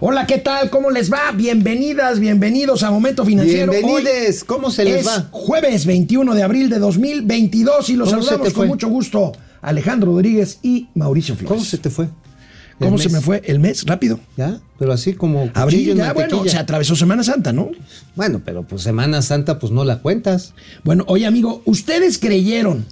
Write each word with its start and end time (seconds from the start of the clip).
Hola, 0.00 0.26
¿qué 0.26 0.38
tal? 0.38 0.70
¿Cómo 0.70 0.90
les 0.90 1.10
va? 1.10 1.30
Bienvenidas, 1.32 2.18
bienvenidos 2.18 2.82
a 2.82 2.90
Momento 2.90 3.24
Financiero. 3.24 3.70
Bienvenides, 3.70 4.42
¿cómo 4.42 4.70
se 4.70 4.84
les 4.84 5.00
es 5.00 5.06
va? 5.06 5.28
Jueves 5.30 5.86
21 5.86 6.34
de 6.34 6.42
abril 6.42 6.68
de 6.68 6.80
2022 6.80 7.90
y 7.90 7.96
los 7.96 8.10
¿Cómo 8.10 8.22
se 8.22 8.28
saludamos 8.30 8.54
con 8.54 8.66
mucho 8.66 8.88
gusto. 8.88 9.32
Alejandro 9.62 10.10
Rodríguez 10.10 10.58
y 10.62 10.88
Mauricio 10.94 11.36
Flores. 11.36 11.48
¿Cómo 11.48 11.64
se 11.64 11.78
te 11.78 11.90
fue? 11.90 12.08
¿Cómo 12.80 12.98
se 12.98 13.08
me 13.08 13.20
fue 13.20 13.42
el 13.46 13.60
mes? 13.60 13.86
Rápido. 13.86 14.18
¿Ya? 14.36 14.60
Pero 14.80 14.92
así 14.92 15.14
como 15.14 15.48
Abril, 15.54 15.94
ya, 15.94 16.12
bueno, 16.12 16.44
se 16.44 16.58
atravesó 16.58 16.96
Semana 16.96 17.22
Santa, 17.22 17.52
¿no? 17.52 17.70
Bueno, 18.16 18.42
pero 18.44 18.64
pues 18.64 18.82
Semana 18.82 19.22
Santa 19.22 19.60
pues 19.60 19.72
no 19.72 19.84
la 19.84 20.00
cuentas. 20.00 20.54
Bueno, 20.82 21.04
oye, 21.06 21.24
amigo, 21.24 21.62
¿ustedes 21.66 22.18
creyeron 22.18 22.84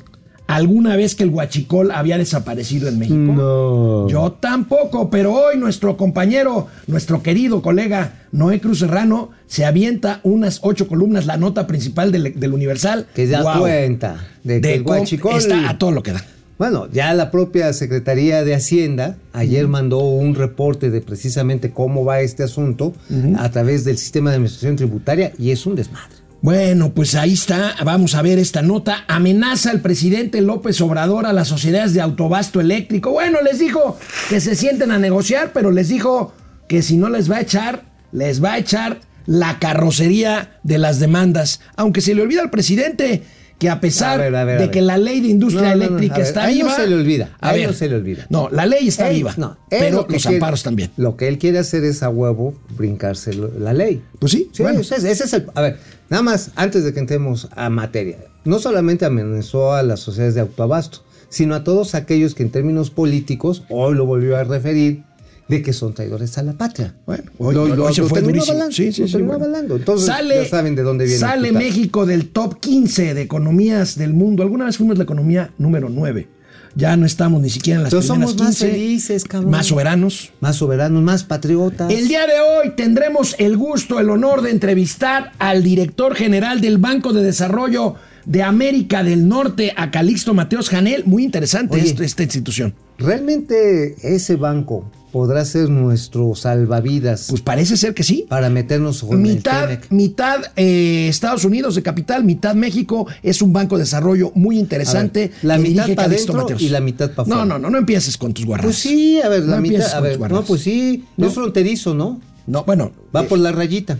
alguna 0.54 0.96
vez 0.96 1.14
que 1.14 1.22
el 1.24 1.30
huachicol 1.30 1.90
había 1.90 2.18
desaparecido 2.18 2.88
en 2.88 2.98
México? 2.98 3.16
No. 3.16 4.08
Yo 4.08 4.32
tampoco, 4.32 5.10
pero 5.10 5.32
hoy 5.32 5.56
nuestro 5.58 5.96
compañero, 5.96 6.68
nuestro 6.86 7.22
querido 7.22 7.62
colega 7.62 8.14
Noé 8.32 8.60
Cruz 8.60 8.80
Serrano, 8.80 9.30
se 9.46 9.64
avienta 9.64 10.20
unas 10.22 10.60
ocho 10.62 10.88
columnas, 10.88 11.26
la 11.26 11.36
nota 11.36 11.66
principal 11.66 12.12
del, 12.12 12.38
del 12.38 12.52
Universal. 12.52 13.06
Que 13.14 13.26
da 13.26 13.58
cuenta 13.58 14.26
de 14.44 14.60
que 14.60 14.74
el 14.74 14.84
huachicol- 14.84 15.36
Está 15.38 15.68
a 15.70 15.78
todo 15.78 15.90
lo 15.90 16.02
que 16.02 16.12
da. 16.12 16.24
Bueno, 16.58 16.86
ya 16.92 17.12
la 17.14 17.30
propia 17.32 17.72
Secretaría 17.72 18.44
de 18.44 18.54
Hacienda 18.54 19.16
ayer 19.32 19.66
mandó 19.66 19.98
un 19.98 20.34
reporte 20.36 20.90
de 20.90 21.00
precisamente 21.00 21.70
cómo 21.72 22.04
va 22.04 22.20
este 22.20 22.44
asunto 22.44 22.92
a 23.36 23.50
través 23.50 23.84
del 23.84 23.98
sistema 23.98 24.30
de 24.30 24.36
administración 24.36 24.76
tributaria 24.76 25.32
y 25.38 25.50
es 25.50 25.66
un 25.66 25.74
desmadre. 25.74 26.14
Bueno, 26.42 26.92
pues 26.92 27.14
ahí 27.14 27.34
está, 27.34 27.76
vamos 27.84 28.16
a 28.16 28.22
ver 28.22 28.40
esta 28.40 28.62
nota. 28.62 29.04
Amenaza 29.06 29.70
el 29.70 29.80
presidente 29.80 30.40
López 30.40 30.80
Obrador 30.80 31.24
a 31.24 31.32
las 31.32 31.46
sociedades 31.46 31.94
de 31.94 32.00
autobasto 32.00 32.60
eléctrico. 32.60 33.12
Bueno, 33.12 33.38
les 33.42 33.60
dijo 33.60 33.96
que 34.28 34.40
se 34.40 34.56
sienten 34.56 34.90
a 34.90 34.98
negociar, 34.98 35.52
pero 35.54 35.70
les 35.70 35.88
dijo 35.88 36.34
que 36.66 36.82
si 36.82 36.96
no 36.96 37.08
les 37.08 37.30
va 37.30 37.36
a 37.36 37.42
echar, 37.42 37.84
les 38.10 38.42
va 38.42 38.54
a 38.54 38.58
echar 38.58 38.98
la 39.24 39.60
carrocería 39.60 40.58
de 40.64 40.78
las 40.78 40.98
demandas. 40.98 41.60
Aunque 41.76 42.00
se 42.00 42.12
le 42.12 42.22
olvida 42.22 42.42
al 42.42 42.50
presidente 42.50 43.22
que 43.62 43.70
a 43.70 43.80
pesar 43.80 44.20
A 44.20 44.24
ver, 44.24 44.34
a 44.34 44.44
ver, 44.44 44.56
a 44.56 44.58
de 44.58 44.64
ver. 44.66 44.70
que 44.72 44.82
la 44.82 44.98
ley 44.98 45.20
de 45.20 45.28
industria 45.28 45.62
No, 45.62 45.68
no, 45.68 45.76
no, 45.76 45.84
eléctrica 45.84 46.16
ver, 46.16 46.26
está 46.26 46.44
a 46.44 46.46
viva. 46.48 46.74
se 46.74 46.86
le 46.88 46.94
olvida, 46.96 47.30
a 47.40 47.54
él 47.54 47.68
no 47.68 47.72
se 47.72 47.88
le 47.88 47.94
olvida. 47.94 48.26
No, 48.28 48.48
la 48.50 48.66
ley 48.66 48.88
está 48.88 49.08
Él- 49.08 49.16
viva. 49.18 49.56
pero 49.70 50.06
los 50.08 50.22
quiere- 50.22 50.36
amparos 50.36 50.62
también. 50.64 50.90
Lo 50.96 51.16
que 51.16 51.28
él 51.28 51.38
quiere 51.38 51.60
hacer 51.60 51.84
es 51.84 52.02
a 52.02 52.08
huevo 52.08 52.54
brincarse 52.76 53.32
la 53.34 53.72
ley. 53.72 54.02
Pues 54.18 54.32
sí, 54.32 54.50
Sí, 54.52 54.64
bueno. 54.64 54.80
ese, 54.80 54.96
es- 54.96 55.04
ese 55.04 55.24
es 55.24 55.32
el. 55.32 55.46
A 55.54 55.60
ver, 55.62 55.78
nada 56.10 56.24
más, 56.24 56.50
antes 56.56 56.82
de 56.82 56.92
que 56.92 56.98
entremos 56.98 57.48
a 57.54 57.70
materia, 57.70 58.18
no 58.44 58.58
solamente 58.58 59.04
amenazó 59.04 59.72
a 59.74 59.84
las 59.84 60.00
sociedades 60.00 60.34
de 60.34 60.40
autoabasto, 60.40 61.04
sino 61.28 61.54
a 61.54 61.62
todos 61.62 61.94
aquellos 61.94 62.34
que 62.34 62.42
en 62.42 62.50
términos 62.50 62.90
políticos, 62.90 63.62
hoy 63.70 63.94
lo 63.94 64.04
volvió 64.06 64.36
a 64.36 64.44
referir, 64.44 65.04
de 65.52 65.62
que 65.62 65.72
son 65.74 65.92
traidores 65.92 66.38
a 66.38 66.42
la 66.42 66.54
patria. 66.54 66.94
Bueno, 67.06 67.24
hoy, 67.38 67.54
Lo- 67.54 67.62
hoy 67.64 67.76
lo- 67.76 67.92
se 67.92 68.00
lo 68.00 68.08
fue 68.08 68.20
terminó 68.20 68.34
durísimo. 68.36 68.52
avalando, 68.54 68.74
Sí, 68.76 68.90
sí, 68.92 69.00
lo 69.02 69.06
sí, 69.06 69.12
terminó 69.12 69.32
bueno. 69.34 69.44
avalando. 69.44 69.76
Entonces, 69.76 70.06
ya 70.08 70.44
saben 70.48 70.74
de 70.74 70.82
dónde 70.82 71.04
viene 71.04 71.18
Sale. 71.20 71.52
México 71.52 72.06
del 72.06 72.28
top 72.30 72.58
15 72.58 73.12
de 73.14 73.20
economías 73.20 73.96
del 73.98 74.14
mundo. 74.14 74.42
Alguna 74.42 74.64
vez 74.64 74.78
fuimos 74.78 74.96
la 74.96 75.04
economía 75.04 75.50
número 75.58 75.88
9. 75.90 76.28
Ya 76.74 76.96
no 76.96 77.04
estamos 77.04 77.42
ni 77.42 77.50
siquiera 77.50 77.80
en 77.80 77.82
las 77.82 77.92
Entonces 77.92 78.10
primeras 78.12 78.30
somos 78.30 78.46
más 78.46 78.56
15, 78.58 78.70
felices, 78.72 79.24
cabrón. 79.24 79.50
Más 79.50 79.66
soberanos. 79.66 80.32
Más 80.40 80.56
soberanos, 80.56 81.02
más 81.02 81.22
patriotas. 81.22 81.92
El 81.92 82.08
día 82.08 82.26
de 82.26 82.32
hoy 82.40 82.70
tendremos 82.74 83.36
el 83.38 83.58
gusto, 83.58 84.00
el 84.00 84.08
honor 84.08 84.40
de 84.40 84.52
entrevistar 84.52 85.32
al 85.38 85.62
director 85.62 86.14
general 86.14 86.62
del 86.62 86.78
Banco 86.78 87.12
de 87.12 87.22
Desarrollo 87.22 87.96
de 88.24 88.42
América 88.42 89.02
del 89.02 89.28
Norte, 89.28 89.72
a 89.76 89.90
Calixto 89.90 90.34
Mateos 90.34 90.68
Janel. 90.68 91.04
Muy 91.04 91.24
interesante 91.24 91.76
Oye. 91.76 91.86
esto- 91.86 92.02
esta 92.02 92.22
institución. 92.22 92.74
¿Realmente 92.98 93.96
ese 94.02 94.36
banco 94.36 94.90
podrá 95.12 95.44
ser 95.44 95.68
nuestro 95.68 96.34
salvavidas 96.34 97.26
Pues 97.28 97.42
parece 97.42 97.76
ser 97.76 97.92
que 97.92 98.02
sí. 98.02 98.24
para 98.28 98.48
meternos 98.48 99.02
con 99.02 99.18
el 99.18 99.34
mitad, 99.34 99.64
Tenec? 99.68 99.90
mitad 99.90 100.40
eh, 100.56 101.06
Estados 101.08 101.44
Unidos 101.44 101.74
de 101.74 101.82
capital, 101.82 102.24
mitad 102.24 102.54
México. 102.54 103.06
Es 103.22 103.42
un 103.42 103.52
banco 103.52 103.76
de 103.76 103.82
desarrollo 103.82 104.32
muy 104.34 104.58
interesante. 104.58 105.28
Ver, 105.28 105.32
la 105.42 105.58
mitad 105.58 105.68
dirige 105.84 105.94
pa' 105.96 106.02
Calixto 106.04 106.32
adentro 106.32 106.42
Mateos. 106.44 106.62
y 106.62 106.68
la 106.70 106.80
mitad 106.80 107.10
pa' 107.10 107.24
No, 107.26 107.34
afuera. 107.34 107.44
no, 107.44 107.58
no, 107.58 107.70
no 107.70 107.78
empieces 107.78 108.16
con 108.16 108.32
tus 108.32 108.46
guarras. 108.46 108.64
Pues 108.64 108.76
sí, 108.78 109.20
a 109.20 109.28
ver, 109.28 109.40
la 109.42 109.46
No 109.48 109.56
empieces 109.56 109.86
mitad. 109.88 109.98
A 109.98 110.00
ver, 110.00 110.18
no, 110.30 110.42
pues 110.44 110.62
sí, 110.62 111.04
No. 111.18 111.26
es 111.26 111.34
fronterizo, 111.34 111.94
¿no? 111.94 112.18
No, 112.46 112.64
bueno, 112.64 112.92
Va 113.14 113.22
eh, 113.22 113.26
por 113.28 113.38
la 113.38 113.52
rayita. 113.52 113.98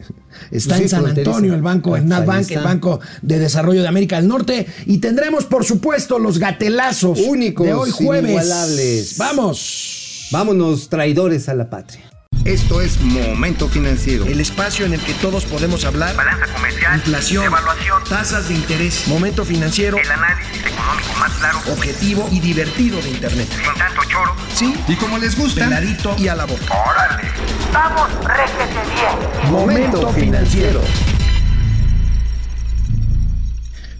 Está 0.50 0.76
Sí, 0.76 0.82
en 0.84 0.88
San. 0.88 1.06
Antonio 1.06 1.54
el 1.54 1.62
banco, 1.62 1.96
en 1.96 2.04
ahí 2.04 2.08
NatBank, 2.08 2.50
el. 2.52 2.62
Banco 2.62 3.00
de 3.22 3.38
Desarrollo 3.38 3.82
de 3.82 3.88
América 3.88 4.16
del 4.16 4.28
Norte. 4.28 4.66
Y 4.86 4.98
tendremos, 4.98 5.44
por 5.44 5.64
supuesto, 5.64 6.18
los 6.18 6.38
gatelazos 6.38 7.18
Únicos, 7.20 7.66
de 7.66 7.74
hoy 7.74 7.90
jueves. 7.90 8.30
inigualables. 8.30 9.18
Vamos. 9.18 10.28
Vámonos, 10.30 10.88
traidores 10.88 11.48
a 11.48 11.54
la 11.54 11.68
patria. 11.68 12.09
Esto 12.44 12.80
es 12.80 12.98
Momento 13.02 13.68
Financiero. 13.68 14.24
El 14.24 14.40
espacio 14.40 14.86
en 14.86 14.94
el 14.94 15.00
que 15.00 15.12
todos 15.14 15.44
podemos 15.44 15.84
hablar. 15.84 16.16
balanza 16.16 16.46
comercial, 16.54 16.96
Inflación, 16.96 17.44
evaluación, 17.44 18.02
tasas 18.08 18.48
de 18.48 18.54
interés, 18.54 19.06
momento 19.08 19.44
financiero, 19.44 19.98
el 19.98 20.10
análisis 20.10 20.56
económico 20.64 21.12
más 21.18 21.32
claro, 21.32 21.58
objetivo 21.70 22.28
y 22.32 22.40
divertido 22.40 23.00
de 23.02 23.10
Internet. 23.10 23.46
sin 23.50 23.74
tanto 23.78 24.00
choro. 24.08 24.34
Sí, 24.54 24.74
Y 24.88 24.96
como 24.96 25.18
les 25.18 25.36
gusta, 25.38 25.64
peladito 25.64 26.16
y 26.18 26.28
a 26.28 26.34
la 26.34 26.46
boca. 26.46 26.64
¡Órale! 26.70 27.28
¡Vamos, 27.74 28.08
réjete 28.24 28.90
bien! 28.94 29.52
Momento 29.52 30.08
financiero. 30.12 30.80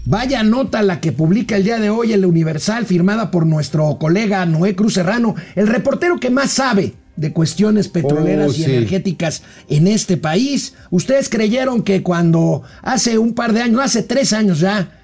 Vaya 0.03 0.41
nota 0.41 0.81
la 0.81 0.99
que 0.99 1.11
publica 1.11 1.55
el 1.57 1.63
día 1.63 1.77
de 1.77 1.91
hoy 1.91 2.11
el 2.11 2.25
Universal, 2.25 2.87
firmada 2.87 3.29
por 3.29 3.45
nuestro 3.45 3.97
colega 3.99 4.43
Noé 4.47 4.75
Cruz 4.75 4.95
Serrano, 4.95 5.35
el 5.55 5.67
reportero 5.67 6.19
que 6.19 6.31
más 6.31 6.51
sabe 6.51 6.95
de 7.15 7.33
cuestiones 7.33 7.87
petroleras 7.87 8.49
Oh, 8.49 8.51
y 8.53 8.55
sí. 8.55 8.63
energéticas 8.65 9.43
en 9.69 9.87
este 9.87 10.17
país. 10.17 10.73
Ustedes 10.89 11.29
creyeron 11.29 11.83
que 11.83 12.01
cuando 12.03 12.63
hace 12.81 13.17
un 13.17 13.33
par 13.33 13.53
de 13.53 13.61
años, 13.61 13.75
no, 13.77 13.81
hace 13.81 14.01
tres 14.03 14.33
años 14.33 14.59
ya, 14.59 14.97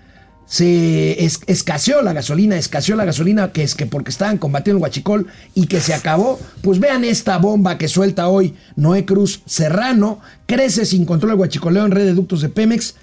se 0.45 1.25
es- 1.25 1.41
escaseó 1.47 2.01
la 2.01 2.13
gasolina, 2.13 2.57
escaseó 2.57 2.95
la 2.95 3.03
gasolina, 3.03 3.51
que 3.51 3.63
es 3.63 3.75
que 3.75 3.85
porque 3.85 4.11
estaban 4.11 4.37
combatiendo 4.37 4.77
el 4.77 4.83
huachicol 4.83 5.27
y 5.53 5.67
que 5.67 5.81
se 5.81 5.93
acabó. 5.93 6.39
Pues 6.61 6.79
vean 6.79 7.03
esta 7.03 7.37
bomba 7.37 7.77
que 7.77 7.89
suelta 7.89 8.29
hoy 8.29 8.55
Noé 8.77 9.03
Cruz 9.03 9.41
Serrano. 9.45 10.21
Crece 10.45 10.85
sin 10.85 11.03
control 11.05 11.33
el 11.33 11.39
huachicoleo 11.39 11.85
en 11.85 11.91
red 11.91 12.05
de 12.05 12.13
ductos 12.13 12.41
de 12.41 12.47
Pemex. 12.49 12.95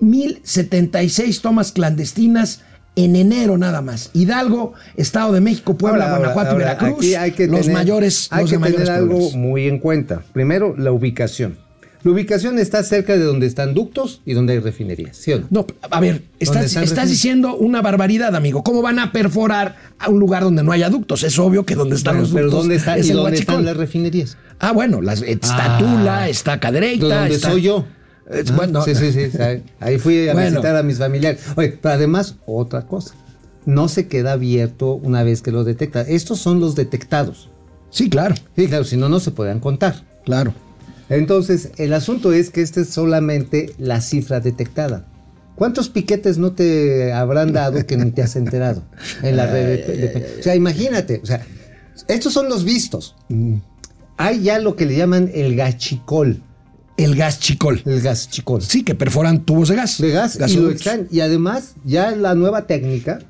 1076 0.00 1.40
tomas 1.42 1.72
clandestinas 1.72 2.60
en 3.04 3.16
enero 3.16 3.58
nada 3.58 3.80
más. 3.82 4.10
Hidalgo, 4.14 4.74
Estado 4.96 5.32
de 5.32 5.40
México, 5.40 5.76
Puebla, 5.76 6.04
Ahora, 6.04 6.16
ahora, 6.16 6.32
Guanajuato 6.32 6.54
y 6.54 6.58
Veracruz. 6.58 6.96
aquí 6.98 7.14
hay 7.14 7.30
que 7.32 7.46
los 7.46 7.60
tener- 7.62 7.74
mayores, 7.74 8.28
Hay 8.30 8.42
los 8.42 8.50
que 8.50 8.58
mayores 8.58 8.84
tener 8.86 9.00
algo 9.00 9.30
muy 9.32 9.66
en 9.68 9.78
cuenta. 9.78 10.22
Primero, 10.32 10.74
la 10.76 10.92
ubicación. 10.92 11.58
La 12.02 12.12
ubicación 12.12 12.58
está 12.58 12.82
cerca 12.82 13.12
de 13.12 13.24
donde 13.24 13.46
están 13.46 13.74
ductos 13.74 14.22
y 14.24 14.32
donde 14.32 14.54
hay 14.54 14.58
refinerías, 14.58 15.18
¿sí 15.18 15.34
o 15.34 15.40
no? 15.40 15.46
No, 15.50 15.66
a 15.90 16.00
ver, 16.00 16.22
estás, 16.38 17.08
diciendo 17.10 17.54
una 17.56 17.82
barbaridad, 17.82 18.34
amigo. 18.34 18.62
¿Cómo 18.64 18.80
van 18.80 18.98
a 18.98 19.12
perforar 19.12 19.76
a 19.98 20.08
un 20.08 20.18
lugar 20.18 20.42
donde 20.44 20.62
no 20.62 20.72
haya 20.72 20.88
ductos? 20.88 21.24
Es 21.24 21.38
obvio 21.38 21.66
que 21.66 21.74
donde 21.74 21.96
están 21.96 22.14
Pero, 22.14 22.22
los 22.22 22.30
pero 22.32 22.44
ductos 22.46 22.60
¿dónde, 22.62 22.76
está, 22.76 22.96
es 22.96 23.06
y 23.10 23.12
dónde 23.12 23.36
están 23.36 23.66
las 23.66 23.76
refinerías? 23.76 24.38
Ah, 24.60 24.72
bueno, 24.72 25.02
las, 25.02 25.20
está 25.20 25.76
Ah. 25.76 25.78
Tula, 25.78 26.28
está 26.30 26.58
Cadereyta. 26.58 27.06
¿Dónde 27.20 27.34
está- 27.34 27.50
soy 27.50 27.60
yo? 27.62 27.84
Bueno, 28.54 28.82
sí, 28.84 28.94
sí, 28.94 29.12
sí. 29.12 29.28
ahí- 29.42 29.62
Ahí 29.80 29.98
fui 29.98 30.28
a 30.28 30.32
Bueno. 30.34 30.50
visitar 30.50 30.76
a 30.76 30.82
mis 30.82 30.98
familiares. 30.98 31.40
Oye, 31.56 31.76
pero 31.80 31.94
además, 31.94 32.36
otra 32.46 32.86
cosa. 32.86 33.14
No 33.66 33.88
se 33.88 34.06
queda 34.08 34.32
abierto 34.32 34.94
una 34.94 35.22
vez 35.22 35.42
que 35.42 35.50
lo 35.52 35.64
detecta. 35.64 36.02
Estos 36.02 36.38
son 36.38 36.60
los 36.60 36.74
detectados. 36.74 37.50
Sí, 37.90 38.08
claro, 38.08 38.34
Sí, 38.56 38.68
claro, 38.68 38.84
si 38.84 38.96
no, 38.96 39.08
no 39.08 39.20
se 39.20 39.30
podrían 39.32 39.60
contar. 39.60 40.04
claro. 40.24 40.54
Entonces, 41.08 41.72
el 41.76 41.92
asunto 41.92 42.32
es 42.32 42.50
que 42.50 42.62
esta 42.62 42.80
es 42.82 42.90
solamente 42.90 43.74
la 43.78 44.00
cifra 44.00 44.38
detectada. 44.38 45.06
¿Cuántos 45.56 45.88
piquetes 45.88 46.38
no 46.38 46.52
te 46.52 47.12
habrán 47.12 47.52
dado 47.52 47.84
que 47.84 47.96
ni 47.96 48.12
te 48.12 48.22
has 48.22 48.36
enterado 48.36 48.84
en 49.22 49.36
la 49.36 49.46
red? 49.46 49.86
de- 49.86 49.96
de- 49.96 50.36
o 50.38 50.42
sea, 50.44 50.54
imagínate, 50.54 51.20
o 51.20 51.26
sea, 51.26 51.44
estos 52.06 52.32
son 52.32 52.48
los 52.48 52.62
vistos. 52.64 53.16
Hay 54.16 54.42
ya 54.42 54.60
lo 54.60 54.76
que 54.76 54.86
le 54.86 54.96
llaman 54.96 55.30
el 55.34 55.56
gachicol, 55.56 56.42
El 57.04 57.16
gas 57.16 57.40
chicol. 57.40 57.82
el 57.86 58.00
gachicol. 58.00 58.62
Sí, 58.62 58.82
que 58.82 58.94
perforan 58.94 59.44
tubos 59.44 59.68
de 59.68 59.76
gas. 59.76 59.98
de 59.98 60.10
gas 60.10 60.38
y 60.48 60.56
lo. 60.56 60.72
Y 61.10 61.20
además, 61.20 61.74
ya 61.84 62.10
la 62.12 62.34
nueva 62.34 62.66
técnica 62.66 63.20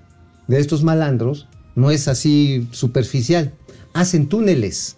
de 0.49 0.59
estos 0.59 0.83
malandros 0.83 1.47
no 1.75 1.91
es 1.91 2.09
así 2.09 2.67
superficial. 2.73 3.53
Hacen 3.93 4.29
túneles 4.29 4.97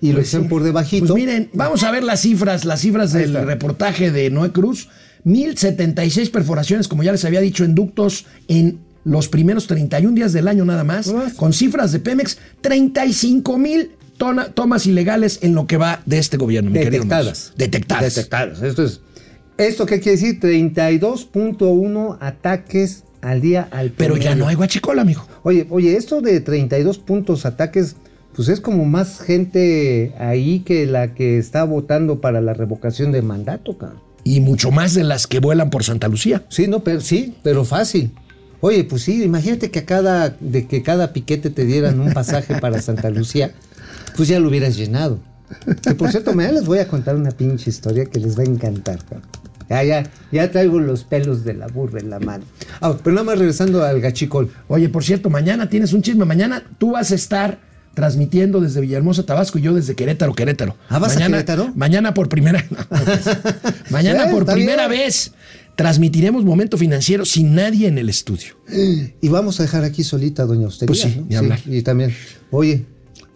y 0.00 0.08
lo 0.08 0.16
Pues 0.16 0.28
echan 0.28 0.42
sí. 0.42 0.48
por 0.48 0.62
debajito. 0.62 1.06
Pues 1.06 1.14
miren, 1.16 1.50
vamos 1.54 1.82
a 1.82 1.90
ver 1.90 2.02
las 2.04 2.20
cifras, 2.20 2.64
las 2.64 2.80
cifras 2.80 3.12
del 3.12 3.32
reportaje 3.34 4.10
de 4.10 4.30
Noé 4.30 4.52
Cruz. 4.52 4.88
1076 5.24 6.30
perforaciones, 6.30 6.86
como 6.88 7.02
ya 7.02 7.12
les 7.12 7.24
había 7.24 7.40
dicho, 7.40 7.64
en 7.64 7.74
ductos 7.74 8.26
en 8.46 8.78
los 9.04 9.28
primeros 9.28 9.66
31 9.66 10.14
días 10.14 10.32
del 10.32 10.48
año 10.48 10.64
nada 10.64 10.84
más, 10.84 11.12
Más. 11.12 11.34
con 11.34 11.52
cifras 11.52 11.92
de 11.92 12.00
Pemex, 12.00 12.38
35 12.60 13.56
mil 13.58 13.92
tona- 14.18 14.48
tomas 14.52 14.86
ilegales 14.86 15.40
en 15.42 15.54
lo 15.54 15.66
que 15.66 15.76
va 15.76 16.02
de 16.06 16.18
este 16.18 16.36
gobierno, 16.36 16.70
mi 16.70 16.78
querido 16.78 16.92
Detectadas. 17.04 17.24
Mauricio. 17.26 17.52
Detectadas. 17.56 18.14
Detectadas. 18.14 18.62
Esto 18.62 18.84
es. 18.84 19.00
¿Esto 19.58 19.86
qué 19.86 20.00
quiere 20.00 20.18
decir? 20.18 20.38
32.1 20.40 22.18
ataques 22.20 23.04
al 23.22 23.40
día 23.40 23.68
al 23.70 23.90
Pero 23.90 24.16
ya 24.16 24.34
no 24.34 24.48
hay 24.48 24.54
guachicola, 24.54 25.02
amigo. 25.02 25.26
Oye, 25.42 25.66
oye, 25.70 25.96
esto 25.96 26.20
de 26.20 26.40
32 26.40 26.98
puntos 26.98 27.46
ataques, 27.46 27.96
pues 28.34 28.48
es 28.48 28.60
como 28.60 28.84
más 28.84 29.20
gente 29.20 30.12
ahí 30.18 30.60
que 30.60 30.86
la 30.86 31.14
que 31.14 31.38
está 31.38 31.64
votando 31.64 32.20
para 32.20 32.40
la 32.40 32.54
revocación 32.54 33.12
de 33.12 33.22
mandato, 33.22 33.76
cabrón. 33.78 34.00
Y 34.24 34.40
mucho 34.40 34.70
más 34.70 34.94
de 34.94 35.04
las 35.04 35.26
que 35.26 35.38
vuelan 35.40 35.70
por 35.70 35.84
Santa 35.84 36.08
Lucía. 36.08 36.44
Sí, 36.48 36.66
no, 36.66 36.80
pero 36.82 37.00
sí, 37.00 37.34
pero 37.42 37.64
fácil. 37.64 38.10
Oye, 38.60 38.84
pues 38.84 39.02
sí, 39.02 39.22
imagínate 39.22 39.70
que 39.70 39.80
a 39.80 39.86
cada, 39.86 40.30
de 40.40 40.66
que 40.66 40.82
cada 40.82 41.12
piquete 41.12 41.50
te 41.50 41.64
dieran 41.64 42.00
un 42.00 42.12
pasaje 42.12 42.58
para 42.60 42.80
Santa 42.82 43.10
Lucía, 43.10 43.52
pues 44.16 44.28
ya 44.28 44.40
lo 44.40 44.48
hubieras 44.48 44.76
llenado. 44.76 45.20
Que 45.82 45.94
por 45.94 46.10
cierto, 46.10 46.32
mañana 46.34 46.54
les 46.54 46.66
voy 46.66 46.78
a 46.80 46.88
contar 46.88 47.14
una 47.16 47.30
pinche 47.30 47.70
historia 47.70 48.06
que 48.06 48.18
les 48.18 48.36
va 48.38 48.42
a 48.42 48.46
encantar, 48.46 48.98
cabrón. 49.04 49.22
Ya, 49.68 49.82
ya, 49.82 50.10
ya 50.30 50.50
traigo 50.50 50.78
los 50.78 51.02
pelos 51.04 51.44
de 51.44 51.54
la 51.54 51.66
burra 51.66 51.98
en 52.00 52.08
la 52.10 52.20
mano. 52.20 52.44
Ah, 52.80 52.96
pero 53.02 53.14
nada 53.14 53.24
más 53.26 53.38
regresando 53.38 53.82
al 53.84 54.00
gachicol. 54.00 54.50
Oye, 54.68 54.88
por 54.88 55.02
cierto, 55.04 55.28
mañana 55.28 55.68
tienes 55.68 55.92
un 55.92 56.02
chisme. 56.02 56.24
Mañana 56.24 56.62
tú 56.78 56.92
vas 56.92 57.10
a 57.10 57.16
estar 57.16 57.58
transmitiendo 57.94 58.60
desde 58.60 58.80
Villahermosa, 58.80 59.24
Tabasco 59.24 59.58
y 59.58 59.62
yo 59.62 59.74
desde 59.74 59.94
Querétaro, 59.96 60.34
Querétaro. 60.34 60.76
Ah, 60.88 60.98
¿vas 61.00 61.12
a 61.12 61.14
mañana, 61.14 61.36
Querétaro? 61.38 61.72
Mañana 61.74 62.14
por 62.14 62.28
primera, 62.28 62.64
mañana 63.90 64.26
Eh, 64.28 64.30
por 64.30 64.44
primera 64.46 64.86
bien. 64.88 65.00
vez 65.02 65.32
transmitiremos 65.74 66.44
Momento 66.44 66.76
Financiero 66.78 67.24
sin 67.24 67.54
nadie 67.54 67.88
en 67.88 67.98
el 67.98 68.08
estudio. 68.08 68.54
Y 69.20 69.28
vamos 69.28 69.58
a 69.60 69.64
dejar 69.64 69.82
aquí 69.84 70.04
solita 70.04 70.42
a 70.42 70.46
Doña 70.46 70.66
Austeridad. 70.66 70.86
Pues 70.88 71.00
sí, 71.12 71.20
¿no? 71.20 71.26
ni 71.28 71.34
hablar. 71.36 71.58
Y 71.66 71.82
también, 71.82 72.14
oye, 72.50 72.84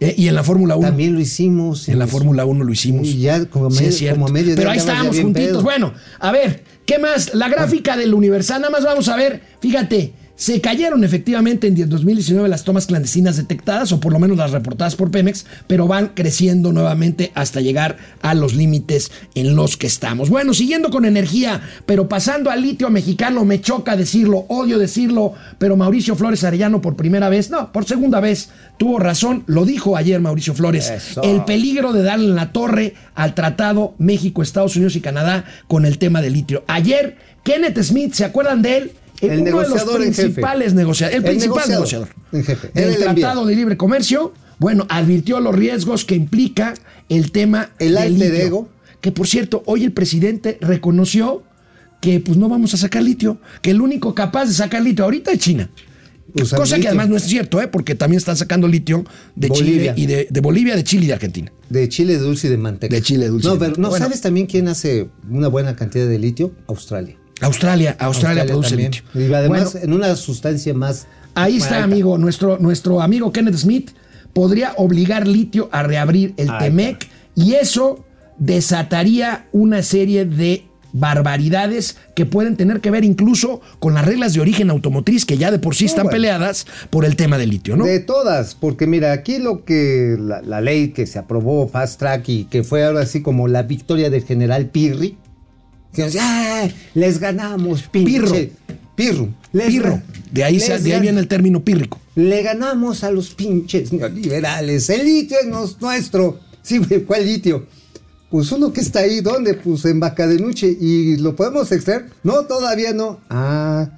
Eh, 0.01 0.15
y 0.17 0.27
en 0.27 0.35
la 0.35 0.43
Fórmula 0.43 0.75
1. 0.75 0.87
también 0.89 1.13
lo 1.13 1.19
hicimos. 1.21 1.87
En 1.87 1.99
la 1.99 2.07
Fórmula 2.07 2.43
1 2.43 2.63
lo 2.65 2.73
hicimos. 2.73 3.07
Y 3.07 3.19
ya 3.21 3.45
como 3.45 3.69
Sí, 3.71 3.83
medio- 3.83 3.91
cierto. 3.97 4.15
como 4.19 4.27
a 4.27 4.31
mediodía 4.33 4.55
Pero 4.55 4.71
ahí 4.71 4.77
estábamos 4.79 5.17
juntitos. 5.19 5.47
pedo. 5.51 5.61
Bueno, 5.61 5.93
a 6.19 6.31
ver, 6.31 6.63
¿qué 6.85 6.97
más? 6.97 7.33
La 7.35 7.47
gráfica 7.49 7.95
del 7.95 8.13
Universal, 8.13 8.61
nada 8.61 8.71
más 8.71 8.83
vamos 8.83 9.07
a 9.07 9.15
ver. 9.15 9.41
Fíjate, 9.61 10.13
se 10.41 10.59
cayeron 10.59 11.03
efectivamente 11.03 11.67
en 11.67 11.87
2019 11.87 12.49
las 12.49 12.63
tomas 12.63 12.87
clandestinas 12.87 13.37
detectadas, 13.37 13.91
o 13.91 13.99
por 13.99 14.11
lo 14.11 14.17
menos 14.17 14.37
las 14.39 14.49
reportadas 14.49 14.95
por 14.95 15.11
Pemex, 15.11 15.45
pero 15.67 15.87
van 15.87 16.13
creciendo 16.15 16.73
nuevamente 16.73 17.31
hasta 17.35 17.61
llegar 17.61 17.97
a 18.23 18.33
los 18.33 18.55
límites 18.55 19.11
en 19.35 19.55
los 19.55 19.77
que 19.77 19.85
estamos. 19.85 20.31
Bueno, 20.31 20.55
siguiendo 20.55 20.89
con 20.89 21.05
energía, 21.05 21.61
pero 21.85 22.09
pasando 22.09 22.49
al 22.49 22.63
litio 22.63 22.89
mexicano, 22.89 23.45
me 23.45 23.61
choca 23.61 23.95
decirlo, 23.95 24.45
odio 24.47 24.79
decirlo, 24.79 25.35
pero 25.59 25.77
Mauricio 25.77 26.15
Flores 26.15 26.43
Arellano 26.43 26.81
por 26.81 26.95
primera 26.95 27.29
vez, 27.29 27.51
no, 27.51 27.71
por 27.71 27.85
segunda 27.85 28.19
vez, 28.19 28.49
tuvo 28.79 28.97
razón, 28.97 29.43
lo 29.45 29.63
dijo 29.63 29.95
ayer 29.95 30.19
Mauricio 30.21 30.55
Flores, 30.55 30.89
Eso. 30.89 31.21
el 31.21 31.45
peligro 31.45 31.93
de 31.93 32.01
darle 32.01 32.25
en 32.25 32.35
la 32.35 32.51
torre 32.51 32.95
al 33.13 33.35
tratado 33.35 33.93
México, 33.99 34.41
Estados 34.41 34.75
Unidos 34.75 34.95
y 34.95 35.01
Canadá 35.01 35.45
con 35.67 35.85
el 35.85 35.99
tema 35.99 36.19
del 36.19 36.33
litio. 36.33 36.63
Ayer, 36.65 37.17
Kenneth 37.43 37.79
Smith, 37.83 38.13
¿se 38.13 38.25
acuerdan 38.25 38.63
de 38.63 38.77
él? 38.77 38.91
El 39.21 39.39
Uno 39.41 39.45
de 39.45 39.51
los 39.51 39.61
negociador 39.69 40.01
en 40.01 40.07
jefe. 40.13 40.21
principales 40.23 40.73
negociadores, 40.73 41.17
el, 41.19 41.23
El 41.25 41.29
principal 41.31 41.69
negociador 41.69 42.07
negociador 42.07 42.09
en 42.31 42.43
jefe. 42.43 42.71
del 42.73 42.97
Tratado 42.97 43.45
de 43.45 43.55
Libre 43.55 43.77
Comercio, 43.77 44.33
bueno, 44.59 44.85
advirtió 44.89 45.39
los 45.39 45.55
riesgos 45.55 46.05
que 46.05 46.15
implica 46.15 46.73
el 47.09 47.31
tema 47.31 47.71
El 47.79 47.95
del 47.95 48.13
litio. 48.19 48.33
ego. 48.35 48.69
Que 49.01 49.11
por 49.11 49.27
cierto, 49.27 49.63
hoy 49.65 49.83
el 49.83 49.91
presidente 49.93 50.57
reconoció 50.61 51.43
que 52.01 52.19
pues 52.19 52.37
no 52.37 52.49
vamos 52.49 52.73
a 52.73 52.77
sacar 52.77 53.01
litio, 53.03 53.39
que 53.61 53.71
el 53.71 53.81
único 53.81 54.13
capaz 54.15 54.45
de 54.45 54.53
sacar 54.53 54.81
litio 54.83 55.03
ahorita 55.05 55.31
es 55.31 55.39
China. 55.39 55.69
Usan 56.33 56.57
Cosa 56.59 56.79
que 56.79 56.87
además 56.87 57.09
no 57.09 57.17
es 57.17 57.23
cierto, 57.23 57.61
¿eh? 57.61 57.67
porque 57.67 57.93
también 57.93 58.17
están 58.17 58.37
sacando 58.37 58.67
litio 58.67 59.03
de 59.35 59.49
Bolivia. 59.49 59.93
Chile 59.95 60.03
y 60.03 60.05
de, 60.05 60.27
de 60.29 60.39
Bolivia, 60.39 60.75
de 60.75 60.83
Chile 60.83 61.03
y 61.03 61.07
de 61.07 61.13
Argentina. 61.13 61.51
De 61.69 61.89
chile 61.89 62.17
dulce 62.17 62.47
y 62.47 62.49
de 62.51 62.57
manteca. 62.57 62.95
De 62.95 63.01
chile 63.01 63.27
dulce 63.27 63.47
y 63.47 63.49
No, 63.51 63.57
de 63.57 63.59
pero. 63.67 63.81
¿no 63.81 63.89
Bueno. 63.89 64.05
sabes 64.05 64.21
también 64.21 64.45
quién 64.47 64.67
hace 64.69 65.09
una 65.29 65.47
buena 65.49 65.75
cantidad 65.75 66.07
de 66.07 66.17
litio? 66.19 66.53
Australia. 66.67 67.17
Australia, 67.41 67.95
Australia, 67.99 68.45
produce 68.45 68.69
también. 68.69 68.91
litio. 68.91 69.21
Y 69.21 69.33
además 69.33 69.73
Bueno, 69.73 69.85
en 69.85 69.93
una 69.93 70.15
sustancia 70.15 70.73
más. 70.73 71.07
Ahí 71.35 71.57
está, 71.57 71.75
alta. 71.75 71.83
amigo. 71.83 72.17
Nuestro, 72.17 72.57
nuestro 72.59 73.01
amigo 73.01 73.31
Kenneth 73.31 73.55
Smith 73.55 73.91
podría 74.33 74.73
obligar 74.77 75.27
litio 75.27 75.69
a 75.71 75.83
reabrir 75.83 76.33
el 76.37 76.49
TEMEC 76.57 77.07
y 77.35 77.53
eso 77.55 78.05
desataría 78.37 79.47
una 79.51 79.83
serie 79.83 80.25
de 80.25 80.65
barbaridades 80.93 81.97
que 82.15 82.25
pueden 82.25 82.57
tener 82.57 82.81
que 82.81 82.91
ver 82.91 83.05
incluso 83.05 83.61
con 83.79 83.93
las 83.93 84.03
reglas 84.05 84.33
de 84.33 84.41
origen 84.41 84.69
automotriz 84.69 85.25
que 85.25 85.37
ya 85.37 85.49
de 85.51 85.59
por 85.59 85.73
sí 85.73 85.85
están 85.85 86.03
bueno. 86.05 86.15
peleadas 86.17 86.67
por 86.89 87.05
el 87.05 87.15
tema 87.15 87.37
del 87.37 87.49
litio, 87.49 87.77
¿no? 87.77 87.85
De 87.85 87.99
todas, 87.99 88.55
porque 88.55 88.87
mira, 88.87 89.13
aquí 89.13 89.37
lo 89.39 89.63
que 89.63 90.17
la, 90.19 90.41
la 90.41 90.59
ley 90.59 90.89
que 90.89 91.05
se 91.05 91.17
aprobó 91.19 91.67
Fast 91.69 91.99
Track 91.99 92.27
y 92.27 92.43
que 92.45 92.63
fue 92.63 92.83
ahora 92.83 93.01
así 93.01 93.21
como 93.21 93.47
la 93.47 93.63
victoria 93.63 94.09
del 94.09 94.25
general 94.25 94.65
Pirri, 94.65 95.17
que 95.93 96.03
nos- 96.03 96.15
¡ah! 96.19 96.67
les 96.93 97.19
ganamos, 97.19 97.83
pinche. 97.83 98.11
Pirro. 98.11 98.35
Pirro. 98.95 99.29
Les 99.53 99.67
Pirro. 99.67 100.01
De 100.31 100.43
ahí, 100.43 100.59
se- 100.59 100.79
de 100.79 100.93
ahí 100.93 101.01
viene 101.01 101.19
el 101.19 101.27
término 101.27 101.63
pírrico. 101.63 101.99
Le 102.15 102.41
ganamos 102.43 103.03
a 103.03 103.11
los 103.11 103.33
pinches 103.33 103.91
neoliberales. 103.93 104.89
El 104.89 105.05
litio 105.05 105.37
es 105.41 105.47
nuestro. 105.81 106.39
Sí, 106.61 106.79
¿cuál 107.07 107.25
litio? 107.25 107.65
Pues 108.29 108.51
uno 108.51 108.71
que 108.71 108.81
está 108.81 108.99
ahí, 108.99 109.19
¿dónde? 109.21 109.55
Pues 109.55 109.83
en 109.85 109.99
Bacadenuche. 109.99 110.67
¿Y 110.79 111.17
lo 111.17 111.35
podemos 111.35 111.71
extraer? 111.71 112.05
No, 112.23 112.45
todavía 112.45 112.93
no. 112.93 113.19
Ah, 113.29 113.89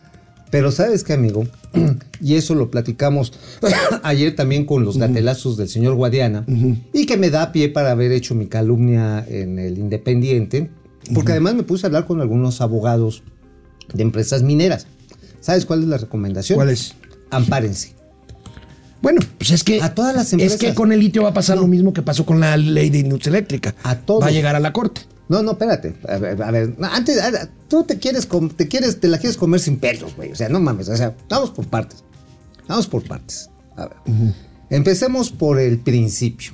pero 0.49 0.71
¿sabes 0.71 1.03
qué, 1.03 1.13
amigo? 1.13 1.45
y 2.21 2.35
eso 2.35 2.55
lo 2.55 2.71
platicamos 2.71 3.33
ayer 4.03 4.35
también 4.35 4.65
con 4.65 4.85
los 4.85 4.97
gatelazos 4.97 5.57
del 5.57 5.69
señor 5.69 5.95
Guadiana. 5.95 6.45
Y 6.93 7.05
que 7.05 7.17
me 7.17 7.29
da 7.29 7.51
pie 7.51 7.69
para 7.69 7.91
haber 7.91 8.11
hecho 8.11 8.33
mi 8.35 8.47
calumnia 8.47 9.23
en 9.27 9.59
el 9.59 9.77
Independiente. 9.77 10.69
Porque 11.13 11.31
además 11.31 11.55
me 11.55 11.63
puse 11.63 11.85
a 11.85 11.88
hablar 11.88 12.05
con 12.05 12.21
algunos 12.21 12.61
abogados 12.61 13.23
de 13.94 14.03
empresas 14.03 14.44
mineras. 14.44 14.88
¿Sabes 15.41 15.65
cuál 15.65 15.81
es 15.83 15.88
la 15.89 15.97
recomendación? 15.97 16.55
¿Cuál 16.57 16.69
es? 16.69 16.94
Ampárense. 17.31 17.94
Bueno, 19.01 19.19
pues 19.38 19.51
es 19.51 19.63
que. 19.63 19.81
A 19.81 19.94
todas 19.94 20.15
las 20.15 20.27
Es 20.27 20.33
empresas. 20.33 20.57
que 20.59 20.73
con 20.73 20.91
el 20.94 21.00
litio 21.00 21.23
va 21.23 21.29
a 21.29 21.33
pasar 21.33 21.57
lo 21.57 21.67
mismo 21.67 21.91
que 21.91 22.01
pasó 22.01 22.25
con 22.25 22.39
la 22.39 22.55
ley 22.55 22.89
de 22.89 23.00
industria 23.00 23.31
eléctrica. 23.38 23.75
A 23.83 23.95
todos. 23.97 24.23
Va 24.23 24.27
a 24.27 24.31
llegar 24.31 24.55
a 24.55 24.59
la 24.61 24.71
corte. 24.71 25.01
No, 25.27 25.41
no, 25.41 25.51
espérate. 25.51 25.95
A 26.07 26.17
ver, 26.17 26.41
a 26.41 26.51
ver, 26.51 26.75
no, 26.77 26.88
antes, 26.88 27.17
a- 27.21 27.50
tú 27.67 27.83
te 27.83 27.97
quieres, 27.97 28.27
te 28.55 28.67
quieres, 28.67 29.00
te 29.00 29.07
la 29.09 29.17
quieres 29.17 29.35
comer 29.38 29.59
sin 29.59 29.77
pelos, 29.79 30.15
güey. 30.15 30.31
O 30.31 30.35
sea, 30.35 30.47
no 30.47 30.59
mames. 30.61 30.88
O 30.89 30.95
sea, 30.95 31.15
vamos 31.29 31.50
por 31.51 31.67
partes. 31.67 32.03
Vamos 32.67 32.88
por 32.88 33.03
partes. 33.05 33.50
A 33.75 33.88
ver. 33.88 33.97
Empecemos 34.69 35.31
por 35.31 35.59
el 35.59 35.79
principio. 35.79 36.53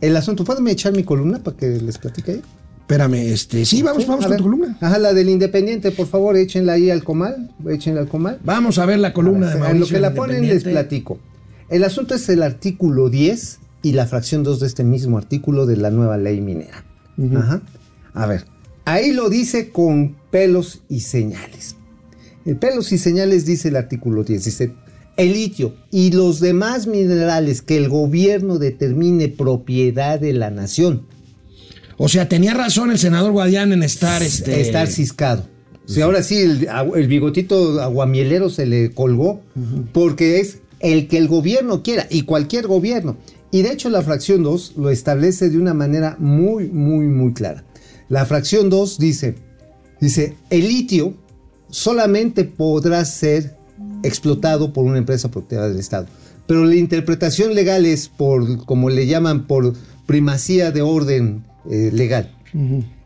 El 0.00 0.16
asunto, 0.16 0.44
¿pueden 0.44 0.66
echar 0.68 0.92
mi 0.94 1.04
columna 1.04 1.38
para 1.42 1.56
que 1.56 1.66
les 1.68 1.98
platique 1.98 2.32
ahí? 2.32 2.42
Espérame, 2.92 3.32
este. 3.32 3.64
Sí, 3.64 3.82
vamos, 3.82 4.02
Sí, 4.02 4.08
vamos 4.08 4.24
a 4.24 4.28
con 4.28 4.30
ver. 4.32 4.38
tu 4.38 4.44
columna. 4.44 4.76
Ajá, 4.80 4.98
la 4.98 5.14
del 5.14 5.30
Independiente, 5.30 5.92
por 5.92 6.06
favor, 6.06 6.36
échenla 6.36 6.74
ahí 6.74 6.90
al 6.90 7.02
comal. 7.02 7.50
Échenla 7.66 8.02
al 8.02 8.08
comal. 8.08 8.38
Vamos 8.44 8.78
a 8.78 8.84
ver 8.84 8.98
la 8.98 9.14
columna 9.14 9.46
de 9.48 9.54
En 9.54 9.60
Mauricio. 9.60 9.80
lo 9.80 9.88
que 9.88 9.96
en 9.96 10.02
la 10.02 10.14
ponen 10.14 10.46
les 10.46 10.64
platico. 10.64 11.18
El 11.70 11.84
asunto 11.84 12.14
es 12.14 12.28
el 12.28 12.42
artículo 12.42 13.08
10 13.08 13.60
y 13.82 13.92
la 13.92 14.04
fracción 14.06 14.42
2 14.42 14.60
de 14.60 14.66
este 14.66 14.84
mismo 14.84 15.16
artículo 15.16 15.64
de 15.64 15.78
la 15.78 15.90
nueva 15.90 16.18
ley 16.18 16.42
minera. 16.42 16.84
Ajá. 17.34 17.62
A 18.12 18.26
ver, 18.26 18.44
ahí 18.84 19.12
lo 19.12 19.30
dice 19.30 19.70
con 19.70 20.14
pelos 20.30 20.82
y 20.90 21.00
señales. 21.00 21.76
El 22.44 22.56
pelos 22.56 22.92
y 22.92 22.98
señales 22.98 23.46
dice 23.46 23.68
el 23.68 23.76
artículo 23.76 24.22
10, 24.22 24.44
dice, 24.44 24.74
el 25.16 25.32
litio 25.32 25.74
y 25.90 26.10
los 26.10 26.40
demás 26.40 26.86
minerales 26.86 27.62
que 27.62 27.78
el 27.78 27.88
gobierno 27.88 28.58
determine 28.58 29.28
propiedad 29.28 30.20
de 30.20 30.34
la 30.34 30.50
nación, 30.50 31.06
O 31.96 32.08
sea, 32.08 32.28
tenía 32.28 32.54
razón 32.54 32.90
el 32.90 32.98
senador 32.98 33.32
Guadián 33.32 33.72
en 33.72 33.82
estar 33.82 34.22
este. 34.22 34.60
estar 34.60 34.88
ciscado. 34.88 35.46
Si 35.86 36.00
ahora 36.00 36.22
sí, 36.22 36.38
el, 36.40 36.68
el 36.94 37.08
bigotito 37.08 37.80
aguamielero 37.80 38.50
se 38.50 38.66
le 38.66 38.92
colgó, 38.92 39.42
porque 39.92 40.40
es 40.40 40.58
el 40.80 41.08
que 41.08 41.18
el 41.18 41.28
gobierno 41.28 41.82
quiera, 41.82 42.06
y 42.08 42.22
cualquier 42.22 42.66
gobierno. 42.66 43.16
Y 43.50 43.62
de 43.62 43.72
hecho 43.72 43.90
la 43.90 44.02
fracción 44.02 44.42
2 44.42 44.74
lo 44.76 44.90
establece 44.90 45.50
de 45.50 45.58
una 45.58 45.74
manera 45.74 46.16
muy, 46.18 46.68
muy, 46.68 47.06
muy 47.06 47.34
clara. 47.34 47.64
La 48.08 48.24
fracción 48.24 48.70
2 48.70 48.98
dice, 48.98 49.34
dice, 50.00 50.36
el 50.50 50.68
litio 50.68 51.14
solamente 51.68 52.44
podrá 52.44 53.04
ser 53.04 53.56
explotado 54.02 54.72
por 54.72 54.84
una 54.84 54.98
empresa 54.98 55.30
propiedad 55.30 55.68
del 55.68 55.78
Estado. 55.78 56.06
Pero 56.46 56.64
la 56.64 56.76
interpretación 56.76 57.54
legal 57.54 57.86
es 57.86 58.08
por, 58.08 58.64
como 58.64 58.90
le 58.90 59.06
llaman, 59.06 59.46
por 59.46 59.74
primacía 60.06 60.70
de 60.72 60.82
orden 60.82 61.44
eh, 61.70 61.90
legal. 61.92 62.34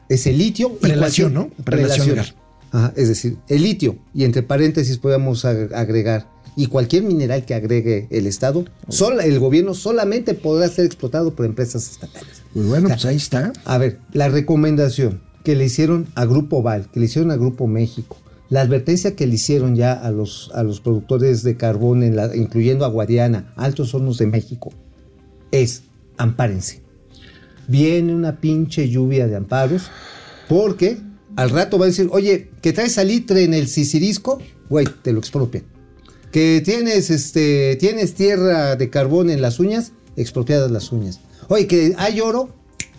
Es 0.08 0.26
el 0.26 0.38
litio. 0.38 0.76
Prelación, 0.78 1.34
¿no? 1.34 1.48
Prelación 1.64 2.08
legal. 2.08 2.34
Ajá, 2.72 2.92
es 2.96 3.08
decir, 3.08 3.36
el 3.48 3.62
litio, 3.62 3.96
y 4.12 4.24
entre 4.24 4.42
paréntesis 4.42 4.98
podemos 4.98 5.44
ag- 5.44 5.72
agregar, 5.74 6.28
y 6.56 6.66
cualquier 6.66 7.04
mineral 7.04 7.44
que 7.44 7.54
agregue 7.54 8.06
el 8.10 8.26
Estado, 8.26 8.64
el 9.22 9.38
gobierno 9.38 9.72
solamente 9.74 10.34
podrá 10.34 10.68
ser 10.68 10.84
explotado 10.84 11.34
por 11.34 11.46
empresas 11.46 11.88
estatales. 11.90 12.42
Pues 12.52 12.66
bueno, 12.66 12.88
pues 12.88 13.04
ahí 13.04 13.16
está. 13.16 13.52
A 13.64 13.78
ver, 13.78 14.00
la 14.12 14.28
recomendación 14.28 15.22
que 15.44 15.54
le 15.54 15.64
hicieron 15.66 16.06
a 16.14 16.24
Grupo 16.24 16.62
Val, 16.62 16.90
que 16.90 16.98
le 17.00 17.06
hicieron 17.06 17.30
a 17.30 17.36
Grupo 17.36 17.66
México, 17.66 18.16
la 18.48 18.62
advertencia 18.62 19.14
que 19.16 19.26
le 19.26 19.34
hicieron 19.34 19.76
ya 19.76 19.92
a 19.92 20.10
los, 20.10 20.50
a 20.54 20.62
los 20.62 20.80
productores 20.80 21.42
de 21.42 21.56
carbón, 21.56 22.02
en 22.02 22.16
la- 22.16 22.34
incluyendo 22.34 22.84
a 22.84 22.88
Guadiana, 22.88 23.52
Altos 23.56 23.94
Hornos 23.94 24.18
de 24.18 24.26
México, 24.26 24.72
es 25.52 25.82
ampárense. 26.16 26.82
Viene 27.68 28.14
una 28.14 28.40
pinche 28.40 28.88
lluvia 28.88 29.26
de 29.26 29.36
amparos, 29.36 29.90
porque 30.48 30.98
al 31.36 31.50
rato 31.50 31.78
va 31.78 31.86
a 31.86 31.88
decir, 31.88 32.08
oye, 32.10 32.50
que 32.62 32.72
traes 32.72 32.92
salitre 32.94 33.44
en 33.44 33.54
el 33.54 33.68
sisirisco, 33.68 34.40
güey, 34.68 34.86
te 35.02 35.12
lo 35.12 35.18
expropian. 35.18 35.64
Que 36.32 36.62
tienes, 36.64 37.10
este, 37.10 37.76
tienes 37.76 38.14
tierra 38.14 38.76
de 38.76 38.90
carbón 38.90 39.30
en 39.30 39.42
las 39.42 39.58
uñas, 39.58 39.92
expropiadas 40.16 40.70
las 40.70 40.92
uñas. 40.92 41.20
Oye, 41.48 41.66
que 41.66 41.94
hay 41.98 42.20
oro, 42.20 42.50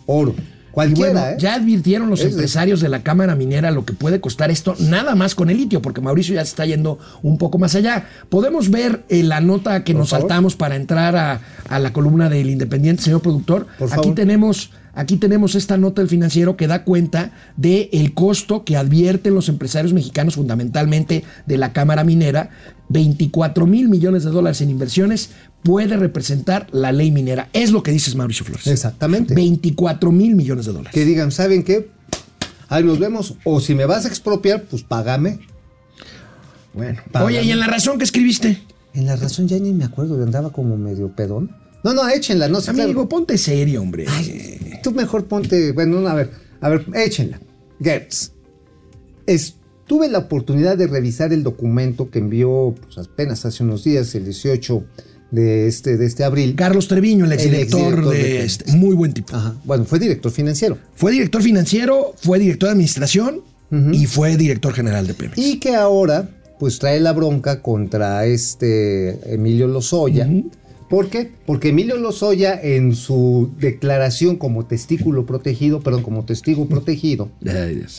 oro. 0.05 0.35
Y 0.77 0.93
Cualquiera, 0.93 1.11
bueno, 1.21 1.27
¿eh? 1.29 1.35
ya 1.39 1.55
advirtieron 1.55 2.07
los 2.09 2.19
Es 2.19 2.27
empresarios 2.33 2.81
de 2.81 2.89
la 2.89 3.01
Cámara 3.01 3.35
Minera 3.35 3.71
lo 3.71 3.83
que 3.83 3.93
puede 3.93 4.21
costar 4.21 4.51
esto, 4.51 4.75
nada 4.77 5.15
más 5.15 5.33
con 5.33 5.49
el 5.49 5.57
litio, 5.57 5.81
porque 5.81 6.01
Mauricio 6.01 6.35
ya 6.35 6.45
se 6.45 6.49
está 6.49 6.65
yendo 6.67 6.99
un 7.23 7.39
poco 7.39 7.57
más 7.57 7.73
allá. 7.73 8.05
Podemos 8.29 8.69
ver 8.69 9.03
eh, 9.09 9.23
la 9.23 9.41
nota 9.41 9.83
que 9.83 9.93
Por 9.93 10.01
nos 10.01 10.09
favor. 10.11 10.21
saltamos 10.29 10.55
para 10.55 10.75
entrar 10.75 11.15
a, 11.15 11.41
a 11.67 11.79
la 11.79 11.91
columna 11.93 12.29
del 12.29 12.49
Independiente, 12.51 13.01
señor 13.01 13.21
productor. 13.21 13.65
Por 13.79 13.87
Aquí 13.87 13.95
favor. 13.95 14.13
tenemos, 14.15 14.69
aquí 14.97 15.17
tenemos 15.17 15.55
esta 15.55 15.77
nota 15.77 16.01
del 16.01 16.09
financiero 16.09 16.57
que 16.57 16.67
da 16.67 16.83
cuenta 16.83 17.31
del 17.55 17.87
el 17.93 18.13
costo 18.13 18.65
que 18.65 18.75
advierten 18.75 19.33
los 19.33 19.47
empresarios 19.47 19.93
mexicanos, 19.93 20.35
fundamentalmente 20.35 21.23
de 21.45 21.57
la 21.57 21.71
Cámara 21.71 22.03
Minera. 22.03 22.49
24 22.89 23.65
mil 23.65 23.89
millones 23.89 24.23
de 24.23 24.31
dólares 24.31 24.61
en 24.61 24.69
inversiones 24.69 25.31
puede 25.61 25.97
representar 25.97 26.67
la 26.71 26.91
ley 26.91 27.11
minera. 27.11 27.49
Es 27.51 27.71
lo 27.71 27.83
que 27.83 27.91
dices, 27.91 28.15
Mauricio 28.15 28.45
Flores. 28.45 28.65
Exactamente. 28.67 29.33
24 29.35 30.11
mil 30.11 30.35
millones 30.35 30.65
de 30.65 30.71
dólares. 30.71 30.93
Que 30.93 31.03
digan, 31.03 31.31
¿saben 31.31 31.63
qué? 31.63 31.89
Ahí 32.69 32.83
nos 32.83 32.99
vemos. 32.99 33.35
O 33.43 33.59
si 33.59 33.75
me 33.75 33.85
vas 33.85 34.05
a 34.05 34.07
expropiar, 34.07 34.63
pues 34.63 34.83
págame. 34.83 35.39
Bueno. 36.73 37.01
Págame. 37.11 37.37
Oye, 37.37 37.43
¿y 37.43 37.51
en 37.51 37.59
la 37.59 37.67
razón 37.67 37.97
que 37.97 38.05
escribiste? 38.05 38.61
En 38.93 39.05
la 39.05 39.15
razón 39.15 39.47
ya 39.47 39.59
ni 39.59 39.73
me 39.73 39.85
acuerdo, 39.85 40.21
andaba 40.23 40.51
como 40.51 40.77
medio 40.77 41.09
pedón. 41.09 41.51
No, 41.83 41.93
no, 41.93 42.07
échenla, 42.07 42.47
no 42.47 42.61
sé. 42.61 42.71
Amigo, 42.71 42.93
claro. 42.93 43.09
ponte 43.09 43.37
serio, 43.37 43.81
hombre. 43.81 44.05
Ay, 44.07 44.79
tú 44.83 44.91
mejor 44.91 45.25
ponte, 45.25 45.71
bueno, 45.71 46.01
no, 46.01 46.07
a 46.07 46.15
ver, 46.15 46.31
a 46.61 46.69
ver, 46.69 46.85
échenla. 46.93 47.39
Gertz. 47.81 48.31
Tuve 49.87 50.09
la 50.09 50.19
oportunidad 50.19 50.77
de 50.77 50.85
revisar 50.87 51.31
el 51.31 51.43
documento 51.43 52.09
que 52.09 52.19
envió 52.19 52.75
pues, 52.81 52.97
apenas 52.97 53.45
hace 53.45 53.63
unos 53.63 53.85
días, 53.85 54.13
el 54.15 54.25
18 54.25 54.83
de 55.31 55.67
este, 55.67 55.95
de 55.95 56.05
este 56.05 56.25
abril. 56.25 56.55
Carlos 56.55 56.89
Treviño, 56.89 57.23
el 57.23 57.31
exdirector 57.31 57.79
exdirector 57.79 58.13
de, 58.13 58.23
de 58.23 58.43
este, 58.43 58.71
muy 58.73 58.95
buen 58.95 59.13
tipo. 59.13 59.33
Ajá. 59.33 59.55
Bueno, 59.63 59.85
fue 59.85 59.99
director 59.99 60.29
financiero. 60.31 60.77
Fue 60.95 61.13
director 61.13 61.41
financiero, 61.41 62.13
fue 62.17 62.37
director 62.39 62.67
de 62.67 62.71
administración 62.73 63.41
y 63.91 64.05
fue 64.05 64.37
director 64.37 64.73
general 64.73 65.07
de 65.07 65.13
Pemex. 65.13 65.37
Y 65.37 65.59
que 65.59 65.75
ahora, 65.75 66.29
pues 66.59 66.79
trae 66.79 66.99
la 66.99 67.11
bronca 67.13 67.61
contra 67.61 68.25
este 68.25 69.33
Emilio 69.33 69.67
Lozoya. 69.67 70.27
¿Por 70.89 71.09
qué? 71.09 71.31
Porque 71.45 71.69
Emilio 71.69 71.97
Lozoya, 71.97 72.59
en 72.61 72.95
su 72.95 73.51
declaración 73.59 74.37
como 74.37 74.65
testículo 74.65 75.25
protegido, 75.25 75.81
perdón, 75.81 76.03
como 76.03 76.23
testigo 76.23 76.67
protegido. 76.67 77.29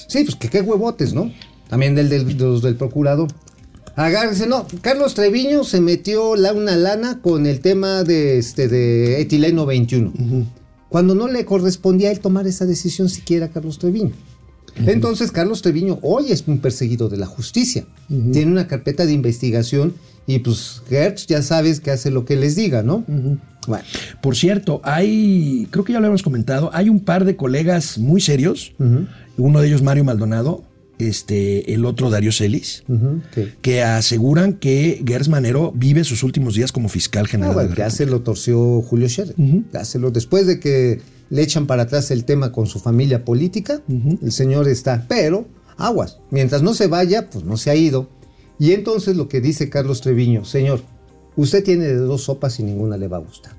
Sí, 0.09 0.25
pues 0.25 0.37
que 0.37 0.49
qué 0.49 0.63
huevotes, 0.63 1.13
¿no? 1.13 1.31
También 1.69 1.95
del, 1.95 2.09
del, 2.09 2.37
de 2.37 2.45
los 2.45 2.63
del 2.63 2.77
procurador. 2.77 3.29
Agárrense, 3.95 4.47
no, 4.47 4.65
Carlos 4.81 5.15
Treviño 5.15 5.65
se 5.65 5.81
metió 5.81 6.37
la, 6.37 6.53
una 6.53 6.77
lana 6.77 7.21
con 7.21 7.47
el 7.47 7.61
tema 7.61 8.05
de, 8.05 8.39
este, 8.39 8.69
de 8.69 9.21
etileno 9.21 9.67
21. 9.67 10.13
Cuando 10.89 11.15
no 11.15 11.27
le 11.29 11.45
correspondía 11.45 12.09
a 12.09 12.13
él 12.13 12.21
tomar 12.21 12.47
esa 12.47 12.65
decisión 12.65 13.09
siquiera 13.09 13.47
a 13.47 13.49
Carlos 13.51 13.79
Treviño. 13.79 14.13
Entonces, 14.87 15.31
Carlos 15.33 15.63
Treviño 15.63 15.99
hoy 16.03 16.31
es 16.33 16.45
un 16.47 16.59
perseguido 16.59 17.09
de 17.09 17.17
la 17.17 17.27
justicia. 17.27 17.85
Tiene 18.09 18.51
una 18.53 18.67
carpeta 18.67 19.07
de 19.07 19.13
investigación 19.13 19.95
y 20.27 20.39
pues 20.41 20.83
Gertz 20.89 21.27
ya 21.27 21.43
sabes 21.43 21.81
que 21.81 21.91
hace 21.91 22.11
lo 22.11 22.25
que 22.25 22.37
les 22.37 22.55
diga, 22.57 22.83
¿no? 22.83 23.05
Bueno, 23.67 23.85
Por 24.23 24.37
cierto, 24.37 24.81
hay, 24.85 25.67
creo 25.71 25.85
que 25.85 25.93
ya 25.93 26.01
lo 26.01 26.07
habíamos 26.07 26.23
comentado, 26.23 26.71
hay 26.73 26.89
un 26.89 27.01
par 27.01 27.25
de 27.25 27.37
colegas 27.37 27.99
muy 27.99 28.21
serios, 28.21 28.73
uno 29.37 29.61
de 29.61 29.67
ellos 29.69 29.83
Mario 29.83 30.05
Maldonado, 30.05 30.65
este, 30.99 31.73
el 31.75 31.85
otro 31.85 32.11
Darío 32.11 32.33
Celis, 32.33 32.83
que- 33.35 33.53
que 33.63 33.83
aseguran 33.83 34.55
que 34.55 35.03
Gers 35.07 35.29
Manero 35.29 35.71
vive 35.77 36.03
sus 36.05 36.23
últimos 36.25 36.55
días 36.55 36.73
como 36.73 36.89
fiscal 36.89 37.25
Ah, 37.27 37.29
general. 37.29 37.55
bueno, 37.55 37.69
de 37.71 37.77
la 37.77 37.85
ya 37.85 37.91
se 37.91 38.07
lo 38.07 38.21
torció 38.23 38.83
Julio 38.83 39.09
Scherer. 39.09 39.35
Ya 39.73 39.85
se 39.85 39.99
lo- 39.99 40.11
después 40.11 40.47
de 40.47 40.59
que 40.59 41.01
le 41.31 41.43
echan 41.43 41.67
para 41.67 41.83
atrás 41.83 42.11
el 42.11 42.25
tema 42.25 42.53
con 42.53 42.67
su 42.67 42.79
familia 42.79 43.25
política, 43.25 43.83
el 43.89 44.33
señor 44.33 44.69
está, 44.69 45.07
pero 45.09 45.47
aguas, 45.77 46.21
mientras 46.31 46.63
no 46.63 46.75
se 46.75 46.87
vaya, 46.87 47.31
pues 47.31 47.45
no 47.45 47.57
se 47.57 47.71
ha 47.71 47.75
ido. 47.75 48.09
Y 48.59 48.73
entonces 48.73 49.17
lo 49.17 49.29
que 49.29 49.41
dice 49.41 49.71
Carlos 49.71 50.01
Treviño, 50.01 50.45
señor, 50.45 50.83
usted 51.37 51.63
tiene 51.63 51.87
de 51.87 51.95
dos 51.97 52.23
sopas 52.23 52.59
y 52.59 52.65
ninguna 52.65 52.97
le 52.97 53.09
va 53.09 53.19
a 53.19 53.21
gustar. 53.21 53.53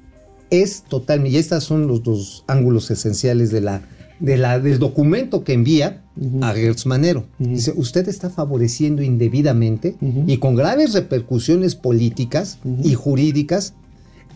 Es 0.49 0.83
totalmente, 0.83 1.35
y 1.35 1.38
estos 1.39 1.63
son 1.63 1.88
los 1.88 2.03
dos 2.03 2.43
ángulos 2.47 2.91
esenciales 2.91 3.51
de 3.51 3.61
la, 3.61 3.83
de 4.19 4.38
la, 4.38 4.59
del 4.59 4.79
documento 4.79 5.43
que 5.43 5.53
envía 5.53 6.03
a 6.41 6.53
Gertz 6.53 6.85
Manero. 6.85 7.27
Dice, 7.38 7.71
usted 7.75 8.07
está 8.09 8.29
favoreciendo 8.29 9.01
indebidamente 9.01 9.95
y 10.01 10.38
con 10.38 10.55
graves 10.55 10.93
repercusiones 10.93 11.75
políticas 11.75 12.59
y 12.83 12.95
jurídicas 12.95 13.75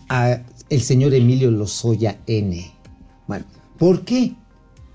a 0.08 0.40
el 0.70 0.80
señor 0.80 1.14
Emilio 1.14 1.50
Lozoya 1.50 2.18
N. 2.26 2.72
Bueno, 3.26 3.44
¿por 3.78 4.04
qué? 4.04 4.34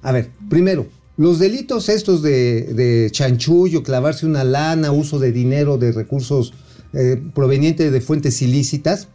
A 0.01 0.11
ver, 0.11 0.31
primero, 0.49 0.87
los 1.17 1.39
delitos 1.39 1.89
estos 1.89 2.21
de, 2.21 2.73
de 2.73 3.09
chanchullo, 3.11 3.83
clavarse 3.83 4.25
una 4.25 4.43
lana, 4.43 4.91
uso 4.91 5.19
de 5.19 5.31
dinero, 5.31 5.77
de 5.77 5.91
recursos 5.91 6.53
eh, 6.93 7.21
provenientes 7.35 7.91
de 7.91 8.01
fuentes 8.01 8.41
ilícitas, 8.41 9.09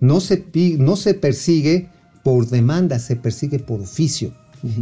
no, 0.00 0.20
se, 0.20 0.44
no 0.78 0.96
se 0.96 1.14
persigue 1.14 1.88
por 2.24 2.48
demanda, 2.48 2.98
se 2.98 3.16
persigue 3.16 3.58
por 3.58 3.80
oficio. 3.80 4.34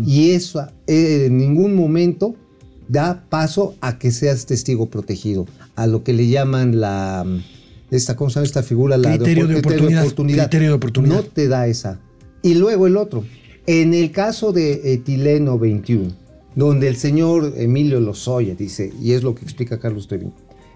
Y 0.06 0.30
eso 0.30 0.66
eh, 0.86 1.24
en 1.26 1.38
ningún 1.38 1.74
momento 1.74 2.34
da 2.88 3.24
paso 3.28 3.74
a 3.80 3.98
que 3.98 4.10
seas 4.10 4.46
testigo 4.46 4.90
protegido, 4.90 5.46
a 5.74 5.86
lo 5.86 6.04
que 6.04 6.12
le 6.12 6.28
llaman 6.28 6.80
la... 6.80 7.26
Esta, 7.90 8.14
¿Cómo 8.14 8.30
se 8.30 8.36
llama 8.36 8.46
esta 8.46 8.62
figura? 8.62 8.96
La 8.96 9.16
Criterio 9.16 9.48
de 9.48 9.56
oportunidad. 9.56 10.02
Criterio 10.44 10.68
de 10.68 10.74
oportunidad. 10.74 11.16
No 11.16 11.22
te 11.24 11.48
da 11.48 11.66
esa. 11.66 11.98
Y 12.42 12.54
luego 12.54 12.86
el 12.86 12.96
otro. 12.96 13.24
En 13.72 13.94
el 13.94 14.10
caso 14.10 14.52
de 14.52 14.94
etileno 14.94 15.56
21, 15.56 16.10
donde 16.56 16.88
el 16.88 16.96
señor 16.96 17.54
Emilio 17.56 18.00
Lozoya 18.00 18.56
dice, 18.56 18.92
y 19.00 19.12
es 19.12 19.22
lo 19.22 19.36
que 19.36 19.44
explica 19.44 19.78
Carlos 19.78 20.08
Treviño, 20.08 20.32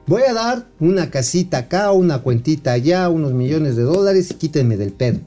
voy 0.06 0.22
a 0.22 0.32
dar 0.32 0.68
una 0.78 1.10
casita 1.10 1.58
acá, 1.58 1.90
una 1.90 2.22
cuentita 2.22 2.70
allá, 2.70 3.08
unos 3.08 3.32
millones 3.32 3.74
de 3.74 3.82
dólares 3.82 4.30
y 4.30 4.34
quítenme 4.34 4.76
del 4.76 4.92
pedo. 4.92 5.18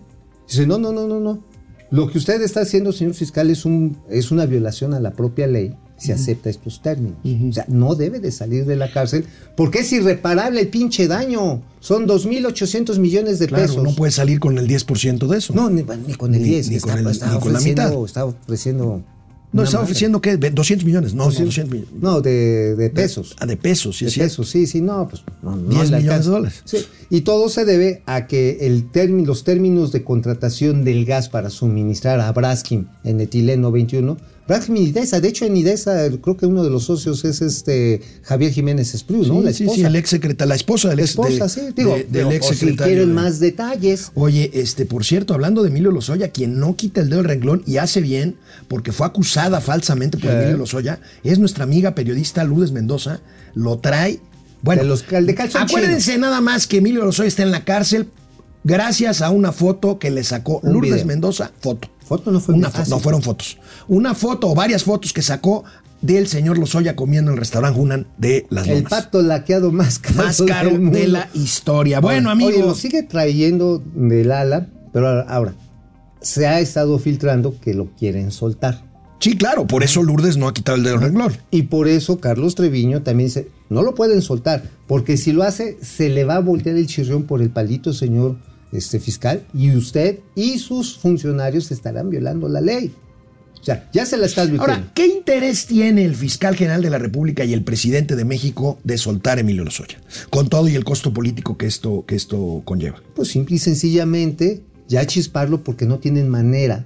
Dice, 0.48 0.66
no, 0.66 0.78
no, 0.78 0.94
no, 0.94 1.10
no, 1.10 1.20
no. 1.20 1.44
Lo 1.92 2.10
que 2.10 2.20
usted 2.20 2.42
está 2.42 2.62
haciendo, 2.62 2.94
señor 2.94 3.16
fiscal, 3.16 3.50
es, 3.50 3.66
un, 3.66 3.98
es 4.10 4.32
una 4.32 4.46
violación 4.46 4.94
a 4.94 5.02
la 5.02 5.12
propia 5.12 5.48
ley 5.48 5.76
si 5.98 6.12
acepta 6.12 6.50
estos 6.50 6.82
términos. 6.82 7.18
O 7.24 7.54
sea, 7.54 7.66
no 7.68 7.96
debe 7.96 8.20
de 8.20 8.32
salir 8.32 8.66
de 8.66 8.76
la 8.76 8.92
cárcel 8.92 9.26
porque 9.56 9.80
es 9.80 9.92
irreparable 9.92 10.62
el 10.62 10.68
pinche 10.68 11.08
daño. 11.08 11.62
Son 11.80 12.06
2.800 12.08 13.00
millones 13.00 13.40
de 13.40 13.48
Claro, 13.48 13.64
pesos. 13.66 13.84
no 13.84 13.94
puede 13.96 14.12
salir 14.12 14.40
con 14.40 14.58
el 14.58 14.68
10% 14.68 15.28
de 15.28 15.38
eso. 15.38 15.54
No, 15.54 15.70
ni, 15.70 15.84
ni 16.08 16.14
con 16.14 16.34
el 16.36 16.42
Ni- 16.42 16.50
10, 16.50 16.70
ni 16.70 16.76
está, 16.76 16.92
con 16.94 17.00
el- 17.06 17.08
está 17.12 17.34
ni 17.34 17.40
con 17.40 17.54
la 17.54 17.60
mitad. 17.62 18.04
Está 18.06 18.26
ofreciendo. 18.26 19.02
No, 19.54 19.64
estaba 19.64 19.86
ofreciendo 19.86 20.22
que 20.22 20.36
200 20.36 20.86
millones, 20.86 21.14
no, 21.14 21.24
no, 21.24 21.30
200 21.30 21.72
millones. 21.72 21.88
No, 22.02 22.20
de, 22.22 22.76
de 22.76 22.90
pesos. 22.90 23.34
Ah, 23.40 23.46
de 23.46 23.56
pesos, 23.56 23.98
sí, 23.98 24.06
de 24.06 24.12
sí. 24.12 24.20
pesos, 24.20 24.50
sí, 24.50 24.68
sí, 24.68 24.82
no, 24.82 25.08
pues 25.08 25.24
no, 25.42 25.56
no 25.56 25.70
10 25.70 25.90
le 25.90 25.98
millones 26.00 26.26
de 26.26 26.32
dólares. 26.32 26.62
Sí, 26.66 26.78
Y 27.10 27.22
todo 27.22 27.48
se 27.48 27.64
debe 27.64 28.04
a 28.06 28.28
que 28.28 28.58
el 28.68 28.92
término- 28.92 29.26
los 29.28 29.46
términos 29.46 29.94
de 29.94 30.04
contratación 30.04 30.84
del 30.84 31.06
gas 31.06 31.30
para 31.30 31.50
suministrar 31.50 32.20
a 32.20 32.32
Braskim 32.34 32.88
en 33.06 33.22
etileno 33.22 33.72
21, 33.72 34.18
Braskim 34.48 34.78
y 34.78 34.82
Idesa, 34.86 35.20
de 35.20 35.28
hecho 35.28 35.46
en 35.46 35.58
Idesa 35.58 36.08
creo 36.22 36.38
que 36.38 36.46
uno 36.46 36.64
de 36.64 36.70
los 36.70 36.86
socios 36.86 37.26
es 37.26 37.42
este 37.42 38.02
Javier 38.24 38.52
Jiménez 38.54 38.94
Espriu, 38.94 39.24
¿no? 39.26 39.40
Sí, 39.40 39.44
La 39.46 39.54
sí, 39.54 39.64
esposa. 39.64 39.80
sí, 39.80 39.86
el 39.86 39.96
ex 39.96 40.10
secretario, 40.10 40.50
la 40.50 40.56
esposa 40.56 40.90
del 40.90 41.00
ex 41.00 41.10
esposa, 41.10 41.44
de- 41.44 41.50
sí, 41.50 41.62
digo, 41.76 41.96
de- 41.96 42.08
pero, 42.12 42.28
del 42.30 42.38
ex 42.38 42.46
o 42.46 42.50
si 42.54 42.56
secretario. 42.60 42.94
quieren 42.94 43.14
más 43.14 43.40
detalles. 43.40 44.12
Oye, 44.16 44.50
este, 44.54 44.86
por 44.86 45.04
cierto, 45.06 45.34
hablando 45.34 45.64
de 45.64 45.70
Emilio 45.70 45.92
Lozoya, 45.92 46.30
quien 46.30 46.60
no 46.60 46.76
quita 46.76 47.02
el 47.02 47.10
dedo 47.10 47.18
del 47.22 47.28
renglón 47.30 47.64
y 47.66 47.78
hace 47.78 48.00
bien, 48.02 48.38
porque 48.68 48.92
fue 48.92 49.06
acusada 49.08 49.60
falsamente 49.60 50.18
por. 50.18 50.32
Emilio 50.32 50.58
Lozoya, 50.58 51.00
es 51.24 51.40
nuestra 51.40 51.64
amiga 51.66 51.94
periodista 51.96 52.44
Lourdes 52.44 52.72
Mendoza, 52.72 53.20
lo 53.54 53.78
trae. 53.80 54.20
Bueno, 54.62 54.82
De 54.84 54.88
los 54.88 55.06
de 55.08 55.36
acuérdense 55.54 56.18
nada 56.18 56.42
más 56.42 56.68
que 56.68 56.78
Emilio 56.78 57.04
Lozoya 57.06 57.28
está 57.28 57.44
en 57.44 57.52
la 57.52 57.64
cárcel 57.64 58.08
gracias 58.64 59.22
a 59.22 59.30
una 59.30 59.52
foto 59.52 60.00
que 60.00 60.10
le 60.10 60.24
sacó 60.24 60.60
Un 60.64 60.74
Lourdes 60.74 60.94
video. 60.94 61.06
Mendoza, 61.06 61.52
foto. 61.60 61.90
Foto 62.08 62.32
no 62.32 62.40
fue 62.40 62.56
una 62.56 62.68
foto, 62.70 62.78
fácil. 62.80 62.92
no 62.92 63.00
fueron 63.00 63.22
fotos. 63.22 63.58
Una 63.88 64.14
foto 64.14 64.50
o 64.50 64.56
varias 64.56 64.84
fotos 64.84 65.14
que 65.14 65.22
sacó 65.22 65.64
del 66.02 66.28
señor 66.28 66.58
Lozoya 66.58 66.96
comiendo 66.96 67.32
en 67.32 67.36
el 67.36 67.40
restaurante 67.40 67.80
Hunan 67.80 68.08
de 68.18 68.46
Las 68.50 68.68
El 68.68 68.78
Lomas. 68.84 68.90
pato 68.90 69.22
laqueado 69.22 69.72
más 69.72 70.00
caro, 70.00 70.16
más 70.18 70.42
caro 70.42 70.70
del 70.72 70.80
mundo. 70.80 71.00
de 71.00 71.08
la 71.08 71.30
historia. 71.34 72.00
Bueno, 72.00 72.32
Oye, 72.32 72.44
amigos. 72.46 72.66
lo 72.66 72.76
sigue 72.76 73.04
trayendo 73.04 73.82
del 73.96 74.32
ala, 74.32 74.68
pero 74.94 75.08
ahora, 75.08 75.26
ahora, 75.30 75.54
se 76.22 76.48
ha 76.48 76.60
estado 76.60 77.00
filtrando 77.00 77.60
que 77.60 77.74
lo 77.74 77.88
quieren 77.96 78.32
soltar. 78.32 78.86
Sí, 79.20 79.36
claro, 79.36 79.66
por 79.66 79.84
eso 79.84 80.04
Lourdes 80.04 80.38
no 80.38 80.48
ha 80.48 80.54
quitado 80.54 80.78
el 80.78 80.84
dedo 80.84 80.98
renglón. 80.98 81.34
Y 81.50 81.64
por 81.64 81.88
eso 81.88 82.20
Carlos 82.20 82.54
Treviño 82.54 83.02
también 83.02 83.30
dice, 83.30 83.48
no 83.70 83.82
lo 83.82 83.96
pueden 83.96 84.22
soltar, 84.22 84.64
porque 84.86 85.18
si 85.18 85.32
lo 85.32 85.42
hace, 85.42 85.78
se 85.82 86.10
le 86.10 86.24
va 86.24 86.36
a 86.36 86.40
voltear 86.40 86.76
el 86.76 86.86
chirrión 86.86 87.24
por 87.24 87.42
el 87.42 87.50
palito, 87.50 87.94
señor 87.94 88.38
este, 88.72 89.00
fiscal, 89.00 89.44
y 89.56 89.76
usted 89.76 90.20
y 90.36 90.60
sus 90.60 91.00
funcionarios 91.00 91.72
estarán 91.72 92.12
violando 92.12 92.48
la 92.48 92.62
ley. 92.62 92.94
O 93.60 93.64
sea, 93.64 93.90
ya 93.92 94.06
se 94.06 94.18
la 94.18 94.26
está 94.26 94.44
advirtiendo. 94.44 94.74
Ahora, 94.74 94.92
¿qué 94.94 95.08
interés 95.08 95.66
tiene 95.66 96.06
el 96.06 96.16
fiscal 96.16 96.56
general 96.56 96.82
de 96.82 96.90
la 96.90 96.98
República 96.98 97.44
y 97.44 97.54
el 97.54 97.64
presidente 97.64 98.16
de 98.16 98.26
México 98.26 98.80
de 98.84 98.98
soltar 98.98 99.38
a 99.38 99.42
Emilio 99.42 99.64
Lozoya? 99.64 100.00
Con 100.30 100.50
todo 100.50 100.68
y 100.68 100.76
el 100.76 100.84
costo 100.84 101.14
político 101.14 101.58
que 101.58 101.66
esto, 101.66 102.06
que 102.06 102.16
esto 102.16 102.62
conlleva. 102.66 103.02
Pues 103.16 103.30
simple 103.30 103.56
y 103.56 103.60
sencillamente 103.60 104.64
ya 104.88 105.06
chisparlo 105.06 105.64
porque 105.64 105.86
no 105.86 106.00
tienen 106.00 106.30
manera, 106.30 106.86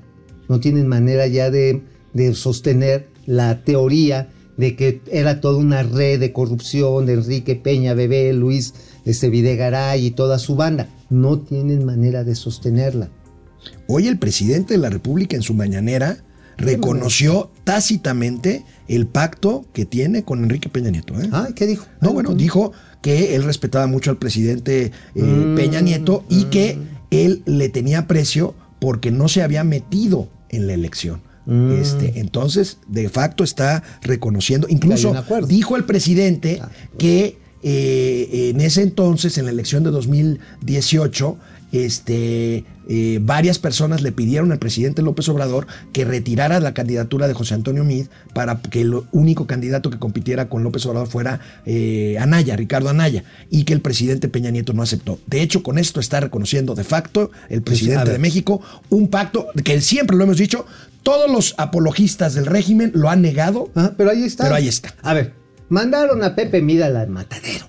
no 0.49 0.59
tienen 0.59 0.87
manera 0.87 1.27
ya 1.27 1.49
de, 1.51 1.81
de 2.13 2.33
sostener 2.33 3.07
la 3.25 3.63
teoría 3.63 4.29
de 4.57 4.75
que 4.75 5.01
era 5.11 5.41
toda 5.41 5.57
una 5.57 5.83
red 5.83 6.19
de 6.19 6.33
corrupción 6.33 7.05
de 7.05 7.13
Enrique 7.13 7.55
Peña, 7.55 7.93
Bebé, 7.93 8.33
Luis 8.33 8.73
este, 9.05 9.29
Videgaray 9.29 10.05
y 10.05 10.11
toda 10.11 10.39
su 10.39 10.55
banda. 10.55 10.87
No 11.09 11.39
tienen 11.39 11.85
manera 11.85 12.23
de 12.23 12.35
sostenerla. 12.35 13.09
Hoy 13.87 14.07
el 14.07 14.17
presidente 14.17 14.73
de 14.73 14.79
la 14.79 14.89
República 14.89 15.35
en 15.35 15.41
su 15.41 15.53
mañanera 15.53 16.17
reconoció 16.61 17.51
tácitamente 17.63 18.63
el 18.87 19.07
pacto 19.07 19.65
que 19.73 19.85
tiene 19.85 20.23
con 20.23 20.43
Enrique 20.43 20.69
Peña 20.69 20.89
Nieto. 20.91 21.19
¿eh? 21.19 21.29
Ah, 21.31 21.49
¿qué 21.55 21.65
dijo? 21.67 21.85
No, 22.01 22.13
bueno, 22.13 22.29
no. 22.31 22.35
dijo 22.35 22.71
que 23.01 23.35
él 23.35 23.43
respetaba 23.43 23.87
mucho 23.87 24.11
al 24.11 24.17
presidente 24.17 24.91
eh, 25.15 25.21
Mm, 25.21 25.55
Peña 25.55 25.81
Nieto 25.81 26.23
y 26.29 26.45
que 26.45 26.77
él 27.09 27.41
le 27.45 27.69
tenía 27.69 27.99
aprecio 27.99 28.53
porque 28.79 29.11
no 29.11 29.27
se 29.27 29.41
había 29.43 29.63
metido 29.63 30.29
en 30.49 30.67
la 30.67 30.73
elección. 30.73 31.21
Mm. 31.45 31.71
Este, 31.73 32.19
entonces, 32.19 32.77
de 32.87 33.09
facto 33.09 33.43
está 33.43 33.81
reconociendo, 34.01 34.67
incluso 34.69 35.13
dijo 35.47 35.75
el 35.75 35.85
presidente 35.85 36.59
Ah. 36.61 36.69
que 36.97 37.39
eh, 37.63 38.49
en 38.53 38.61
ese 38.61 38.81
entonces, 38.81 39.37
en 39.37 39.45
la 39.45 39.51
elección 39.51 39.83
de 39.83 39.91
2018, 39.91 41.37
este, 41.71 42.65
eh, 42.89 43.19
varias 43.21 43.59
personas 43.59 44.01
le 44.01 44.11
pidieron 44.11 44.51
al 44.51 44.59
presidente 44.59 45.01
López 45.01 45.29
Obrador 45.29 45.67
que 45.93 46.05
retirara 46.05 46.59
la 46.59 46.73
candidatura 46.73 47.27
de 47.27 47.33
José 47.33 47.53
Antonio 47.53 47.83
Mid 47.83 48.07
para 48.33 48.61
que 48.61 48.81
el 48.81 49.01
único 49.11 49.47
candidato 49.47 49.89
que 49.89 49.99
compitiera 49.99 50.49
con 50.49 50.63
López 50.63 50.85
Obrador 50.85 51.07
fuera 51.07 51.39
eh, 51.65 52.17
Anaya, 52.19 52.55
Ricardo 52.55 52.89
Anaya, 52.89 53.23
y 53.49 53.63
que 53.63 53.73
el 53.73 53.81
presidente 53.81 54.27
Peña 54.27 54.51
Nieto 54.51 54.73
no 54.73 54.83
aceptó. 54.83 55.19
De 55.27 55.41
hecho, 55.41 55.63
con 55.63 55.77
esto 55.77 55.99
está 55.99 56.19
reconociendo 56.19 56.75
de 56.75 56.83
facto 56.83 57.31
el 57.49 57.61
presidente 57.61 58.11
de 58.11 58.19
México 58.19 58.61
un 58.89 59.07
pacto 59.07 59.47
que 59.63 59.79
siempre 59.81 60.17
lo 60.17 60.23
hemos 60.23 60.37
dicho, 60.37 60.65
todos 61.03 61.31
los 61.31 61.55
apologistas 61.57 62.33
del 62.33 62.45
régimen 62.45 62.91
lo 62.93 63.09
han 63.09 63.21
negado. 63.21 63.69
Pero 63.97 64.11
ahí 64.11 64.23
está. 64.23 64.43
Pero 64.43 64.55
ahí 64.55 64.67
está. 64.67 64.93
A 65.01 65.13
ver, 65.13 65.33
mandaron 65.69 66.23
a 66.23 66.35
Pepe 66.35 66.61
Mira 66.61 66.87
al 66.87 67.07
matadero. 67.09 67.65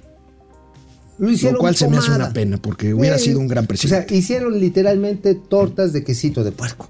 Lo 1.22 1.30
hicieron 1.30 1.54
Lo 1.54 1.60
cual 1.60 1.76
se 1.76 1.86
me 1.86 1.98
hace 1.98 2.10
una 2.10 2.32
pena, 2.32 2.56
porque 2.56 2.92
hubiera 2.92 3.16
sido 3.16 3.38
un 3.38 3.46
gran 3.46 3.68
presidente. 3.68 4.06
O 4.06 4.08
sea, 4.08 4.18
hicieron 4.18 4.58
literalmente 4.58 5.36
tortas 5.36 5.92
de 5.92 6.02
quesito 6.02 6.42
de 6.42 6.50
puerco. 6.50 6.88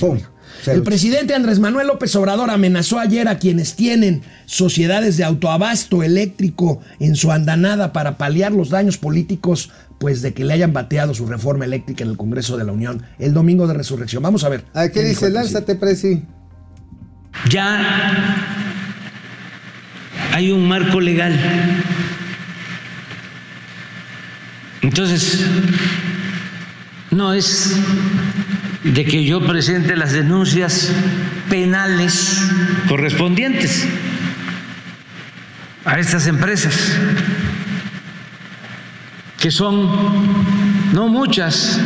Pum. 0.00 0.18
El 0.66 0.82
presidente 0.82 1.32
Andrés 1.32 1.60
Manuel 1.60 1.86
López 1.86 2.16
Obrador 2.16 2.50
amenazó 2.50 2.98
ayer 2.98 3.28
a 3.28 3.38
quienes 3.38 3.76
tienen 3.76 4.22
sociedades 4.46 5.18
de 5.18 5.22
autoabasto 5.22 6.02
eléctrico 6.02 6.80
en 6.98 7.14
su 7.14 7.30
andanada 7.30 7.92
para 7.92 8.18
paliar 8.18 8.50
los 8.50 8.70
daños 8.70 8.98
políticos, 8.98 9.70
pues 9.98 10.20
de 10.20 10.34
que 10.34 10.44
le 10.44 10.54
hayan 10.54 10.72
bateado 10.72 11.14
su 11.14 11.26
reforma 11.26 11.64
eléctrica 11.64 12.02
en 12.02 12.10
el 12.10 12.16
Congreso 12.16 12.56
de 12.56 12.64
la 12.64 12.72
Unión 12.72 13.04
el 13.20 13.34
domingo 13.34 13.68
de 13.68 13.74
resurrección. 13.74 14.24
Vamos 14.24 14.42
a 14.42 14.48
ver. 14.48 14.64
¿A 14.74 14.88
qué 14.88 15.04
dijo 15.04 15.26
dice? 15.26 15.30
Lánzate, 15.30 15.76
Presi. 15.76 16.24
ya 17.48 18.36
hay 20.32 20.50
un 20.50 20.66
marco 20.66 21.00
legal. 21.00 21.38
Entonces, 24.82 25.46
no 27.12 27.32
es 27.32 27.76
de 28.82 29.04
que 29.04 29.24
yo 29.24 29.46
presente 29.46 29.94
las 29.96 30.12
denuncias 30.12 30.90
penales 31.48 32.42
correspondientes 32.88 33.86
a 35.84 35.98
estas 35.98 36.26
empresas, 36.26 36.74
que 39.38 39.50
son 39.50 39.88
no 40.92 41.08
muchas, 41.08 41.78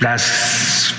las 0.00 0.94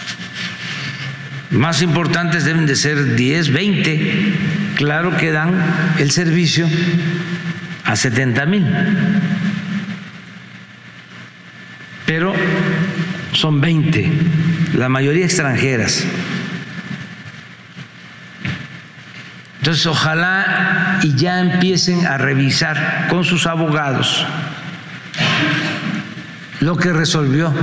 más 1.52 1.82
importantes 1.82 2.46
deben 2.46 2.66
de 2.66 2.76
ser 2.76 3.16
10, 3.16 3.54
20, 3.54 4.34
claro 4.76 5.16
que 5.18 5.32
dan 5.32 5.54
el 6.00 6.12
servicio 6.12 6.68
a 7.88 7.96
70 7.96 8.46
mil, 8.46 8.68
pero 12.06 12.34
son 13.32 13.62
20, 13.62 14.12
la 14.76 14.90
mayoría 14.90 15.26
extranjeras. 15.26 16.06
Entonces, 19.60 19.86
ojalá 19.86 21.00
y 21.02 21.16
ya 21.16 21.40
empiecen 21.40 22.06
a 22.06 22.18
revisar 22.18 23.08
con 23.10 23.24
sus 23.24 23.48
abogados 23.48 24.26
lo 26.60 26.76
que 26.76 26.92
resolvió 26.92 27.54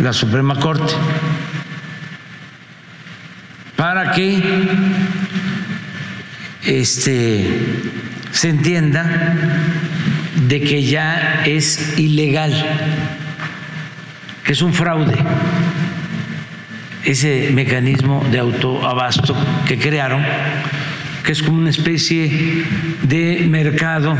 la 0.00 0.12
Suprema 0.12 0.58
Corte 0.58 0.94
para 3.76 4.12
que 4.12 4.42
este 6.64 7.82
se 8.36 8.50
entienda 8.50 9.34
de 10.46 10.60
que 10.60 10.84
ya 10.84 11.42
es 11.46 11.98
ilegal, 11.98 12.52
que 14.44 14.52
es 14.52 14.60
un 14.60 14.74
fraude 14.74 15.16
ese 17.02 17.50
mecanismo 17.54 18.22
de 18.30 18.38
autoabasto 18.38 19.34
que 19.66 19.78
crearon, 19.78 20.22
que 21.24 21.32
es 21.32 21.42
como 21.42 21.56
una 21.56 21.70
especie 21.70 22.64
de 23.04 23.46
mercado 23.48 24.18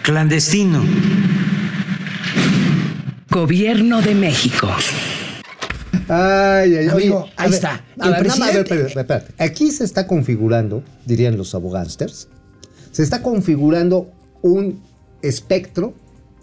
clandestino. 0.00 0.82
Gobierno 3.28 4.00
de 4.00 4.14
México. 4.14 4.74
Ay, 6.08 6.74
ay, 6.74 6.88
Amigo, 6.88 7.18
oye, 7.24 7.32
ahí 7.36 7.46
ver, 7.50 7.54
está. 7.54 7.84
a 7.98 8.06
El 8.06 8.12
ver, 8.14 8.26
nada 8.26 8.36
más, 8.36 8.48
a 8.48 8.52
ver, 8.52 8.64
presidente- 8.66 8.86
espérate, 8.86 9.00
espérate. 9.00 9.44
Aquí 9.44 9.70
se 9.70 9.84
está 9.84 10.06
configurando, 10.06 10.82
dirían 11.06 11.36
los 11.36 11.54
abogánsters, 11.54 12.28
se 12.92 13.02
está 13.02 13.22
configurando 13.22 14.10
un 14.42 14.80
espectro, 15.22 15.94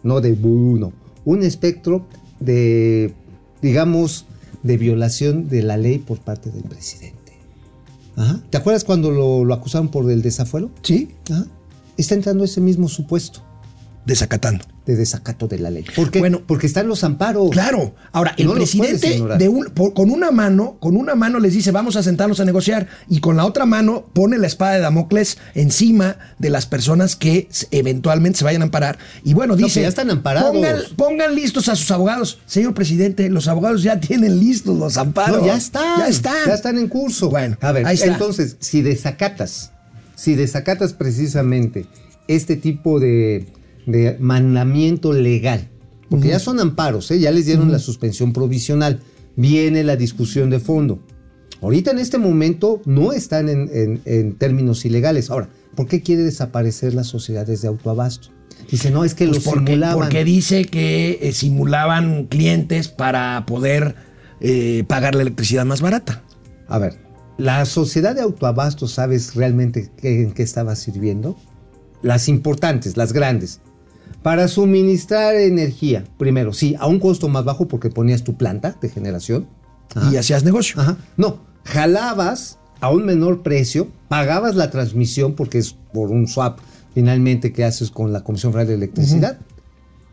no 0.04 0.22
de 0.22 0.34
uno, 0.34 0.94
un 1.26 1.42
espectro 1.44 2.06
de, 2.40 3.14
digamos, 3.62 4.26
de 4.64 4.78
violación 4.78 5.48
de 5.50 5.64
la 5.64 5.78
ley 5.78 5.98
por 6.00 6.20
parte 6.20 6.52
del 6.52 6.64
presidente. 6.64 7.16
Ajá. 8.16 8.42
¿Te 8.50 8.58
acuerdas 8.58 8.84
cuando 8.84 9.12
lo, 9.12 9.44
lo 9.44 9.54
acusaron 9.54 9.90
por 9.90 10.10
el 10.12 10.22
desafuero? 10.22 10.70
Sí, 10.84 11.10
Ajá. 11.32 11.46
Está 11.98 12.14
entrando 12.16 12.44
ese 12.44 12.60
mismo 12.62 12.90
supuesto 12.90 13.42
desacatando. 14.06 14.64
de 14.86 14.96
desacato 14.96 15.48
de 15.48 15.58
la 15.58 15.72
ley. 15.72 15.84
¿Por 15.96 16.12
qué? 16.12 16.20
Bueno, 16.20 16.44
porque 16.46 16.68
están 16.68 16.88
los 16.88 17.04
amparos. 17.04 17.50
Claro. 17.50 17.96
Ahora, 18.12 18.36
el 18.38 18.46
No 18.46 18.54
presidente 18.54 19.16
ignorar. 19.16 19.40
de 19.40 19.50
un- 19.50 19.66
por- 19.72 19.96
con 19.96 20.12
una 20.12 20.30
mano, 20.30 20.78
con 20.80 20.96
una 20.96 21.16
mano 21.16 21.40
les 21.40 21.54
dice 21.56 21.72
vamos 21.72 21.96
a 21.96 22.04
sentarnos 22.04 22.40
a 22.40 22.46
negociar 22.46 22.88
y 23.10 23.20
con 23.20 23.36
la 23.36 23.46
otra 23.46 23.66
mano 23.66 24.06
pone 24.14 24.38
la 24.38 24.46
espada 24.46 24.74
de 24.76 24.82
Damocles 24.82 25.40
encima 25.56 26.18
de 26.38 26.52
las 26.52 26.68
personas 26.68 27.16
que 27.16 27.50
eventualmente 27.72 28.38
se 28.38 28.46
vayan 28.46 28.62
a 28.62 28.66
amparar. 28.66 29.00
Y 29.24 29.34
bueno, 29.34 29.56
No, 29.56 29.66
dice, 29.66 29.82
ya 29.82 29.88
están 29.88 30.12
amparados. 30.12 30.52
Pongan, 30.52 30.76
pongan 30.96 31.34
listos 31.36 31.68
a 31.68 31.76
sus 31.76 31.90
abogados. 31.90 32.38
Señor 32.46 32.76
presidente, 32.76 33.28
los 33.32 33.48
abogados 33.48 33.82
ya 33.82 34.00
tienen 34.00 34.40
listos 34.40 34.78
los 34.78 34.98
amparos. 34.98 35.40
No, 35.42 35.48
ya 35.48 35.56
están. 35.58 35.98
Ya 35.98 36.08
están. 36.08 36.46
Ya 36.46 36.54
están 36.54 36.78
en 36.78 36.90
curso. 36.90 37.32
Bueno, 37.32 37.58
a 37.60 37.72
ver, 37.72 37.88
ahí 37.88 37.96
está. 37.96 38.06
entonces, 38.14 38.58
si 38.60 38.84
desacatas, 38.84 39.72
si 40.14 40.36
desacatas 40.36 40.94
precisamente 40.94 41.88
este 42.28 42.56
tipo 42.56 43.00
de, 43.00 43.48
de 43.86 44.18
mandamiento 44.20 45.14
legal, 45.14 45.70
porque 46.10 46.30
ya 46.30 46.40
son 46.40 46.60
amparos, 46.60 47.10
¿eh? 47.12 47.20
ya 47.20 47.32
les 47.32 47.46
dieron 47.46 47.72
la 47.72 47.80
suspensión 47.80 48.34
provisional, 48.34 49.00
viene 49.36 49.84
la 49.84 49.96
discusión 49.96 50.50
de 50.50 50.60
fondo. 50.60 51.00
Ahorita 51.62 51.92
en 51.92 52.00
este 52.00 52.18
momento 52.18 52.82
no 52.86 53.12
están 53.14 53.50
en, 53.50 53.70
en- 53.74 54.02
en 54.06 54.34
términos 54.36 54.86
ilegales. 54.86 55.30
Ahora, 55.30 55.50
¿por 55.76 55.88
qué 55.88 56.02
quiere 56.02 56.24
desaparecer 56.24 56.94
las 56.94 57.08
sociedades 57.08 57.62
de 57.62 57.68
autoabasto? 57.70 58.30
Dice, 58.70 58.92
no, 58.92 59.04
es 59.04 59.14
que 59.16 59.26
Pues 59.26 59.38
los 59.38 59.46
porque, 59.46 59.66
simulaban. 59.74 59.98
porque 59.98 60.24
dice 60.24 60.66
que 60.66 61.20
eh, 61.22 61.32
simulaban 61.34 62.26
clientes 62.26 62.88
para 62.88 63.46
poder 63.46 63.96
eh, 64.42 64.84
pagar 64.88 65.16
la 65.16 65.22
electricidad 65.24 65.66
más 65.66 65.82
barata. 65.82 66.24
A 66.68 66.78
ver, 66.78 66.98
¿la 67.38 67.66
sociedad 67.66 68.16
de 68.16 68.22
autoabasto 68.22 68.88
sabes 68.88 69.36
realmente 69.36 69.92
qué- 69.98 70.22
en 70.24 70.34
qué 70.34 70.44
estaba 70.44 70.76
sirviendo? 70.76 71.38
Las 72.02 72.28
importantes, 72.30 72.96
las 72.98 73.14
grandes. 73.14 73.62
Para 74.22 74.48
suministrar 74.48 75.36
energía, 75.36 76.04
primero, 76.18 76.54
sí, 76.54 76.76
a 76.80 76.88
un 76.88 77.00
costo 77.00 77.28
más 77.28 77.46
bajo 77.46 77.68
porque 77.68 77.90
ponías 77.90 78.24
tu 78.24 78.36
planta 78.36 78.76
de 78.82 78.90
generación. 78.90 79.48
Ajá. 79.94 80.12
Y 80.12 80.18
hacías 80.18 80.44
negocio. 80.44 80.80
Ajá. 80.82 80.98
No, 81.16 81.40
jalabas 81.64 82.58
a 82.82 82.92
un 82.92 83.06
menor 83.06 83.44
precio, 83.44 83.88
pagabas 84.08 84.56
la 84.56 84.70
transmisión 84.70 85.34
porque 85.34 85.58
es 85.58 85.76
por 85.94 86.12
un 86.12 86.28
swap 86.28 86.60
finalmente 86.94 87.52
que 87.52 87.64
haces 87.64 87.92
con 87.92 88.14
la 88.14 88.24
Comisión 88.24 88.54
Federal 88.54 88.68
de 88.68 88.76
Electricidad. 88.76 89.40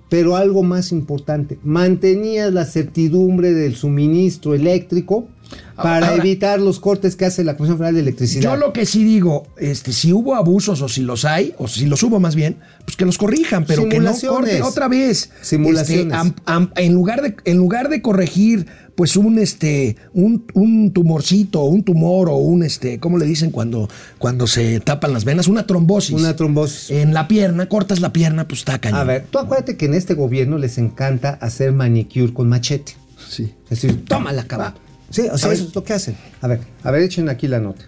Pero 0.09 0.37
algo 0.37 0.63
más 0.63 0.93
importante, 0.93 1.59
mantenías 1.63 2.53
la 2.53 2.67
certidumbre 2.67 3.53
del 3.53 3.77
suministro 3.77 4.55
eléctrico 4.55 5.29
para 5.77 6.09
Ahora- 6.09 6.17
evitar 6.23 6.61
los 6.61 6.81
cortes 6.81 7.17
que 7.17 7.25
hace 7.25 7.45
la 7.45 7.57
Comisión 7.57 7.79
Federal 7.79 7.95
de 7.95 8.01
Electricidad. 8.03 8.43
Yo 8.43 8.57
lo 8.57 8.73
que 8.73 8.87
sí 8.87 9.05
digo, 9.05 9.47
este, 9.59 9.93
si 9.93 10.13
hubo 10.13 10.35
abusos 10.35 10.83
o 10.83 10.89
si 10.89 11.03
los 11.03 11.25
hay, 11.25 11.55
o 11.59 11.67
si 11.69 11.87
los 11.87 12.03
hubo 12.03 12.21
más 12.21 12.35
bien, 12.35 12.59
pues 12.85 12.97
que 12.97 13.05
los 13.05 13.19
corrijan, 13.19 13.65
pero 13.65 13.83
que 13.89 13.99
no 14.01 14.13
Simulaciones. 14.15 14.39
corten 14.39 14.63
otra 14.63 14.89
vez. 14.89 15.31
Simulaciones. 15.41 16.05
Este, 16.07 16.15
am- 16.15 16.35
am- 16.47 16.71
en, 16.77 16.93
lugar 16.95 17.23
de, 17.23 17.35
en 17.45 17.57
lugar 17.57 17.89
de 17.89 18.03
corregir, 18.03 18.67
pues 18.95 19.17
un 19.17 19.39
este, 19.39 19.97
un, 20.13 20.45
un 20.53 20.93
tumorcito, 20.93 21.63
un 21.65 21.83
tumor, 21.83 22.29
o 22.29 22.37
un 22.37 22.63
este, 22.63 22.99
¿cómo 23.01 23.17
le 23.17 23.25
dicen 23.25 23.51
cuando, 23.51 23.89
cuando 24.19 24.47
se 24.47 24.81
tapan 24.81 25.15
las 25.15 25.25
venas? 25.25 25.49
Una 25.49 25.67
trombosis. 25.67 26.15
Una 26.15 26.37
trombosis. 26.37 26.91
En 26.91 27.15
la 27.15 27.27
pierna, 27.27 27.67
cortas 27.71 28.01
la 28.01 28.13
pierna, 28.13 28.47
pues 28.47 28.61
está 28.61 28.79
cañón. 28.79 29.01
A 29.01 29.05
ver, 29.05 29.25
tú 29.31 29.39
acuérdate 29.39 29.77
que 29.79 29.87
en 29.87 29.95
este 29.95 30.13
gobierno 30.15 30.59
les 30.59 30.77
encanta 30.77 31.31
hacer 31.41 31.73
manicure 31.73 32.35
con 32.35 32.49
machete. 32.51 32.93
Sí. 33.31 33.55
Es 33.71 33.81
decir, 33.83 34.05
toma 34.05 34.33
la 34.33 34.45
cama. 34.45 34.75
Sí, 35.13 35.29
o 35.31 35.39
sea, 35.39 35.47
A 35.47 35.51
ver. 35.51 35.59
eso 35.59 35.69
es 35.69 35.75
lo 35.75 35.85
que 35.85 35.93
hacen. 35.93 36.17
A 36.41 36.49
ver, 36.49 36.61
a 36.83 36.91
ver, 36.91 37.03
echen 37.03 37.29
aquí 37.29 37.47
la 37.47 37.61
nota. 37.61 37.85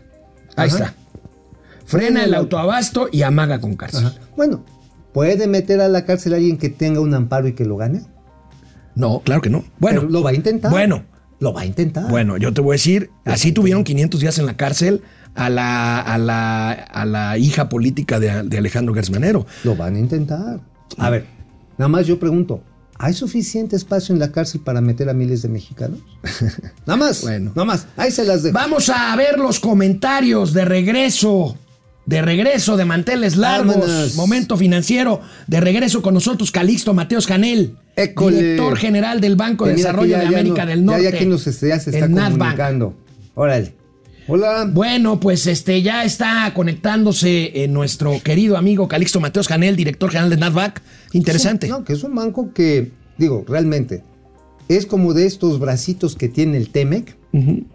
Ahí 0.56 0.68
Ajá. 0.68 0.76
está. 0.76 0.94
Frena 1.86 2.24
el 2.24 2.34
autoabasto 2.34 3.08
y 3.10 3.22
amaga 3.22 3.60
con 3.60 3.74
cárcel. 3.76 4.06
Ajá. 4.06 4.16
Bueno, 4.36 4.64
¿puede 5.12 5.46
meter 5.46 5.80
a 5.80 5.88
la 5.88 6.04
cárcel 6.04 6.32
a 6.34 6.36
alguien 6.36 6.56
que 6.58 6.68
tenga 6.70 7.00
un 7.00 7.12
amparo 7.14 7.48
y 7.48 7.54
que 7.54 7.64
lo 7.64 7.76
gane? 7.76 8.02
No, 8.94 9.20
claro 9.20 9.40
que 9.42 9.50
no. 9.50 9.64
Bueno, 9.78 10.00
Pero 10.02 10.12
lo 10.12 10.22
va 10.22 10.30
a 10.30 10.34
intentar. 10.34 10.70
Bueno, 10.70 11.02
Lo 11.40 11.52
va 11.52 11.62
a 11.62 11.66
intentar. 11.66 12.08
Bueno, 12.08 12.36
yo 12.36 12.54
te 12.54 12.60
voy 12.60 12.72
a 12.74 12.76
decir, 12.76 13.10
así 13.24 13.50
tuvieron 13.52 13.82
500 13.84 14.20
días 14.20 14.38
en 14.38 14.46
la 14.46 14.56
cárcel 14.56 15.02
a 15.34 15.50
la, 15.50 16.00
a 16.00 16.16
la, 16.16 16.70
a 16.70 17.04
la 17.04 17.36
hija 17.38 17.68
política 17.68 18.20
de, 18.20 18.44
de 18.44 18.58
Alejandro 18.58 18.94
Gersmanero. 18.94 19.44
Lo 19.64 19.74
van 19.76 19.96
a 19.96 19.98
intentar. 19.98 20.60
A 20.96 21.10
ver, 21.10 21.26
nada 21.76 21.88
más 21.88 22.06
yo 22.06 22.18
pregunto, 22.20 22.62
¿hay 23.04 23.14
suficiente 23.14 23.76
espacio 23.76 24.12
en 24.14 24.18
la 24.20 24.30
cárcel 24.32 24.60
para 24.62 24.80
meter 24.80 25.08
a 25.08 25.12
miles 25.14 25.42
de 25.42 25.48
mexicanos? 25.48 25.98
nada 26.86 26.96
más. 26.96 27.22
Bueno. 27.22 27.52
Nada 27.54 27.64
más. 27.64 27.86
Ahí 27.96 28.10
se 28.10 28.24
las 28.24 28.42
dejo. 28.42 28.54
Vamos 28.54 28.88
a 28.88 29.14
ver 29.16 29.38
los 29.38 29.60
comentarios 29.60 30.52
de 30.52 30.64
regreso. 30.64 31.56
De 32.06 32.20
regreso 32.20 32.76
de 32.76 32.84
manteles 32.84 33.34
largos, 33.36 33.76
Vámonos. 33.76 34.14
momento 34.14 34.58
financiero, 34.58 35.22
de 35.46 35.58
regreso 35.60 36.02
con 36.02 36.12
nosotros 36.12 36.50
Calixto 36.50 36.92
Mateos 36.92 37.26
Canel, 37.26 37.76
École. 37.96 38.36
director 38.42 38.76
general 38.76 39.22
del 39.22 39.36
Banco 39.36 39.64
de 39.64 39.72
Eh, 39.72 39.76
Desarrollo 39.76 40.10
ya- 40.10 40.18
de 40.18 40.24
ya 40.24 40.28
América 40.28 40.64
no- 40.64 40.70
del 40.70 40.84
Norte. 40.84 41.02
Ya, 41.04 41.10
ya 41.10 41.16
aquí 41.16 41.24
nos 41.24 41.46
este, 41.46 41.68
ya 41.68 41.80
se 41.80 41.90
está 41.98 42.06
comunicando. 42.10 42.94
Órale. 43.34 43.74
Hola. 44.26 44.68
Bueno, 44.70 45.18
pues 45.18 45.46
este 45.46 45.80
ya 45.80 46.04
está 46.04 46.52
conectándose 46.54 47.62
eh, 47.64 47.68
nuestro 47.68 48.20
querido 48.22 48.56
amigo 48.58 48.86
Calixto 48.86 49.20
Mateos 49.20 49.48
Canel, 49.48 49.74
director 49.76 50.10
general 50.10 50.28
de 50.30 50.36
NADVAC. 50.36 50.82
Interesante. 51.14 51.68
No, 51.68 51.84
que 51.84 51.94
es 51.94 52.02
un 52.04 52.14
banco 52.14 52.52
que, 52.52 52.92
digo, 53.18 53.44
realmente, 53.48 54.02
es 54.68 54.86
como 54.86 55.14
de 55.14 55.26
estos 55.26 55.58
bracitos 55.58 56.16
que 56.16 56.28
tiene 56.28 56.56
el 56.58 56.68
TEMEC 56.70 57.16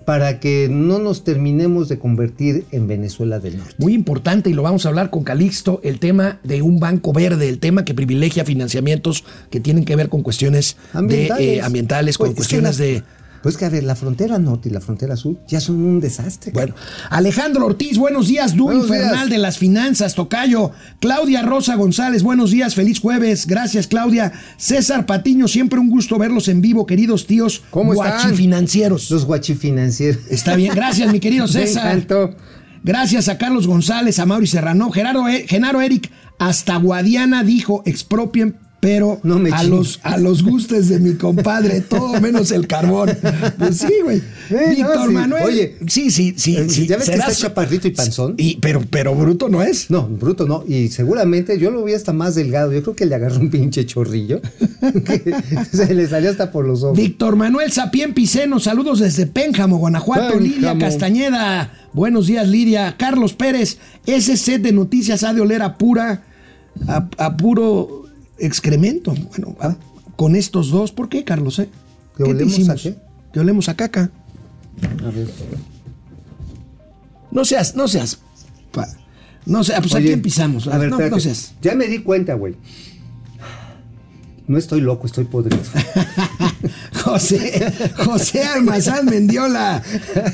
para 0.06 0.40
que 0.40 0.70
no 0.72 1.00
nos 1.00 1.26
terminemos 1.26 1.90
de 1.90 2.00
convertir 2.00 2.64
en 2.72 2.88
Venezuela 2.88 3.40
del 3.40 3.58
Norte. 3.58 3.76
Muy 3.78 3.94
importante, 3.94 4.50
y 4.50 4.54
lo 4.54 4.64
vamos 4.64 4.86
a 4.86 4.90
hablar 4.90 5.10
con 5.10 5.26
Calixto, 5.26 5.82
el 5.84 6.00
tema 6.00 6.40
de 6.46 6.62
un 6.62 6.80
banco 6.80 7.12
verde, 7.12 7.50
el 7.50 7.60
tema 7.60 7.84
que 7.84 7.94
privilegia 7.94 8.46
financiamientos 8.46 9.26
que 9.50 9.60
tienen 9.60 9.84
que 9.84 9.98
ver 9.98 10.08
con 10.08 10.24
cuestiones 10.24 10.78
Ambientales. 10.94 11.46
de, 11.46 11.56
eh, 11.58 11.62
ambientales, 11.62 12.18
con 12.18 12.28
Oye, 12.28 12.32
es 12.32 12.36
que 12.36 12.38
cuestiones 12.38 12.80
la- 12.80 12.86
de... 12.86 13.04
Pues 13.42 13.56
que 13.58 13.66
a 13.66 13.70
ver, 13.70 13.84
la 13.84 13.96
frontera 13.96 14.38
norte 14.38 14.68
y 14.70 14.72
la 14.72 14.82
frontera 14.82 15.16
sur 15.16 15.38
ya 15.48 15.60
son 15.62 15.78
un 15.82 16.00
desastre. 16.00 16.52
Bueno, 16.52 16.76
Alejandro 17.10 17.66
Ortiz, 17.66 17.98
buenos 17.98 18.28
días, 18.28 18.56
Buenos 18.58 18.84
infernal 18.84 19.12
días. 19.16 19.30
de 19.30 19.38
las 19.38 19.58
finanzas, 19.58 20.14
Tocayo. 20.16 20.72
Claudia 21.00 21.42
Rosa 21.42 21.76
González, 21.76 22.22
buenos 22.24 22.52
días, 22.52 22.76
feliz 22.76 23.00
jueves, 23.00 23.48
gracias 23.48 23.88
Claudia. 23.88 24.34
César 24.58 25.06
Patiño, 25.06 25.48
siempre 25.48 25.80
un 25.80 25.90
gusto 25.90 26.18
verlos 26.18 26.48
en 26.50 26.62
vivo, 26.62 26.86
queridos 26.86 27.28
tíos 27.28 27.64
¿Cómo 27.70 27.94
están? 27.94 28.12
guachifinancieros. 28.22 29.10
Los 29.10 29.26
guachifinancieros. 29.26 30.22
Está 30.30 30.56
bien, 30.56 30.74
gracias 30.76 31.12
mi 31.12 31.20
querido 31.20 31.48
César. 31.50 32.06
Gracias 32.84 33.28
a 33.28 33.38
Carlos 33.38 33.68
González, 33.68 34.20
a 34.20 34.26
Mauri 34.26 34.48
Serrano, 34.48 34.90
Gerardo, 34.92 35.28
E- 35.28 35.46
Genaro 35.48 35.82
Eric, 35.82 36.10
hasta 36.40 36.78
Guadiana 36.78 37.44
dijo, 37.44 37.84
expropien, 37.86 38.56
pero 38.80 39.20
No 39.24 39.40
me 39.40 39.52
a, 39.52 39.64
los, 39.64 40.00
a 40.04 40.18
los 40.18 40.44
gustes 40.44 40.88
de 40.88 41.00
mi 41.00 41.16
compadre, 41.16 41.82
todo 41.82 42.20
menos 42.22 42.52
el 42.52 42.66
carbón. 42.68 43.10
Pues 43.58 43.78
sí, 43.78 43.94
güey. 44.04 44.18
Eh, 44.18 44.24
no, 44.52 44.70
Víctor 44.70 45.08
sí. 45.08 45.14
Manuel. 45.14 45.44
Oye, 45.44 45.76
sí, 45.88 46.10
sí, 46.12 46.34
sí. 46.38 46.56
eh, 46.56 46.70
sí. 46.70 46.88
¿ya 46.88 46.98
ves 46.98 47.10
que 47.10 47.16
está 47.18 47.34
chaparrito 47.34 47.88
y 47.88 47.92
panzón? 47.92 48.36
Y, 48.38 48.58
pero, 48.58 48.82
pero 48.90 49.14
bruto 49.16 49.50
no 49.50 49.62
es. 49.62 49.90
No, 49.92 50.08
bruto 50.08 50.48
no. 50.48 50.64
Y 50.66 50.88
seguramente 50.90 51.60
yo 51.60 51.72
lo 51.72 51.84
vi 51.84 51.94
hasta 51.94 52.14
más 52.14 52.36
delgado. 52.36 52.72
Yo 52.72 52.82
creo 52.82 52.96
que 52.96 53.06
le 53.06 53.16
agarró 53.16 53.40
un 53.40 53.50
pinche 53.50 53.86
chorrillo. 53.86 54.40
se 55.72 55.94
le 55.94 56.08
salió 56.08 56.30
hasta 56.30 56.52
por 56.52 56.66
los 56.66 56.84
ojos. 56.84 56.98
Víctor 56.98 57.36
Manuel 57.36 57.72
Sapien 57.72 58.14
Piceno, 58.14 58.60
saludos 58.60 59.00
desde 59.00 59.28
Pénjamo, 59.28 59.78
Guanajuato. 59.78 60.34
Pénjamo. 60.34 60.42
Lidia 60.42 60.78
Castañeda, 60.78 61.74
buenos 61.94 62.28
días, 62.28 62.48
Lidia. 62.48 62.96
Carlos 62.98 63.34
Pérez, 63.34 63.78
ese 64.06 64.38
set 64.38 64.62
de 64.62 64.72
noticias 64.72 65.24
ha 65.24 65.34
de 65.34 65.42
oler 65.42 65.62
a 65.62 65.78
pura, 65.78 66.24
a, 66.88 67.10
a 67.18 67.38
puro 67.38 67.99
excremento. 68.40 69.14
Bueno, 69.14 69.56
con 70.16 70.36
estos 70.36 70.70
dos, 70.70 70.92
¿por 70.92 71.10
qué, 71.10 71.24
Carlos? 71.24 71.60
eh? 71.60 71.70
¿Que 72.18 72.24
te 72.26 72.30
olemos 72.32 72.70
a 72.70 72.76
qué? 72.76 72.96
Que 73.34 73.40
olemos 73.40 73.70
a 73.70 73.76
caca. 73.76 74.10
A 75.06 75.10
ver. 75.12 75.28
No 77.32 77.46
seas, 77.46 77.76
no 77.76 77.88
seas. 77.88 78.20
pa- 78.72 78.88
no 79.46 79.64
seas, 79.64 79.80
pues 79.82 79.94
Oye, 79.96 80.06
aquí 80.06 80.14
empezamos. 80.14 80.68
A 80.68 80.78
ver, 80.78 80.90
no, 80.90 81.20
seas. 81.20 81.54
Ya 81.62 81.76
me 81.76 81.88
di 81.88 82.00
cuenta, 82.00 82.34
güey. 82.34 82.56
No 84.48 84.58
estoy 84.58 84.82
loco, 84.82 85.06
estoy 85.06 85.26
podrido. 85.26 85.62
José, 87.04 87.72
José 88.04 88.44
Almazán 88.44 89.06
Mendiola. 89.06 89.82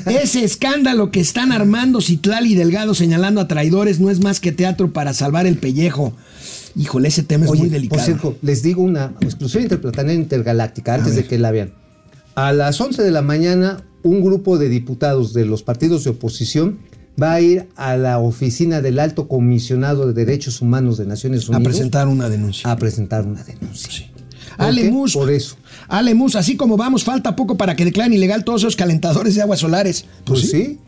Ese 0.06 0.42
escándalo 0.42 1.10
que 1.10 1.20
están 1.20 1.52
armando 1.52 2.00
Citlal 2.00 2.46
y 2.46 2.54
Delgado 2.54 2.94
señalando 2.94 3.42
a 3.42 3.48
traidores 3.48 4.00
no 4.00 4.10
es 4.10 4.20
más 4.20 4.40
que 4.40 4.52
teatro 4.52 4.92
para 4.92 5.12
salvar 5.12 5.46
el 5.46 5.58
pellejo. 5.58 6.14
Híjole, 6.76 7.08
ese 7.08 7.22
tema 7.22 7.46
es 7.46 7.52
muy 7.52 7.68
delicado. 7.68 7.96
Por 7.96 8.04
cierto, 8.04 8.36
les 8.42 8.62
digo 8.62 8.82
una 8.82 9.14
exclusiva 9.20 9.62
interplanetaria 9.62 10.14
intergaláctica 10.14 10.94
antes 10.94 11.16
de 11.16 11.24
que 11.24 11.38
la 11.38 11.50
vean. 11.50 11.72
A 12.34 12.52
las 12.52 12.80
11 12.80 13.02
de 13.02 13.10
la 13.10 13.22
mañana, 13.22 13.82
un 14.02 14.22
grupo 14.22 14.58
de 14.58 14.68
diputados 14.68 15.32
de 15.32 15.46
los 15.46 15.62
partidos 15.62 16.04
de 16.04 16.10
oposición 16.10 16.78
va 17.20 17.32
a 17.32 17.40
ir 17.40 17.66
a 17.76 17.96
la 17.96 18.18
oficina 18.18 18.82
del 18.82 18.98
Alto 18.98 19.26
Comisionado 19.26 20.06
de 20.06 20.12
Derechos 20.12 20.60
Humanos 20.60 20.98
de 20.98 21.06
Naciones 21.06 21.48
a 21.48 21.52
Unidas 21.52 21.64
presentar 21.64 22.08
una 22.08 22.28
denuncia. 22.28 22.70
a 22.70 22.76
presentar 22.76 23.26
una 23.26 23.42
denuncia. 23.42 24.06
¿Por 24.56 24.66
Ale 24.66 24.82
qué? 24.82 24.90
Mus. 24.90 25.14
Por 25.14 25.30
eso. 25.30 25.56
Ale 25.88 26.14
Mus, 26.14 26.36
así 26.36 26.56
como 26.56 26.76
vamos, 26.76 27.04
falta 27.04 27.36
poco 27.36 27.56
para 27.56 27.74
que 27.74 27.84
declaren 27.84 28.12
ilegal 28.12 28.44
todos 28.44 28.62
esos 28.62 28.76
calentadores 28.76 29.34
de 29.34 29.42
aguas 29.42 29.60
solares. 29.60 30.04
Pues 30.24 30.50
sí. 30.50 30.78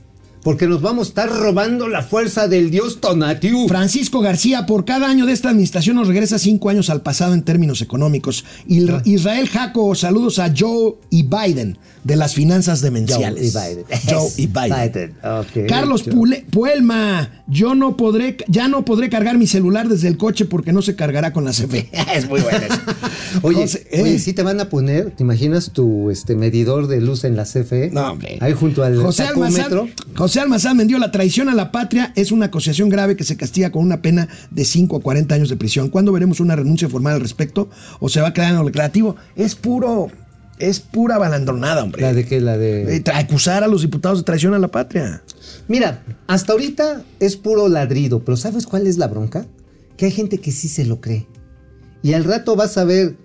Porque 0.42 0.66
nos 0.66 0.80
vamos 0.80 1.06
a 1.06 1.10
estar 1.10 1.28
robando 1.28 1.88
la 1.88 2.02
fuerza 2.02 2.48
del 2.48 2.70
dios 2.70 3.00
Tonatiuh. 3.00 3.68
Francisco 3.68 4.20
García, 4.20 4.66
por 4.66 4.84
cada 4.84 5.08
año 5.08 5.26
de 5.26 5.32
esta 5.32 5.50
administración 5.50 5.96
nos 5.96 6.08
regresa 6.08 6.38
cinco 6.38 6.70
años 6.70 6.90
al 6.90 7.02
pasado 7.02 7.34
en 7.34 7.42
términos 7.42 7.82
económicos. 7.82 8.44
Ah. 8.90 9.02
Israel 9.04 9.48
Jaco, 9.48 9.94
saludos 9.94 10.38
a 10.38 10.52
Joe 10.56 10.94
y 11.10 11.24
Biden 11.24 11.78
de 12.04 12.16
las 12.16 12.34
finanzas 12.34 12.80
demenciales. 12.80 13.52
Joe 13.52 13.62
y 13.64 13.70
Biden. 13.70 13.84
Joe 14.08 14.30
y 14.36 14.46
Biden. 15.54 15.68
Carlos 15.68 16.04
Joe. 16.04 16.44
Puelma, 16.50 17.37
yo 17.48 17.74
no 17.74 17.96
podré, 17.96 18.36
ya 18.46 18.68
no 18.68 18.84
podré 18.84 19.08
cargar 19.08 19.38
mi 19.38 19.46
celular 19.46 19.88
desde 19.88 20.08
el 20.08 20.16
coche 20.16 20.44
porque 20.44 20.72
no 20.72 20.82
se 20.82 20.94
cargará 20.94 21.32
con 21.32 21.44
la 21.44 21.50
CFE. 21.50 21.88
es 22.14 22.28
muy 22.28 22.40
bueno 22.40 22.58
eso. 22.58 22.80
Oye, 23.42 23.62
José, 23.62 23.86
eh. 23.90 24.02
oye, 24.02 24.18
sí 24.18 24.32
te 24.32 24.42
van 24.42 24.58
a 24.60 24.68
poner, 24.68 25.10
¿te 25.10 25.22
imaginas 25.22 25.72
tu 25.72 26.10
este 26.10 26.34
medidor 26.34 26.86
de 26.88 27.00
luz 27.00 27.24
en 27.24 27.36
la 27.36 27.44
CFE? 27.44 27.90
No, 27.92 28.12
hombre. 28.12 28.38
Ahí 28.40 28.52
junto 28.52 28.82
al 28.82 29.00
José 29.00 29.24
tacómetro. 29.24 29.82
Almazán, 29.82 30.14
José 30.16 30.40
Almazán 30.40 30.76
vendió 30.78 30.98
la 30.98 31.10
traición 31.10 31.48
a 31.48 31.54
la 31.54 31.70
patria 31.70 32.12
es 32.16 32.32
una 32.32 32.46
acusación 32.46 32.88
grave 32.88 33.16
que 33.16 33.24
se 33.24 33.36
castiga 33.36 33.70
con 33.70 33.82
una 33.82 34.02
pena 34.02 34.28
de 34.50 34.64
5 34.64 34.96
a 34.96 35.00
40 35.00 35.34
años 35.34 35.48
de 35.48 35.56
prisión. 35.56 35.88
¿Cuándo 35.88 36.12
veremos 36.12 36.40
una 36.40 36.56
renuncia 36.56 36.88
formal 36.88 37.14
al 37.14 37.20
respecto? 37.20 37.68
¿O 38.00 38.08
se 38.08 38.20
va 38.20 38.28
a 38.28 38.32
quedar 38.32 38.50
en 38.50 38.58
lo 38.58 38.64
declarativo? 38.64 39.16
Es 39.36 39.54
puro, 39.54 40.10
es 40.58 40.80
pura 40.80 41.18
balandronada, 41.18 41.82
hombre. 41.82 42.02
¿La 42.02 42.12
de 42.12 42.24
qué? 42.24 42.40
La 42.40 42.56
de... 42.56 43.02
Acusar 43.14 43.64
a 43.64 43.68
los 43.68 43.82
diputados 43.82 44.18
de 44.18 44.24
traición 44.24 44.54
a 44.54 44.58
la 44.58 44.68
patria. 44.68 45.22
Mira, 45.68 46.02
hasta 46.26 46.52
ahorita 46.52 47.02
es 47.20 47.36
puro 47.36 47.68
ladrido, 47.68 48.24
pero 48.24 48.36
¿sabes 48.36 48.66
cuál 48.66 48.86
es 48.86 48.98
la 48.98 49.08
bronca? 49.08 49.46
Que 49.96 50.06
hay 50.06 50.12
gente 50.12 50.38
que 50.38 50.52
sí 50.52 50.68
se 50.68 50.84
lo 50.84 51.00
cree. 51.00 51.26
Y 52.02 52.12
al 52.12 52.24
rato 52.24 52.56
vas 52.56 52.78
a 52.78 52.84
ver 52.84 53.16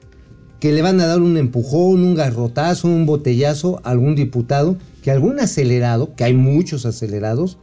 que 0.59 0.71
le 0.71 0.81
van 0.81 0.99
a 1.01 1.05
dar 1.05 1.21
un 1.21 1.37
empujón, 1.37 2.03
un 2.03 2.15
garrotazo, 2.15 2.87
un 2.87 3.05
botellazo 3.05 3.81
a 3.83 3.91
algún 3.91 4.15
diputado, 4.15 4.77
que 5.01 5.11
algún 5.11 5.39
acelerado, 5.39 6.15
que 6.15 6.23
hay 6.23 6.33
muchos 6.33 6.85
acelerados, 6.85 7.57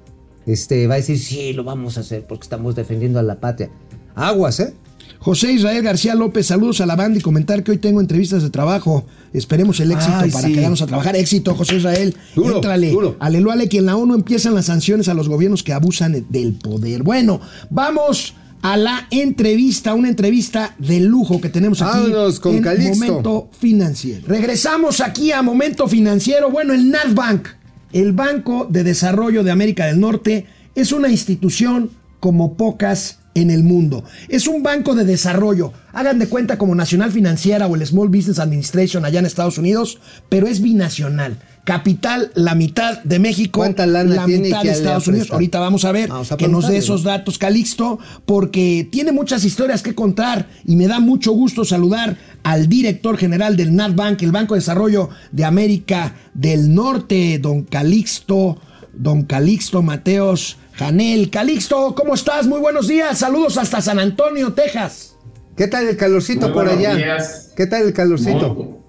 este, 0.46 0.86
va 0.86 0.94
a 0.94 0.96
decir, 0.98 1.18
sí, 1.18 1.52
lo 1.52 1.64
vamos 1.64 1.96
a 1.96 2.00
hacer 2.00 2.26
porque 2.26 2.42
estamos 2.42 2.74
defendiendo 2.74 3.18
a 3.18 3.22
la 3.22 3.40
patria. 3.40 3.70
Aguas, 4.14 4.60
¿eh? 4.60 4.74
José 5.20 5.52
Israel 5.52 5.82
García 5.82 6.14
López, 6.14 6.46
saludos 6.46 6.80
a 6.80 6.86
la 6.86 6.96
banda 6.96 7.18
y 7.18 7.22
comentar 7.22 7.62
que 7.62 7.72
hoy 7.72 7.78
tengo 7.78 8.00
entrevistas 8.00 8.42
de 8.42 8.48
trabajo. 8.48 9.04
Esperemos 9.34 9.78
el 9.80 9.92
éxito 9.92 10.16
Ay, 10.18 10.30
para 10.30 10.48
sí. 10.48 10.54
quedarnos 10.54 10.80
a 10.80 10.86
trabajar. 10.86 11.14
Éxito, 11.14 11.54
José 11.54 11.76
Israel. 11.76 12.16
Duro, 12.34 12.56
Éntrale. 12.56 12.90
duro. 12.90 13.16
Aleluya, 13.20 13.68
que 13.68 13.78
en 13.78 13.86
la 13.86 13.96
ONU 13.96 14.14
empiezan 14.14 14.54
las 14.54 14.66
sanciones 14.66 15.08
a 15.08 15.14
los 15.14 15.28
gobiernos 15.28 15.62
que 15.62 15.74
abusan 15.74 16.24
del 16.30 16.54
poder. 16.54 17.02
Bueno, 17.02 17.40
vamos 17.68 18.34
a 18.62 18.78
la 18.78 19.06
entrevista, 19.10 19.94
una 19.94 20.08
entrevista 20.08 20.74
de 20.78 21.00
lujo 21.00 21.40
que 21.40 21.50
tenemos 21.50 21.82
aquí 21.82 21.98
Vámonos 21.98 22.40
con 22.40 22.56
en 22.56 22.62
Calixto. 22.62 22.98
Momento 23.06 23.48
Financiero. 23.58 24.26
Regresamos 24.26 25.00
aquí 25.00 25.32
a 25.32 25.42
Momento 25.42 25.86
Financiero. 25.86 26.50
Bueno, 26.50 26.72
el 26.72 26.90
NatBank 26.90 27.46
el 27.92 28.12
Banco 28.12 28.66
de 28.70 28.84
Desarrollo 28.84 29.42
de 29.42 29.50
América 29.50 29.86
del 29.86 30.00
Norte 30.00 30.46
es 30.74 30.92
una 30.92 31.08
institución 31.08 31.90
como 32.20 32.54
pocas 32.56 33.19
en 33.34 33.50
el 33.50 33.62
mundo. 33.62 34.04
Es 34.28 34.46
un 34.46 34.62
banco 34.62 34.94
de 34.94 35.04
desarrollo. 35.04 35.72
Hagan 35.92 36.18
de 36.18 36.28
cuenta 36.28 36.58
como 36.58 36.74
Nacional 36.74 37.12
Financiera 37.12 37.66
o 37.66 37.74
el 37.74 37.86
Small 37.86 38.08
Business 38.08 38.38
Administration 38.38 39.04
allá 39.04 39.20
en 39.20 39.26
Estados 39.26 39.58
Unidos, 39.58 39.98
pero 40.28 40.46
es 40.46 40.60
binacional. 40.60 41.36
Capital, 41.64 42.32
la 42.34 42.54
mitad 42.54 43.02
de 43.04 43.18
México, 43.18 43.60
¿Cuánta 43.60 43.86
lana 43.86 44.16
la 44.16 44.24
tiene 44.24 44.44
mitad 44.44 44.62
de 44.62 44.70
Estados 44.70 45.06
Unidos. 45.06 45.30
Ahorita 45.30 45.60
vamos 45.60 45.84
a 45.84 45.92
ver 45.92 46.08
Vamos 46.08 46.32
a 46.32 46.36
que 46.36 46.48
nos 46.48 46.66
dé 46.66 46.78
esos 46.78 47.02
datos, 47.02 47.38
Calixto, 47.38 47.98
porque 48.24 48.88
tiene 48.90 49.12
muchas 49.12 49.44
historias 49.44 49.82
que 49.82 49.94
contar 49.94 50.48
y 50.64 50.74
me 50.74 50.88
da 50.88 51.00
mucho 51.00 51.32
gusto 51.32 51.64
saludar 51.64 52.16
al 52.42 52.68
director 52.68 53.18
general 53.18 53.56
del 53.56 53.76
NatBank, 53.76 54.22
el 54.22 54.32
Banco 54.32 54.54
de 54.54 54.60
Desarrollo 54.60 55.10
de 55.32 55.44
América 55.44 56.14
del 56.34 56.74
Norte, 56.74 57.38
don 57.38 57.62
Calixto, 57.62 58.58
don 58.94 59.22
Calixto 59.22 59.82
Mateos 59.82 60.56
Janel. 60.84 61.28
Calixto, 61.28 61.94
¿cómo 61.94 62.14
estás? 62.14 62.46
Muy 62.46 62.58
buenos 62.58 62.88
días. 62.88 63.18
Saludos 63.18 63.58
hasta 63.58 63.82
San 63.82 63.98
Antonio, 63.98 64.54
Texas. 64.54 65.14
¿Qué 65.54 65.66
tal 65.68 65.86
el 65.86 65.94
calorcito 65.98 66.46
Muy 66.46 66.54
por 66.54 66.64
buenos 66.64 66.78
allá? 66.86 66.96
días. 66.96 67.52
¿Qué 67.54 67.66
tal 67.66 67.82
el 67.82 67.92
calorcito? 67.92 68.54
Muy- 68.54 68.80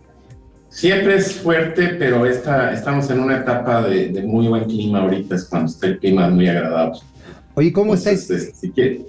Siempre 0.69 1.17
es 1.17 1.33
fuerte, 1.33 1.89
pero 1.99 2.25
esta, 2.25 2.71
estamos 2.73 3.09
en 3.09 3.19
una 3.19 3.39
etapa 3.39 3.81
de, 3.81 4.07
de 4.07 4.23
muy 4.23 4.47
buen 4.47 4.63
clima 4.63 4.99
ahorita, 5.01 5.35
es 5.35 5.43
cuando 5.43 5.69
está 5.69 5.87
el 5.87 5.99
clima 5.99 6.29
muy 6.29 6.47
agradable. 6.47 6.99
Oye, 7.55 7.73
¿cómo 7.73 7.93
está, 7.93 8.11
Entonces, 8.11 8.43
este, 8.45 8.55
si 8.57 8.71
quiere- 8.71 9.05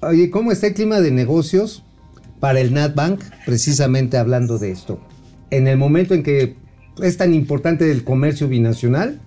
oye, 0.00 0.30
¿cómo 0.30 0.52
está 0.52 0.68
el 0.68 0.72
clima 0.74 1.00
de 1.00 1.10
negocios 1.10 1.82
para 2.40 2.60
el 2.60 2.72
NatBank? 2.72 3.20
Precisamente 3.44 4.16
hablando 4.16 4.56
de 4.58 4.70
esto. 4.70 5.00
En 5.50 5.68
el 5.68 5.76
momento 5.76 6.14
en 6.14 6.22
que 6.22 6.56
es 7.02 7.18
tan 7.18 7.34
importante 7.34 7.90
el 7.92 8.04
comercio 8.04 8.48
binacional 8.48 9.20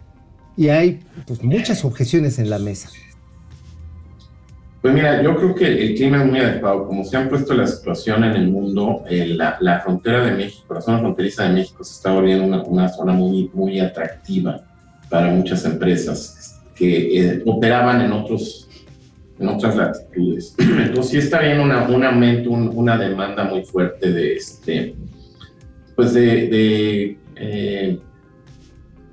y 0.58 0.70
hay 0.70 1.00
pues, 1.28 1.44
muchas 1.44 1.84
objeciones 1.86 2.39
en 2.39 2.50
la 2.50 2.60
mesa. 2.60 2.89
Pues 4.82 4.94
mira, 4.94 5.22
yo 5.24 5.36
creo 5.36 5.56
que 5.56 5.65
el 5.65 5.96
clima 5.96 6.22
es 6.24 6.30
muy 6.30 6.39
adecuado. 6.39 6.86
Como 6.86 7.04
se 7.04 7.18
han 7.18 7.28
puesto 7.28 7.56
la 7.56 7.65
situación 7.65 8.24
en 8.24 8.34
el 8.34 8.48
mundo, 8.50 9.04
eh, 9.10 9.26
la, 9.28 9.58
la 9.60 9.80
frontera 9.80 10.24
de 10.24 10.32
México, 10.34 10.74
la 10.76 10.82
zona 10.82 11.00
fronteriza 11.00 11.44
de 11.48 11.54
México 11.56 11.84
se 11.84 11.94
está 11.94 12.12
volviendo 12.12 12.46
una, 12.46 12.62
una 12.63 12.89
zona 12.89 13.12
muy, 13.13 13.50
muy 13.54 13.80
atractiva 13.80 14.62
para 15.10 15.32
muchas 15.32 15.65
empresas 15.65 16.62
que 16.76 17.20
eh, 17.20 17.44
operaban 17.48 18.02
en, 18.02 18.12
otros, 18.12 18.68
en 19.39 19.48
otras 19.48 19.76
latitudes. 19.76 20.54
Entonces 20.60 21.12
sí 21.12 21.18
está 21.18 21.39
bien 21.39 21.60
una, 21.62 21.88
un 21.88 22.04
aumento, 22.04 22.52
un- 22.52 22.70
una 22.76 22.96
demanda 22.96 23.44
muy 23.46 23.63
fuerte 23.65 24.12
de, 24.12 24.34
este, 24.36 24.94
pues 25.96 26.13
de, 26.13 26.22
de, 26.48 27.18
eh, 27.38 28.00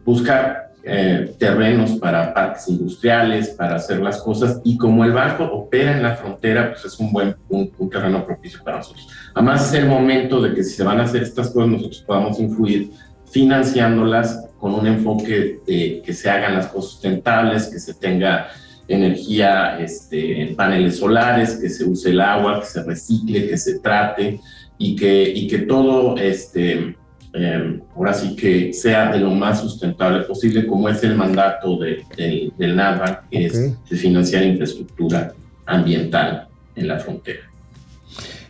buscar 0.05 0.72
eh, 0.85 1.35
terrenos 1.39 1.93
para 1.93 2.35
parques 2.35 2.69
industriales, 2.69 3.51
para 3.51 3.77
hacer 3.77 4.01
las 4.01 4.21
cosas, 4.21 4.61
y 4.65 4.77
como 4.77 5.05
el 5.05 5.13
banco 5.13 5.45
opera 5.45 5.97
en 5.97 6.03
la 6.03 6.17
frontera, 6.17 6.73
pues 6.73 6.85
es 6.85 6.99
un 6.99 7.13
buen 7.13 7.37
un, 7.49 7.71
un 7.79 7.91
terreno 7.91 8.25
propicio 8.25 8.63
para 8.65 8.79
nosotros. 8.79 9.09
Además 9.35 9.69
es 9.69 9.75
el 9.81 9.87
momento 9.87 10.41
de 10.41 10.55
que 10.55 10.65
si 10.65 10.75
se 10.75 10.85
van 10.85 11.01
a 11.01 11.05
hacer 11.05 11.23
estas 11.23 11.51
cosas, 11.51 11.71
nosotros 11.71 12.05
podamos 12.07 12.41
influir 12.41 12.91
financiándolas 13.31 14.47
con 14.59 14.75
un 14.75 14.87
enfoque 14.87 15.61
de 15.67 16.03
que 16.05 16.13
se 16.13 16.29
hagan 16.29 16.55
las 16.55 16.67
cosas 16.67 16.93
sustentables, 16.93 17.69
que 17.69 17.81
se 17.81 17.95
tenga 17.95 18.49
energía 18.89 19.79
este, 19.81 20.43
en 20.43 20.55
paneles 20.55 20.99
solares, 20.99 21.57
que 21.57 21.69
se 21.69 21.85
use 21.85 22.11
el 22.11 22.21
agua, 22.21 22.61
que 22.61 22.67
se 22.67 22.83
recicle, 22.83 23.49
que 23.49 23.57
se 23.57 23.79
trate 23.79 24.41
y 24.79 24.97
que, 24.97 25.33
y 25.35 25.47
que 25.47 25.59
todo 25.61 26.17
este, 26.19 26.97
eh, 27.35 27.81
ahora 27.97 28.13
sí 28.15 28.37
que 28.37 28.73
sea 28.73 29.11
de 29.13 29.19
lo 29.19 29.31
más 29.31 29.61
sustentable 29.61 30.23
posible, 30.25 30.67
como 30.67 30.89
es 30.89 31.03
el 31.03 31.15
mandato 31.17 31.79
de, 31.79 32.05
del- 32.17 32.53
del 32.59 32.77
NADBAN, 32.77 33.19
que 33.31 33.47
es 33.47 33.53
de 33.89 33.97
financiar 33.97 34.45
infraestructura 34.45 35.33
ambiental 35.67 36.49
en 36.77 36.89
la 36.89 36.99
frontera. 36.99 37.41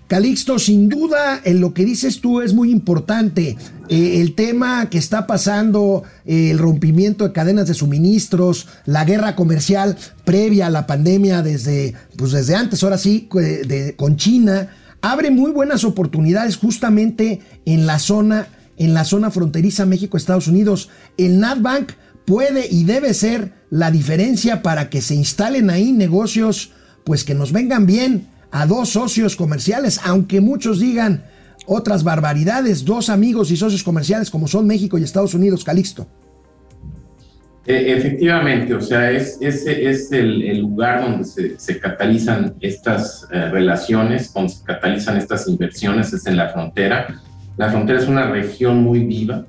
Calixto, 0.09 0.59
sin 0.59 0.91
duda, 0.91 1.41
en 1.43 1.61
lo 1.61 1.73
que 1.73 1.87
dices 1.87 2.21
tú 2.21 2.43
es 2.43 2.53
muy 2.53 2.71
importante. 2.71 3.57
Eh, 3.89 4.21
el 4.21 4.35
tema 4.35 4.91
que 4.91 4.99
está 4.99 5.27
pasando, 5.27 6.03
eh, 6.27 6.51
el 6.51 6.59
rompimiento 6.59 7.25
de 7.27 7.33
cadenas 7.33 7.67
de 7.67 7.73
suministros, 7.73 8.69
la 8.85 9.07
guerra 9.07 9.35
comercial 9.37 9.97
previa 10.27 10.67
a 10.67 10.71
la 10.71 10.87
pandemia 10.87 11.41
desde, 11.41 11.95
pues 12.19 12.33
desde 12.33 12.55
antes, 12.57 12.83
ahora 12.83 12.99
sí, 12.99 13.27
eh, 13.41 13.63
de- 13.67 13.97
con 13.97 14.17
China, 14.17 14.69
abre 15.01 15.31
muy 15.31 15.51
buenas 15.51 15.83
oportunidades 15.83 16.57
justamente 16.59 17.41
en 17.65 17.87
la 17.87 17.99
zona, 17.99 18.49
en 18.85 18.95
la 18.95 19.05
zona 19.05 19.31
fronteriza 19.31 19.87
México-Estados 19.87 20.49
Unidos. 20.49 20.91
El 21.17 21.39
NatBank 21.41 21.93
puede 22.25 22.67
y 22.71 22.85
debe 22.85 23.15
ser 23.15 23.53
la 23.71 23.91
diferencia 23.91 24.63
para 24.63 24.91
que 24.91 25.01
se 25.01 25.15
instalen 25.15 25.71
ahí 25.71 25.93
negocios, 25.93 26.73
pues 27.05 27.25
que 27.25 27.35
nos 27.35 27.53
vengan 27.53 27.87
bien 27.87 28.29
a 28.51 28.67
dos 28.67 28.91
socios 28.91 29.37
comerciales, 29.37 30.01
aunque 30.05 30.41
muchos 30.41 30.79
digan 30.79 31.25
otras 31.67 32.05
barbaridades, 32.05 32.85
dos 32.85 33.09
amigos 33.09 33.51
y 33.51 33.57
socios 33.57 33.83
comerciales 33.83 34.31
como 34.31 34.49
son 34.49 34.67
México 34.67 34.99
y 34.99 35.05
Estados 35.05 35.35
Unidos, 35.35 35.65
Calixto. 35.65 36.07
Eh, 37.65 37.95
efectivamente, 37.97 38.75
o 38.75 38.81
sea, 38.81 39.13
es, 39.13 39.39
ese 39.41 39.89
es 39.89 40.11
el, 40.11 40.59
lugar 40.59 41.03
donde 41.03 41.25
se, 41.25 41.59
se 41.61 41.79
catalizan 41.79 42.57
estas 42.61 43.29
eh, 43.31 43.51
relaciones, 43.51 44.33
donde 44.35 44.53
se 44.53 44.65
catalizan 44.65 45.17
estas 45.17 45.47
inversiones, 45.47 46.13
es 46.13 46.27
en 46.27 46.37
la 46.37 46.49
frontera. 46.49 47.23
La 47.57 47.71
frontera 47.71 47.99
es 47.99 48.09
una 48.09 48.31
región 48.31 48.83
muy 48.83 49.05
viva. 49.05 49.45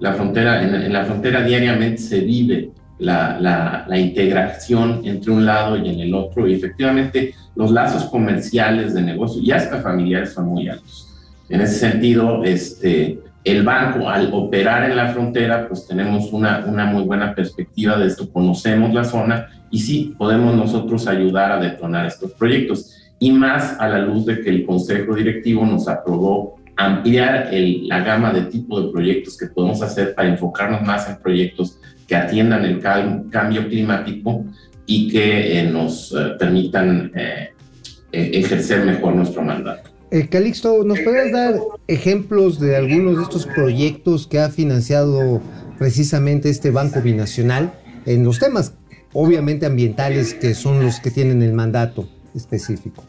La 0.00 0.12
frontera, 0.12 0.62
en, 0.62 0.92
la 0.92 1.04
frontera 1.04 1.42
diariamente 1.42 1.98
se 1.98 2.20
vive 2.20 2.70
la, 2.98 3.38
la, 3.40 3.84
la 3.88 3.98
integración 3.98 5.02
entre 5.04 5.30
un 5.30 5.44
lado 5.44 5.76
y 5.76 5.88
en 5.88 6.00
el 6.00 6.14
otro, 6.14 6.46
y 6.46 6.54
efectivamente 6.54 7.34
los 7.56 7.70
lazos 7.70 8.04
comerciales 8.04 8.94
de 8.94 9.02
negocio 9.02 9.40
y 9.42 9.52
hasta 9.52 9.80
familiares 9.80 10.32
son 10.32 10.48
muy 10.48 10.68
altos. 10.68 11.08
En 11.48 11.60
ese 11.60 11.78
sentido, 11.78 12.42
este, 12.44 13.20
el 13.44 13.62
banco, 13.62 14.08
al 14.08 14.30
operar 14.32 14.90
en 14.90 14.96
la 14.96 15.08
frontera, 15.08 15.68
pues 15.68 15.86
tenemos 15.86 16.32
una, 16.32 16.64
una 16.66 16.86
muy 16.86 17.04
buena 17.04 17.34
perspectiva 17.34 17.98
de 17.98 18.06
esto, 18.06 18.30
conocemos 18.32 18.92
la 18.94 19.04
zona 19.04 19.48
y 19.70 19.80
sí 19.80 20.14
podemos 20.16 20.56
nosotros 20.56 21.06
ayudar 21.06 21.52
a 21.52 21.60
detonar 21.60 22.06
estos 22.06 22.32
proyectos. 22.32 22.90
Y 23.18 23.30
más 23.32 23.78
a 23.78 23.88
la 23.88 23.98
luz 23.98 24.26
de 24.26 24.40
que 24.40 24.50
el 24.50 24.66
Consejo 24.66 25.14
Directivo 25.14 25.64
nos 25.64 25.88
aprobó 25.88 26.56
ampliar 26.76 27.48
el- 27.52 27.88
la 27.88 28.00
gama 28.00 28.32
de 28.32 28.42
tipo 28.42 28.80
de 28.80 28.90
proyectos 28.92 29.36
que 29.38 29.46
podemos 29.46 29.80
hacer 29.82 30.14
para 30.14 30.28
enfocarnos 30.28 30.82
más 30.82 31.08
en 31.08 31.16
proyectos 31.18 31.78
que 32.06 32.16
atiendan 32.16 32.64
el 32.64 32.80
cal- 32.80 33.24
cambio 33.30 33.68
climático 33.68 34.44
y 34.86 35.08
que 35.08 35.58
eh, 35.60 35.62
nos 35.70 36.12
eh, 36.12 36.32
permitan 36.38 37.10
eh, 37.14 37.48
eh, 38.12 38.30
ejercer 38.34 38.84
mejor 38.84 39.14
nuestro 39.14 39.42
mandato. 39.42 39.90
Eh, 40.10 40.28
Calixto, 40.28 40.84
¿nos 40.84 41.00
podrías 41.00 41.32
dar 41.32 41.54
ejemplos 41.88 42.60
de 42.60 42.76
algunos 42.76 43.16
de 43.16 43.22
estos 43.22 43.46
proyectos 43.46 44.26
que 44.26 44.38
ha 44.38 44.48
financiado 44.50 45.40
precisamente 45.78 46.50
este 46.50 46.70
Banco 46.70 47.00
Binacional 47.00 47.72
en 48.06 48.22
los 48.24 48.38
temas, 48.38 48.74
obviamente 49.12 49.66
ambientales, 49.66 50.34
que 50.34 50.54
son 50.54 50.82
los 50.84 51.00
que 51.00 51.10
tienen 51.10 51.42
el 51.42 51.52
mandato 51.52 52.08
específico? 52.34 53.02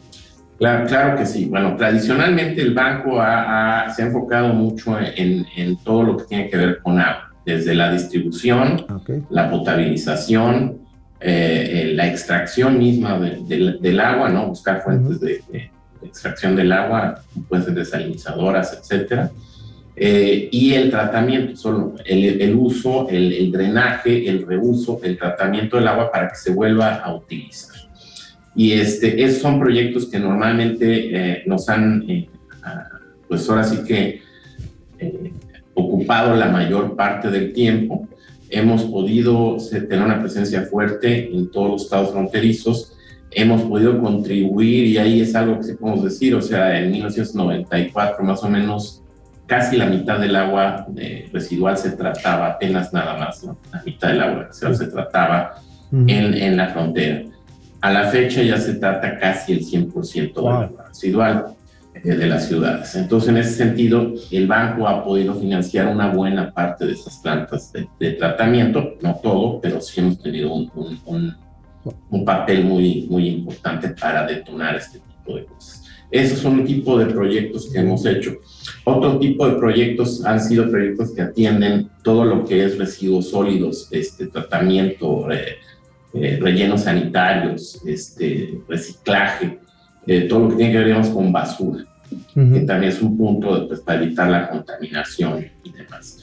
Claro, 0.58 0.86
claro 0.86 1.18
que 1.18 1.26
sí. 1.26 1.44
Bueno, 1.46 1.76
tradicionalmente 1.76 2.62
el 2.62 2.72
banco 2.72 3.20
ha- 3.20 3.84
ha- 3.86 3.90
se 3.94 4.02
ha 4.02 4.06
enfocado 4.06 4.54
mucho 4.54 4.98
en, 4.98 5.46
en 5.56 5.76
todo 5.84 6.02
lo 6.02 6.16
que 6.16 6.24
tiene 6.24 6.48
que 6.48 6.56
ver 6.56 6.78
con 6.82 6.98
agua, 6.98 7.30
desde 7.44 7.74
la 7.74 7.92
distribución, 7.92 8.86
la 9.30 9.50
potabilización, 9.50 10.78
eh, 11.20 11.70
eh, 11.90 11.92
la 11.94 12.06
extracción 12.06 12.78
misma 12.78 13.18
de- 13.18 13.40
del- 13.46 13.80
del 13.80 14.00
agua, 14.00 14.28
¿no? 14.30 14.46
Buscar 14.48 14.82
fuentes 14.82 15.20
de, 15.20 15.42
de 15.50 15.70
extracción 16.02 16.56
del 16.56 16.72
agua, 16.72 17.20
ser 17.50 17.74
desalinizadoras, 17.74 18.78
etcétera. 18.80 19.30
Eh, 19.98 20.48
y 20.52 20.74
el 20.74 20.90
tratamiento, 20.90 21.56
solo 21.56 21.94
el, 22.04 22.40
el 22.42 22.54
uso, 22.54 23.08
el, 23.08 23.32
el 23.32 23.50
drenaje, 23.50 24.28
el 24.28 24.46
reuso, 24.46 25.00
el 25.02 25.16
tratamiento 25.18 25.76
del 25.76 25.88
agua 25.88 26.10
para 26.12 26.28
que 26.28 26.36
se 26.36 26.52
vuelva 26.52 26.96
a 26.96 27.14
utilizar. 27.14 27.76
Y 28.56 28.72
este, 28.72 29.22
esos 29.22 29.42
son 29.42 29.60
proyectos 29.60 30.06
que 30.06 30.18
normalmente 30.18 30.86
eh, 31.14 31.42
nos 31.46 31.68
han, 31.68 32.04
eh, 32.08 32.28
pues 33.28 33.48
ahora 33.50 33.64
sí 33.64 33.84
que 33.86 34.22
eh, 34.98 35.32
ocupado 35.74 36.34
la 36.34 36.48
mayor 36.48 36.96
parte 36.96 37.30
del 37.30 37.52
tiempo. 37.52 38.08
Hemos 38.48 38.84
podido 38.84 39.58
tener 39.70 40.02
una 40.02 40.20
presencia 40.20 40.62
fuerte 40.62 41.30
en 41.30 41.50
todos 41.50 41.70
los 41.70 41.82
estados 41.82 42.12
fronterizos. 42.12 42.96
Hemos 43.30 43.62
podido 43.62 44.00
contribuir, 44.00 44.86
y 44.86 44.98
ahí 44.98 45.20
es 45.20 45.34
algo 45.34 45.58
que 45.58 45.64
sí 45.64 45.74
podemos 45.74 46.04
decir, 46.04 46.34
o 46.34 46.40
sea, 46.40 46.78
en 46.78 46.90
1994 46.92 48.24
más 48.24 48.42
o 48.42 48.48
menos 48.48 49.02
casi 49.46 49.76
la 49.76 49.86
mitad 49.86 50.18
del 50.18 50.34
agua 50.34 50.86
eh, 50.96 51.28
residual 51.32 51.76
se 51.76 51.90
trataba, 51.90 52.48
apenas 52.48 52.92
nada 52.92 53.18
más, 53.18 53.44
¿no? 53.44 53.58
la 53.72 53.82
mitad 53.84 54.08
del 54.08 54.20
agua 54.22 54.44
residual 54.44 54.76
se 54.76 54.86
trataba 54.86 55.54
en, 55.92 56.34
en 56.34 56.56
la 56.56 56.68
frontera. 56.68 57.22
A 57.80 57.92
la 57.92 58.08
fecha 58.10 58.42
ya 58.42 58.58
se 58.58 58.74
trata 58.74 59.18
casi 59.18 59.52
el 59.52 59.64
100% 59.64 60.34
del 60.34 60.42
Wow. 60.44 60.52
agua 60.62 60.84
residual. 60.88 61.46
eh, 62.04 62.14
de 62.14 62.26
las 62.26 62.46
ciudades. 62.46 62.94
Entonces, 62.94 63.30
en 63.30 63.38
ese 63.38 63.52
sentido, 63.54 64.12
el 64.30 64.46
banco 64.46 64.86
ha 64.86 65.02
podido 65.02 65.34
financiar 65.34 65.86
una 65.86 66.08
buena 66.12 66.52
parte 66.52 66.84
de 66.84 66.92
estas 66.92 67.16
plantas 67.20 67.72
de, 67.72 67.88
de 67.98 68.10
tratamiento, 68.12 68.96
no 69.00 69.14
todo, 69.22 69.60
pero 69.62 69.80
sí 69.80 70.00
hemos 70.02 70.22
tenido 70.22 70.52
un, 70.52 70.70
un, 70.74 70.98
un, 71.06 71.34
un 72.10 72.24
papel 72.26 72.64
muy, 72.64 73.06
muy 73.08 73.28
importante 73.28 73.88
para 73.98 74.26
detonar 74.26 74.76
este 74.76 74.98
tipo 74.98 75.36
de 75.38 75.46
cosas. 75.46 75.84
Esos 76.10 76.40
son 76.40 76.60
un 76.60 76.66
tipo 76.66 76.98
de 76.98 77.06
proyectos 77.06 77.70
que 77.72 77.78
hemos 77.78 78.04
hecho. 78.04 78.32
Otro 78.84 79.18
tipo 79.18 79.48
de 79.48 79.54
proyectos 79.56 80.22
han 80.26 80.38
sido 80.40 80.70
proyectos 80.70 81.12
que 81.14 81.22
atienden 81.22 81.88
todo 82.04 82.26
lo 82.26 82.44
que 82.44 82.62
es 82.62 82.76
residuos 82.76 83.30
sólidos, 83.30 83.88
este, 83.90 84.26
tratamiento, 84.26 85.30
eh, 85.32 85.56
eh, 86.20 86.38
rellenos 86.40 86.82
sanitarios, 86.82 87.80
este, 87.86 88.58
reciclaje, 88.68 89.58
eh, 90.06 90.22
todo 90.22 90.40
lo 90.40 90.48
que 90.50 90.56
tiene 90.56 90.72
que 90.72 90.78
ver 90.78 90.86
digamos, 90.86 91.08
con 91.08 91.32
basura, 91.32 91.84
que 92.34 92.60
también 92.60 92.92
es 92.92 93.02
un 93.02 93.16
punto 93.16 93.58
de, 93.58 93.66
pues, 93.66 93.80
para 93.80 94.02
evitar 94.02 94.30
la 94.30 94.48
contaminación 94.48 95.46
y 95.64 95.72
demás. 95.72 96.22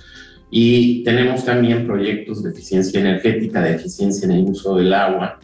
Y 0.50 1.04
tenemos 1.04 1.44
también 1.44 1.86
proyectos 1.86 2.44
de 2.44 2.52
eficiencia 2.52 3.00
energética, 3.00 3.62
de 3.62 3.76
eficiencia 3.76 4.26
en 4.26 4.32
el 4.32 4.44
uso 4.44 4.76
del 4.76 4.94
agua, 4.94 5.40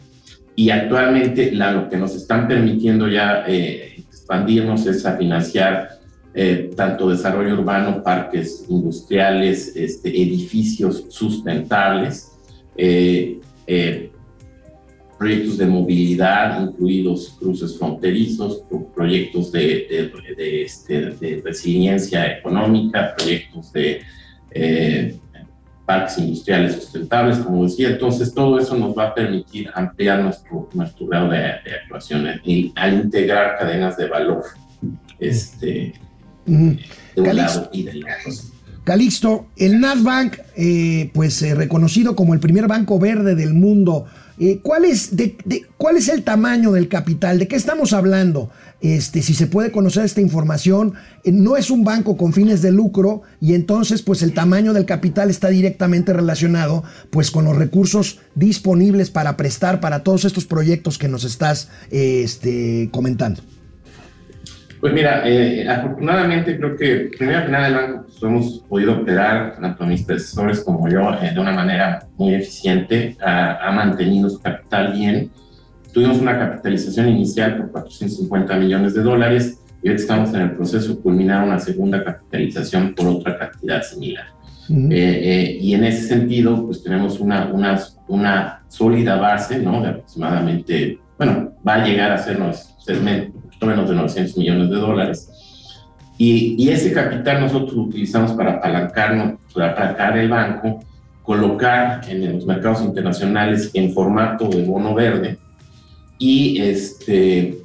y 0.54 0.70
actualmente 0.70 1.52
la, 1.52 1.72
lo 1.72 1.88
que 1.88 1.96
nos 1.96 2.14
están 2.14 2.46
permitiendo 2.46 3.08
ya 3.08 3.44
eh, 3.46 3.94
expandirnos 3.96 4.86
es 4.86 5.06
a 5.06 5.16
financiar 5.16 6.00
eh, 6.34 6.70
tanto 6.76 7.08
desarrollo 7.08 7.54
urbano, 7.54 8.02
parques 8.02 8.66
industriales, 8.68 9.74
este, 9.74 10.10
edificios 10.10 11.06
sustentables, 11.08 12.32
eh, 12.76 13.40
proyectos 15.20 15.58
de 15.58 15.66
movilidad, 15.66 16.62
incluidos 16.62 17.36
cruces 17.38 17.76
fronterizos, 17.78 18.62
pro- 18.70 18.86
proyectos 18.94 19.52
de, 19.52 19.60
de- 19.90 20.34
de, 20.34 20.62
este, 20.62 21.10
de 21.10 21.42
resiliencia 21.44 22.38
económica, 22.38 23.14
proyectos 23.18 23.70
de 23.74 24.00
eh, 24.52 25.16
parques 25.84 26.16
industriales 26.16 26.76
sustentables, 26.76 27.36
como 27.38 27.64
decía. 27.64 27.90
Entonces, 27.90 28.32
todo 28.32 28.58
eso 28.58 28.74
nos 28.78 28.96
va 28.96 29.08
a 29.08 29.14
permitir 29.14 29.68
ampliar 29.74 30.22
nuestro, 30.22 30.70
nuestro 30.72 31.06
grado 31.06 31.28
de, 31.28 31.38
actuación 31.82 32.26
y, 32.42 32.72
al 32.76 32.94
integrar 33.04 33.58
cadenas 33.58 33.98
de 33.98 34.08
valor 34.08 34.42
este, 35.18 35.92
de 36.46 36.52
un 36.54 36.78
Calix- 37.26 37.34
lado 37.34 37.70
y 37.74 37.82
del 37.82 37.98
otro. 38.04 38.32
Calixto, 38.84 39.46
el 39.58 39.78
Nasdaq, 39.80 40.40
eh, 40.56 41.10
pues 41.12 41.42
eh, 41.42 41.54
reconocido 41.54 42.16
como 42.16 42.32
el 42.32 42.40
primer 42.40 42.66
banco 42.66 42.98
verde 42.98 43.34
del 43.34 43.52
mundo, 43.52 44.06
eh, 44.40 44.60
¿cuál, 44.62 44.86
es, 44.86 45.16
de, 45.16 45.36
¿cuál 45.76 45.98
es 45.98 46.08
el 46.08 46.22
tamaño 46.22 46.72
del 46.72 46.88
capital? 46.88 47.38
¿De 47.38 47.46
qué 47.46 47.56
estamos 47.56 47.92
hablando? 47.92 48.48
Este, 48.80 49.20
si 49.20 49.34
se 49.34 49.46
puede 49.46 49.70
conocer 49.70 50.06
esta 50.06 50.22
información, 50.22 50.94
eh, 51.24 51.30
no 51.30 51.58
es 51.58 51.70
un 51.70 51.84
banco 51.84 52.16
con 52.16 52.32
fines 52.32 52.62
de 52.62 52.72
lucro 52.72 53.20
y 53.38 53.52
entonces 53.52 54.00
pues 54.00 54.22
el 54.22 54.32
tamaño 54.32 54.72
del 54.72 54.86
capital 54.86 55.28
está 55.28 55.48
directamente 55.48 56.14
relacionado 56.14 56.82
pues 57.10 57.30
con 57.30 57.44
los 57.44 57.54
recursos 57.54 58.20
disponibles 58.34 59.10
para 59.10 59.36
prestar 59.36 59.78
para 59.78 60.02
todos 60.02 60.24
estos 60.24 60.46
proyectos 60.46 60.96
que 60.96 61.08
nos 61.08 61.24
estás 61.24 61.68
eh, 61.90 62.22
este, 62.24 62.88
comentando. 62.90 63.42
Pues 64.80 64.94
mira, 64.94 65.28
eh, 65.28 65.68
afortunadamente 65.68 66.56
creo 66.56 66.74
que 66.74 67.10
primero 67.18 67.44
que 67.44 67.52
nada 67.52 67.68
el 67.68 67.74
banco 67.74 68.04
pues, 68.04 68.22
hemos 68.22 68.64
podido 68.66 68.94
operar, 69.02 69.58
tanto 69.60 69.84
mis 69.84 70.02
predecesores 70.04 70.60
como 70.60 70.88
yo, 70.88 71.12
eh, 71.20 71.32
de 71.34 71.40
una 71.40 71.52
manera 71.52 72.06
muy 72.16 72.34
eficiente, 72.34 73.14
ha, 73.20 73.68
ha 73.68 73.72
mantenido 73.72 74.30
su 74.30 74.40
capital 74.40 74.94
bien. 74.94 75.30
Tuvimos 75.92 76.18
una 76.18 76.38
capitalización 76.38 77.10
inicial 77.10 77.58
por 77.58 77.72
450 77.72 78.56
millones 78.56 78.94
de 78.94 79.02
dólares 79.02 79.60
y 79.82 79.88
ahorita 79.88 80.02
estamos 80.02 80.34
en 80.34 80.40
el 80.40 80.52
proceso 80.52 80.94
de 80.94 81.00
culminar 81.00 81.44
una 81.44 81.58
segunda 81.58 82.02
capitalización 82.02 82.94
por 82.94 83.06
otra 83.06 83.38
cantidad 83.38 83.82
similar. 83.82 84.26
Ujú. 84.68 84.88
Eh, 84.92 84.92
eh, 84.92 85.58
y 85.60 85.74
en 85.74 85.84
ese 85.84 86.06
sentido, 86.06 86.64
pues 86.64 86.82
tenemos 86.82 87.20
una, 87.20 87.50
una, 87.52 87.78
una 88.08 88.62
sólida 88.68 89.16
base, 89.16 89.58
¿no? 89.58 89.82
De 89.82 89.88
aproximadamente, 89.88 90.98
bueno, 91.18 91.52
va 91.66 91.74
a 91.74 91.84
llegar 91.84 92.12
a 92.12 92.18
ser 92.18 92.36
unos, 92.36 92.76
poquito 93.60 93.66
menos 93.66 93.88
de 93.88 93.96
900 93.96 94.36
millones 94.38 94.70
de 94.70 94.76
dólares. 94.76 95.30
Y, 96.18 96.56
y 96.58 96.68
ese 96.68 96.92
capital 96.92 97.40
nosotros 97.40 97.72
lo 97.72 97.82
utilizamos 97.82 98.32
para 98.32 98.54
apalancarnos, 98.54 99.38
para 99.54 99.70
apalancar 99.70 100.18
el 100.18 100.28
banco, 100.28 100.80
colocar 101.22 102.02
en 102.08 102.34
los 102.34 102.44
mercados 102.44 102.82
internacionales 102.82 103.70
en 103.74 103.92
formato 103.92 104.48
de 104.48 104.64
bono 104.64 104.94
verde 104.94 105.38
y, 106.18 106.60
este, 106.60 107.58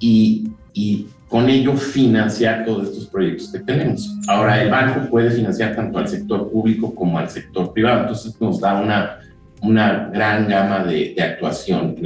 y, 0.00 0.48
y 0.72 1.06
con 1.28 1.50
ello 1.50 1.76
financiar 1.76 2.64
todos 2.64 2.88
estos 2.88 3.06
proyectos 3.06 3.52
que 3.52 3.58
tenemos. 3.58 4.16
Ahora, 4.28 4.62
el 4.62 4.70
banco 4.70 5.10
puede 5.10 5.30
financiar 5.30 5.76
tanto 5.76 5.98
al 5.98 6.08
sector 6.08 6.50
público 6.50 6.94
como 6.94 7.18
al 7.18 7.28
sector 7.28 7.72
privado, 7.74 8.02
entonces 8.02 8.34
nos 8.40 8.60
da 8.60 8.80
una, 8.80 9.18
una 9.60 10.10
gran 10.10 10.48
gama 10.48 10.84
de, 10.84 11.12
de 11.14 11.22
actuación 11.22 11.96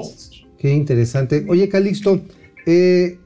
hacer. 0.00 0.46
Qué 0.58 0.74
interesante. 0.74 1.44
Oye, 1.48 1.68
Calixto, 1.68 2.20
eh, 2.68 3.18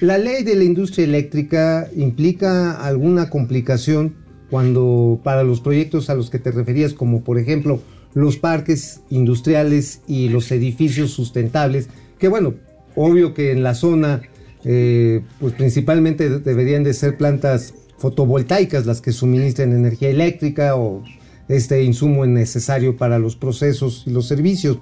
¿la 0.00 0.18
ley 0.18 0.44
de 0.44 0.54
la 0.56 0.64
industria 0.64 1.04
eléctrica 1.06 1.88
implica 1.96 2.72
alguna 2.72 3.30
complicación 3.30 4.14
cuando 4.50 5.20
para 5.24 5.42
los 5.42 5.60
proyectos 5.60 6.10
a 6.10 6.14
los 6.14 6.28
que 6.30 6.38
te 6.38 6.52
referías, 6.52 6.92
como 6.92 7.24
por 7.24 7.38
ejemplo 7.38 7.80
los 8.12 8.36
parques 8.36 9.00
industriales 9.10 10.02
y 10.06 10.28
los 10.28 10.52
edificios 10.52 11.10
sustentables, 11.12 11.88
que 12.18 12.28
bueno, 12.28 12.54
obvio 12.94 13.32
que 13.34 13.50
en 13.52 13.62
la 13.62 13.74
zona, 13.74 14.20
eh, 14.64 15.22
pues 15.40 15.54
principalmente 15.54 16.28
de- 16.28 16.38
deberían 16.40 16.84
de 16.84 16.92
ser 16.94 17.16
plantas 17.16 17.72
fotovoltaicas 17.98 18.86
las 18.86 19.00
que 19.00 19.12
suministren 19.12 19.72
energía 19.72 20.10
eléctrica 20.10 20.76
o 20.76 21.02
este 21.48 21.82
insumo 21.82 22.24
necesario 22.26 22.96
para 22.96 23.18
los 23.18 23.34
procesos 23.36 24.04
y 24.06 24.10
los 24.10 24.26
servicios. 24.28 24.78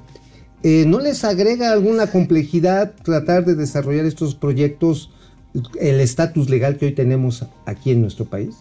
Eh, 0.64 0.84
¿No 0.86 1.00
les 1.00 1.24
agrega 1.24 1.72
alguna 1.72 2.06
complejidad 2.06 2.92
tratar 3.02 3.44
de 3.44 3.56
desarrollar 3.56 4.04
estos 4.04 4.36
proyectos, 4.36 5.10
el 5.80 6.00
estatus 6.00 6.48
legal 6.48 6.76
que 6.76 6.86
hoy 6.86 6.92
tenemos 6.92 7.44
aquí 7.66 7.90
en 7.90 8.00
nuestro 8.00 8.26
país? 8.26 8.56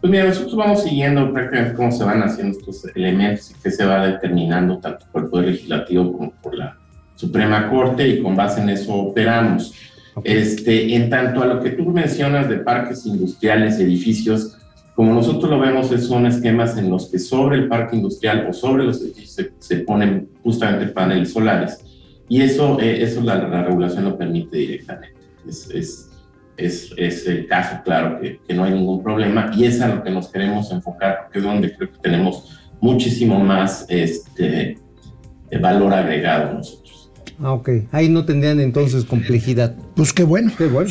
Pues 0.00 0.10
mira, 0.10 0.24
nosotros 0.24 0.56
vamos 0.56 0.82
siguiendo 0.82 1.32
prácticamente 1.32 1.76
cómo 1.76 1.92
se 1.92 2.04
van 2.04 2.22
haciendo 2.22 2.58
estos 2.58 2.84
elementos 2.94 3.50
y 3.50 3.54
qué 3.62 3.70
se 3.70 3.84
va 3.84 4.06
determinando 4.06 4.78
tanto 4.78 5.06
por 5.12 5.24
el 5.24 5.28
Poder 5.28 5.48
Legislativo 5.48 6.12
como 6.12 6.30
por 6.42 6.54
la 6.54 6.78
Suprema 7.14 7.70
Corte 7.70 8.08
y 8.08 8.22
con 8.22 8.34
base 8.34 8.60
en 8.60 8.70
eso 8.70 8.94
operamos. 8.94 9.74
Este, 10.22 10.94
en 10.94 11.10
tanto 11.10 11.42
a 11.42 11.46
lo 11.46 11.60
que 11.62 11.70
tú 11.70 11.84
mencionas 11.86 12.48
de 12.48 12.58
parques 12.58 13.04
industriales, 13.04 13.78
edificios, 13.80 14.58
como 14.94 15.12
nosotros 15.12 15.50
lo 15.50 15.58
vemos, 15.58 15.88
son 15.88 16.26
esquemas 16.26 16.76
en 16.76 16.90
los 16.90 17.10
que 17.10 17.18
sobre 17.18 17.56
el 17.58 17.68
parque 17.68 17.96
industrial 17.96 18.46
o 18.48 18.52
sobre 18.52 18.84
los 18.84 19.00
edificios 19.02 19.30
se, 19.30 19.52
se 19.58 19.76
ponen 19.78 20.28
justamente 20.42 20.86
paneles 20.86 21.32
solares. 21.32 21.80
Y 22.28 22.40
eso, 22.42 22.80
eh, 22.80 23.02
eso 23.02 23.20
la, 23.20 23.36
la 23.48 23.64
regulación 23.64 24.04
lo 24.04 24.16
permite 24.16 24.56
directamente. 24.56 25.16
Es, 25.48 25.68
es, 25.70 26.10
es, 26.56 26.94
es 26.96 27.26
el 27.26 27.46
caso, 27.46 27.82
claro, 27.84 28.20
que, 28.20 28.40
que 28.46 28.54
no 28.54 28.64
hay 28.64 28.72
ningún 28.72 29.02
problema. 29.02 29.50
Y 29.56 29.64
es 29.64 29.80
a 29.80 29.88
lo 29.88 30.02
que 30.02 30.10
nos 30.10 30.28
queremos 30.28 30.70
enfocar, 30.70 31.24
porque 31.24 31.38
es 31.38 31.44
donde 31.44 31.74
creo 31.74 31.90
que 31.90 31.98
tenemos 31.98 32.60
muchísimo 32.80 33.38
más 33.40 33.86
este, 33.88 34.78
eh, 35.50 35.58
valor 35.58 35.92
agregado 35.92 36.54
nosotros. 36.54 37.10
Ah, 37.40 37.52
ok. 37.52 37.68
Ahí 37.90 38.08
no 38.08 38.24
tendrían 38.24 38.60
entonces 38.60 39.04
complejidad. 39.04 39.74
Pues 39.96 40.12
qué 40.12 40.22
bueno. 40.22 40.52
Qué 40.56 40.66
bueno. 40.66 40.90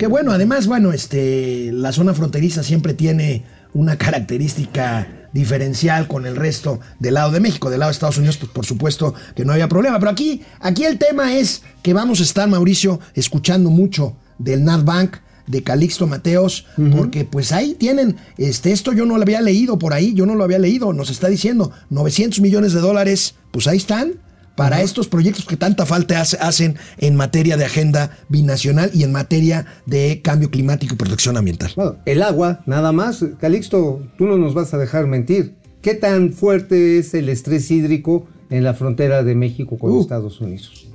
Qué 0.00 0.06
bueno, 0.06 0.32
además, 0.32 0.66
bueno, 0.66 0.94
este, 0.94 1.72
la 1.74 1.92
zona 1.92 2.14
fronteriza 2.14 2.62
siempre 2.62 2.94
tiene 2.94 3.44
una 3.74 3.98
característica 3.98 5.28
diferencial 5.34 6.08
con 6.08 6.24
el 6.24 6.36
resto 6.36 6.80
del 6.98 7.12
lado 7.12 7.32
de 7.32 7.40
México, 7.40 7.68
del 7.68 7.80
lado 7.80 7.90
de 7.90 7.96
Estados 7.96 8.16
Unidos, 8.16 8.38
pues 8.38 8.50
por 8.50 8.64
supuesto 8.64 9.12
que 9.36 9.44
no 9.44 9.52
había 9.52 9.68
problema. 9.68 9.98
Pero 9.98 10.10
aquí, 10.10 10.40
aquí 10.58 10.84
el 10.84 10.96
tema 10.96 11.36
es 11.36 11.64
que 11.82 11.92
vamos 11.92 12.20
a 12.20 12.22
estar, 12.22 12.48
Mauricio, 12.48 12.98
escuchando 13.12 13.68
mucho 13.68 14.16
del 14.38 14.64
NatBank, 14.64 15.18
de 15.46 15.62
Calixto 15.62 16.06
Mateos, 16.06 16.64
porque 16.96 17.26
pues 17.26 17.52
ahí 17.52 17.74
tienen, 17.74 18.16
este, 18.38 18.72
esto 18.72 18.94
yo 18.94 19.04
no 19.04 19.18
lo 19.18 19.22
había 19.22 19.42
leído 19.42 19.78
por 19.78 19.92
ahí, 19.92 20.14
yo 20.14 20.24
no 20.24 20.34
lo 20.34 20.44
había 20.44 20.58
leído, 20.58 20.94
nos 20.94 21.10
está 21.10 21.28
diciendo 21.28 21.72
900 21.90 22.40
millones 22.40 22.72
de 22.72 22.80
dólares, 22.80 23.34
pues 23.50 23.66
ahí 23.66 23.76
están, 23.76 24.14
para 24.60 24.82
estos 24.82 25.08
proyectos 25.08 25.46
que 25.46 25.56
tanta 25.56 25.86
falta 25.86 26.20
hace- 26.20 26.36
hacen 26.38 26.76
en 26.98 27.16
materia 27.16 27.56
de 27.56 27.64
agenda 27.64 28.10
binacional 28.28 28.90
y 28.92 29.04
en 29.04 29.10
materia 29.12 29.64
de 29.86 30.20
cambio 30.22 30.50
climático 30.50 30.92
y 30.94 30.98
protección 30.98 31.38
ambiental. 31.38 31.70
Bueno, 31.76 31.96
el 32.04 32.22
agua, 32.22 32.60
nada 32.66 32.92
más. 32.92 33.24
Calixto, 33.40 34.02
tú 34.18 34.26
no 34.26 34.36
nos 34.36 34.52
vas 34.52 34.74
a 34.74 34.78
dejar 34.78 35.06
mentir. 35.06 35.54
¿Qué 35.80 35.94
tan 35.94 36.34
fuerte 36.34 36.98
es 36.98 37.14
el 37.14 37.30
estrés 37.30 37.70
hídrico 37.70 38.26
en 38.50 38.62
la 38.62 38.74
frontera 38.74 39.22
de 39.22 39.34
México 39.34 39.78
con 39.78 39.92
Uh. 39.92 40.00
Estados 40.02 40.38
Unidos? 40.42 40.88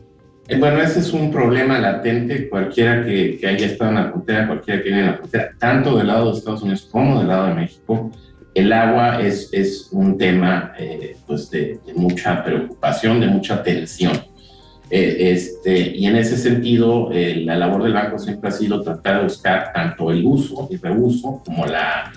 Eh, 0.48 0.60
Bueno, 0.60 0.80
ese 0.80 1.00
es 1.00 1.12
un 1.12 1.32
problema 1.32 1.80
latente. 1.80 2.48
Cualquiera 2.50 3.04
que, 3.04 3.38
que 3.42 3.48
haya 3.48 3.66
estado 3.66 3.90
en 3.90 3.96
la 3.96 4.10
frontera, 4.12 4.46
cualquiera 4.46 4.84
que 4.84 4.90
viene 4.90 5.02
en 5.06 5.12
la 5.12 5.18
frontera, 5.18 5.50
tanto 5.58 5.98
del 5.98 6.06
lado 6.06 6.32
de 6.32 6.38
Estados 6.38 6.62
Unidos 6.62 6.88
como 6.92 7.18
del 7.18 7.30
lado 7.30 7.48
de 7.48 7.56
México, 7.56 8.12
el 8.56 8.74
agua 8.74 9.22
es, 9.22 9.50
es 9.52 9.90
un 9.92 10.18
tema 10.18 10.74
eh, 10.80 11.16
pues 11.28 11.52
de, 11.52 11.80
de 11.86 11.94
mucha 11.94 12.44
preocupación, 12.44 13.20
de 13.20 13.28
mucha 13.28 13.62
tensión. 13.62 14.14
Eh, 14.90 15.32
este, 15.34 15.96
y 15.96 16.06
en 16.06 16.16
ese 16.16 16.38
sentido, 16.38 17.12
eh, 17.12 17.42
la 17.44 17.56
labor 17.58 17.84
del 17.84 17.94
banco 17.94 18.18
siempre 18.18 18.50
ha 18.50 18.52
sido 18.52 18.82
tratar 18.82 19.18
de 19.18 19.24
buscar 19.24 19.72
tanto 19.74 20.10
el 20.12 20.26
uso 20.26 20.68
y 20.72 20.78
reuso 20.78 21.42
como 21.46 21.66
la, 21.66 22.12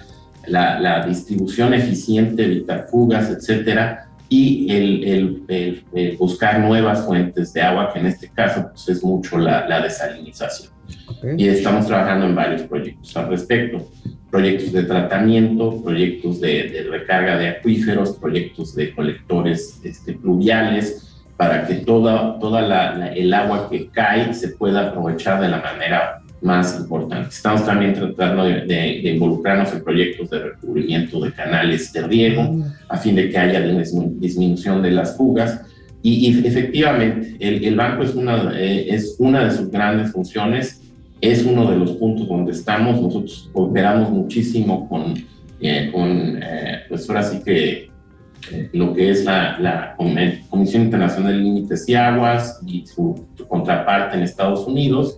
la, 0.47 0.79
la 0.79 1.05
distribución 1.07 1.75
eficiente, 1.75 2.45
evitar 2.45 2.87
fugas, 2.91 3.31
etcétera, 3.31 4.07
y 4.29 4.71
el, 4.71 5.05
el, 5.05 5.43
el- 5.49 5.85
el 5.95 6.17
buscar 6.19 6.61
nuevas 6.61 7.05
fuentes 7.07 7.53
de 7.55 7.63
agua, 7.63 7.91
que 7.93 7.99
en 8.01 8.07
este 8.07 8.29
caso 8.29 8.69
pues, 8.71 8.87
es 8.91 9.03
mucho 9.03 9.39
la, 9.39 9.67
la 9.67 9.81
desalinización. 9.81 10.71
Ok. 11.09 11.25
Y 11.39 11.49
estamos 11.49 11.87
trabajando 11.87 12.27
en 12.27 12.35
varios 12.35 12.63
proyectos 12.63 13.17
al 13.17 13.29
respecto. 13.31 13.89
Proyectos 14.31 14.73
de 14.73 14.83
tratamiento, 14.83 15.83
proyectos 15.83 16.41
de, 16.41 16.65
de 16.69 16.83
recarga 16.91 17.39
de 17.39 17.49
acuíferos, 17.49 18.17
proyectos 18.19 18.75
de 18.75 18.93
colectores 18.95 19.81
este, 19.85 20.13
pluviales, 20.13 21.05
para 21.39 21.67
que 21.67 21.77
toda, 21.77 22.39
toda 22.39 22.61
la, 22.63 22.95
la- 22.95 23.13
el 23.15 23.33
agua 23.33 23.69
que 23.71 23.87
cae 23.89 24.35
se 24.35 24.49
pueda 24.49 24.89
aprovechar 24.89 25.41
de 25.41 25.49
la 25.49 25.63
manera 25.63 26.21
más 26.43 26.79
importante. 26.79 27.31
Estamos 27.31 27.65
también 27.65 27.95
tratando 27.95 28.45
de, 28.45 28.61
de- 28.67 29.01
de 29.03 29.13
involucrarnos 29.15 29.73
en 29.73 29.83
proyectos 29.83 30.29
de 30.31 30.39
recubrimiento 30.41 31.21
de 31.21 31.33
canales 31.33 31.93
de 31.93 32.03
riego, 32.03 32.65
a 32.89 32.97
fin 32.99 33.15
de 33.17 33.31
que 33.31 33.39
haya 33.39 33.61
dismi- 33.65 34.19
disminución 34.19 34.83
de 34.83 34.91
las 34.91 35.17
fugas. 35.17 35.61
Y, 36.03 36.29
y 36.31 36.47
efectivamente, 36.47 37.35
el, 37.41 37.65
el 37.65 37.75
banco 37.77 38.03
es 38.03 38.15
una, 38.15 38.53
eh, 38.57 38.87
es 38.91 39.17
una 39.19 39.45
de 39.45 39.51
sus 39.53 39.71
grandes 39.71 40.13
funciones, 40.13 40.88
es 41.21 41.45
uno 41.45 41.71
de 41.71 41.77
los 41.77 41.93
puntos 41.93 42.29
donde 42.29 42.53
estamos. 42.53 43.01
Nosotros 43.01 43.51
cooperamos 43.53 44.11
muchísimo 44.11 44.89
con, 44.89 45.15
eh, 45.61 45.91
con 45.93 46.39
eh, 46.43 46.81
pues 46.89 47.09
ahora 47.09 47.23
sí 47.23 47.41
que 47.45 47.91
eh, 48.53 48.71
lo 48.73 48.95
que 48.95 49.11
es 49.11 49.25
la, 49.25 49.59
la 49.59 49.95
Com- 49.97 50.15
Comisión 50.49 50.83
Internacional 50.85 51.33
de 51.33 51.39
Límites 51.39 51.89
y 51.89 51.95
Aguas 51.95 52.61
y 52.67 52.87
su, 52.87 53.27
su 53.35 53.47
contraparte 53.49 54.17
en 54.17 54.23
Estados 54.23 54.67
Unidos. 54.67 55.17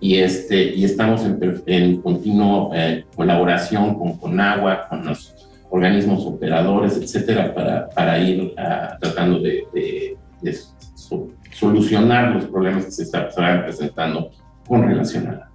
Y, 0.00 0.16
este, 0.18 0.74
y 0.76 0.84
estamos 0.84 1.24
en, 1.24 1.38
en 1.66 2.00
continua 2.02 2.70
eh, 2.72 3.04
colaboración 3.16 3.98
con 3.98 4.16
Conagua, 4.16 4.86
con 4.88 5.04
los 5.04 5.34
organismos 5.70 6.24
operadores, 6.24 6.96
etcétera, 6.96 7.52
para, 7.54 7.88
para 7.90 8.18
ir 8.20 8.54
ah, 8.56 8.96
tratando 9.00 9.40
de, 9.40 9.64
de- 9.74 10.16
de 10.40 10.52
so- 10.94 11.28
solucionar 11.52 12.32
los 12.34 12.44
problemas 12.46 12.84
que 12.86 12.90
se 12.92 13.02
está- 13.02 13.28
se 13.30 13.40
van 13.40 13.64
presentando 13.64 14.30
con 14.68 14.82
relación 14.82 15.26
a 15.26 15.32
la 15.32 15.50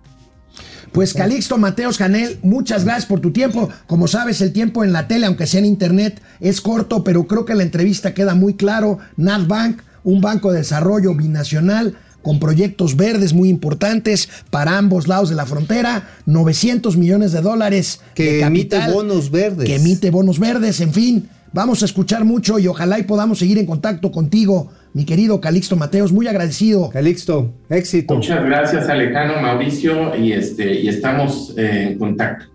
Pues 0.92 1.14
Calixto 1.14 1.58
Mateos 1.58 1.98
Canel, 1.98 2.40
muchas 2.44 2.84
gracias 2.84 3.06
por 3.06 3.20
tu 3.20 3.32
tiempo. 3.32 3.70
Como 3.88 4.08
sabes, 4.08 4.42
el 4.42 4.52
tiempo 4.54 4.84
en 4.84 4.94
la 4.94 5.08
tele, 5.08 5.26
aunque 5.26 5.48
sea 5.48 5.60
en 5.60 5.66
internet, 5.66 6.22
es 6.40 6.62
corto, 6.62 7.04
pero 7.04 7.26
creo 7.28 7.46
que 7.46 7.56
la 7.56 7.64
entrevista 7.64 8.14
queda 8.14 8.36
muy 8.36 8.56
claro. 8.56 9.00
NatBank, 9.18 9.82
un 10.04 10.22
banco 10.22 10.52
de 10.52 10.60
desarrollo 10.60 11.16
binacional 11.16 11.96
con 12.22 12.40
proyectos 12.40 12.96
verdes 12.96 13.34
muy 13.34 13.50
importantes 13.50 14.30
para 14.50 14.78
ambos 14.78 15.08
lados 15.08 15.30
de 15.30 15.36
la 15.36 15.46
frontera, 15.46 16.10
900 16.26 16.96
millones 16.96 17.34
de 17.34 17.42
dólares 17.42 18.00
Que 18.16 18.36
de 18.38 18.42
emite 18.44 18.80
bonos 18.92 19.30
verdes. 19.30 19.68
que 19.68 19.76
emite 19.76 20.10
bonos 20.10 20.40
verdes, 20.40 20.80
en 20.80 20.94
fin, 20.94 21.30
vamos 21.52 21.82
a 21.82 21.86
escuchar 21.86 22.24
mucho 22.24 22.60
y 22.60 22.68
ojalá 22.68 22.98
y 22.98 23.04
podamos 23.04 23.40
seguir 23.40 23.58
en 23.58 23.66
contacto 23.66 24.12
contigo, 24.12 24.72
mi 24.94 25.06
querido 25.06 25.42
Calixto 25.42 25.76
Mateos, 25.76 26.12
muy 26.12 26.28
agradecido. 26.28 26.90
Calixto, 26.90 27.54
éxito. 27.70 28.16
Muchas 28.16 28.44
gracias, 28.46 28.90
Alejandro, 28.90 29.42
Mauricio, 29.42 30.16
y, 30.16 30.34
este, 30.34 30.82
y 30.82 30.88
estamos 30.88 31.54
eh, 31.58 31.90
en 31.92 31.98
contacto. 31.98 32.46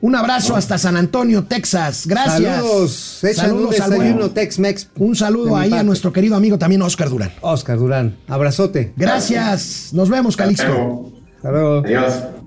Un 0.00 0.16
abrazo 0.16 0.56
hasta 0.56 0.78
San 0.78 0.96
Antonio, 0.96 1.44
Texas. 1.44 2.08
Gracias. 2.08 2.56
Saludos. 2.56 3.20
Saludos 3.36 3.80
al 3.80 3.90
desayuno 3.92 4.30
Tex-Mex. 4.32 4.88
Un 4.96 5.14
saludo 5.14 5.56
ahí 5.56 5.72
a 5.72 5.84
nuestro 5.84 6.12
querido 6.12 6.34
amigo 6.34 6.58
también 6.58 6.82
Oscar 6.82 7.08
Durán. 7.08 7.30
Oscar 7.40 7.78
Durán. 7.78 8.16
Abrazote. 8.26 8.92
Gracias. 8.96 9.90
Nos 9.92 10.10
vemos, 10.10 10.36
Calixto. 10.36 10.66
Luego. 10.66 11.12
Hasta 11.36 11.50
luego. 11.52 11.78
Adiós. 11.84 12.41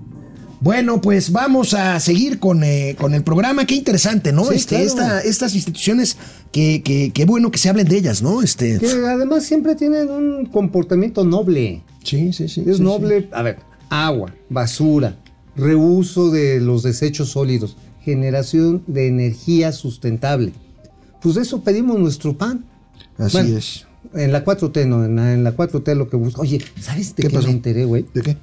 Bueno, 0.66 1.00
pues 1.00 1.30
vamos 1.30 1.74
a 1.74 2.00
seguir 2.00 2.40
con, 2.40 2.64
eh, 2.64 2.96
con 2.98 3.14
el 3.14 3.22
programa. 3.22 3.66
Qué 3.66 3.76
interesante, 3.76 4.32
¿no? 4.32 4.46
Sí, 4.46 4.56
este, 4.56 4.70
claro. 4.74 4.84
esta- 4.86 5.20
estas 5.20 5.54
instituciones, 5.54 6.16
que, 6.50 6.82
que, 6.82 7.12
qué 7.14 7.24
bueno 7.24 7.52
que 7.52 7.58
se 7.58 7.68
hablen 7.68 7.86
de 7.86 7.96
ellas, 7.96 8.20
¿no? 8.20 8.42
Este, 8.42 8.80
Que 8.80 8.88
además 8.88 9.44
siempre 9.44 9.76
tienen 9.76 10.10
un 10.10 10.46
comportamiento 10.46 11.24
noble. 11.24 11.84
sí, 12.02 12.32
sí, 12.32 12.48
sí. 12.48 12.64
Es 12.66 12.78
sí, 12.78 12.82
noble, 12.82 13.28
a 13.30 13.42
ver, 13.42 13.58
agua, 13.90 14.34
basura, 14.50 15.16
reuso 15.54 16.32
de 16.32 16.58
los 16.60 16.82
desechos 16.82 17.28
sólidos, 17.30 17.76
generación 18.02 18.82
de 18.88 19.06
energía 19.06 19.70
sustentable. 19.70 20.52
Pues 21.22 21.36
de 21.36 21.42
eso 21.42 21.60
pedimos 21.62 21.96
nuestro 22.00 22.36
pan. 22.36 22.64
sí. 23.18 23.22
Así 23.22 23.36
Bueno, 23.38 23.56
es. 23.58 23.86
En 24.14 24.32
la 24.32 24.44
4T, 24.44 24.84
no, 24.86 25.04
en 25.04 25.14
la, 25.14 25.32
en 25.32 25.44
la 25.44 25.54
4T 25.56 25.94
lo 25.94 26.08
que 26.08 26.16
busco. 26.16 26.42
Oye, 26.42 26.60
¿sabes 26.80 27.14
de 27.14 27.22
¿Qué 27.22 27.38
me 27.38 27.50
enteré, 27.50 27.84
güey? 27.84 28.04
¿De 28.12 28.22
qué? 28.22 28.36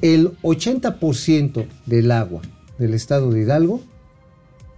El 0.00 0.36
80% 0.42 1.66
del 1.86 2.10
agua 2.12 2.42
del 2.78 2.94
estado 2.94 3.30
de 3.32 3.42
Hidalgo 3.42 3.82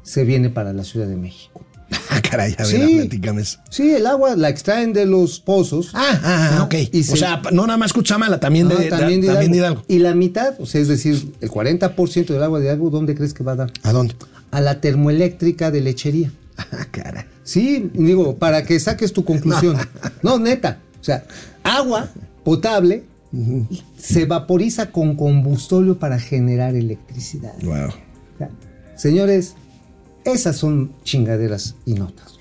se 0.03 0.25
viene 0.25 0.49
para 0.51 0.73
la 0.73 0.85
Ciudad 0.85 1.07
de 1.07 1.17
México. 1.17 1.65
Ah, 2.13 2.21
caray, 2.23 2.55
a 2.59 2.63
ver, 2.65 2.67
Sí. 2.67 2.97
platícame 2.99 3.43
eso. 3.43 3.59
Sí, 3.71 3.93
el 3.93 4.07
agua 4.07 4.35
la 4.37 4.49
extraen 4.49 4.93
de 4.93 5.07
los 5.07 5.39
pozos. 5.41 5.91
Ah, 5.95 6.11
ah, 6.13 6.21
ah, 6.25 6.57
Ah, 6.59 6.63
ok. 6.65 6.75
y 6.93 7.01
o 7.01 7.05
se- 7.05 7.17
sea, 7.17 7.41
no 7.53 7.67
nada 7.67 7.77
más 7.77 7.93
Cuchamala, 7.93 8.39
también 8.41 8.69
de, 8.69 8.77
de- 8.77 8.89
también, 8.89 9.21
de 9.21 9.29
también 9.29 9.53
de 9.53 9.59
Hidalgo. 9.59 9.83
Y 9.89 9.99
la 9.99 10.15
mitad, 10.15 10.55
o 10.61 10.67
sea, 10.67 10.81
es 10.81 10.89
decir, 10.89 11.33
el 11.41 11.51
40% 11.51 12.33
del 12.33 12.43
agua 12.43 12.59
de 12.59 12.67
Hidalgo, 12.67 12.91
¿dónde 12.91 13.15
crees 13.15 13.33
que 13.35 13.45
va 13.45 13.53
a 13.53 13.57
dar? 13.57 13.73
¿A 13.83 13.93
dónde? 13.93 14.15
A 14.51 14.61
la 14.61 14.81
termoeléctrica 14.81 15.71
de 15.71 15.81
lechería. 15.81 16.33
Ah, 16.59 16.87
caray. 16.91 17.25
Sí, 17.45 17.91
digo, 17.95 18.37
para 18.37 18.65
que 18.65 18.79
saques 18.81 19.13
tu 19.13 19.25
conclusión. 19.25 19.77
No, 20.23 20.39
neta. 20.39 20.79
O 21.01 21.05
sea, 21.05 21.25
agua 21.65 22.09
potable 22.45 23.05
se 23.97 24.27
vaporiza 24.27 24.91
con 24.91 25.17
combustóleo 25.17 25.99
para 25.99 26.19
generar 26.19 26.75
electricidad. 26.75 27.55
Wow. 27.63 27.89
O 27.89 28.39
sea, 28.39 28.51
señores, 28.97 29.55
esas 30.25 30.57
son 30.57 30.93
chingaderas 31.05 31.77
y 31.87 31.95
notas. 31.95 32.41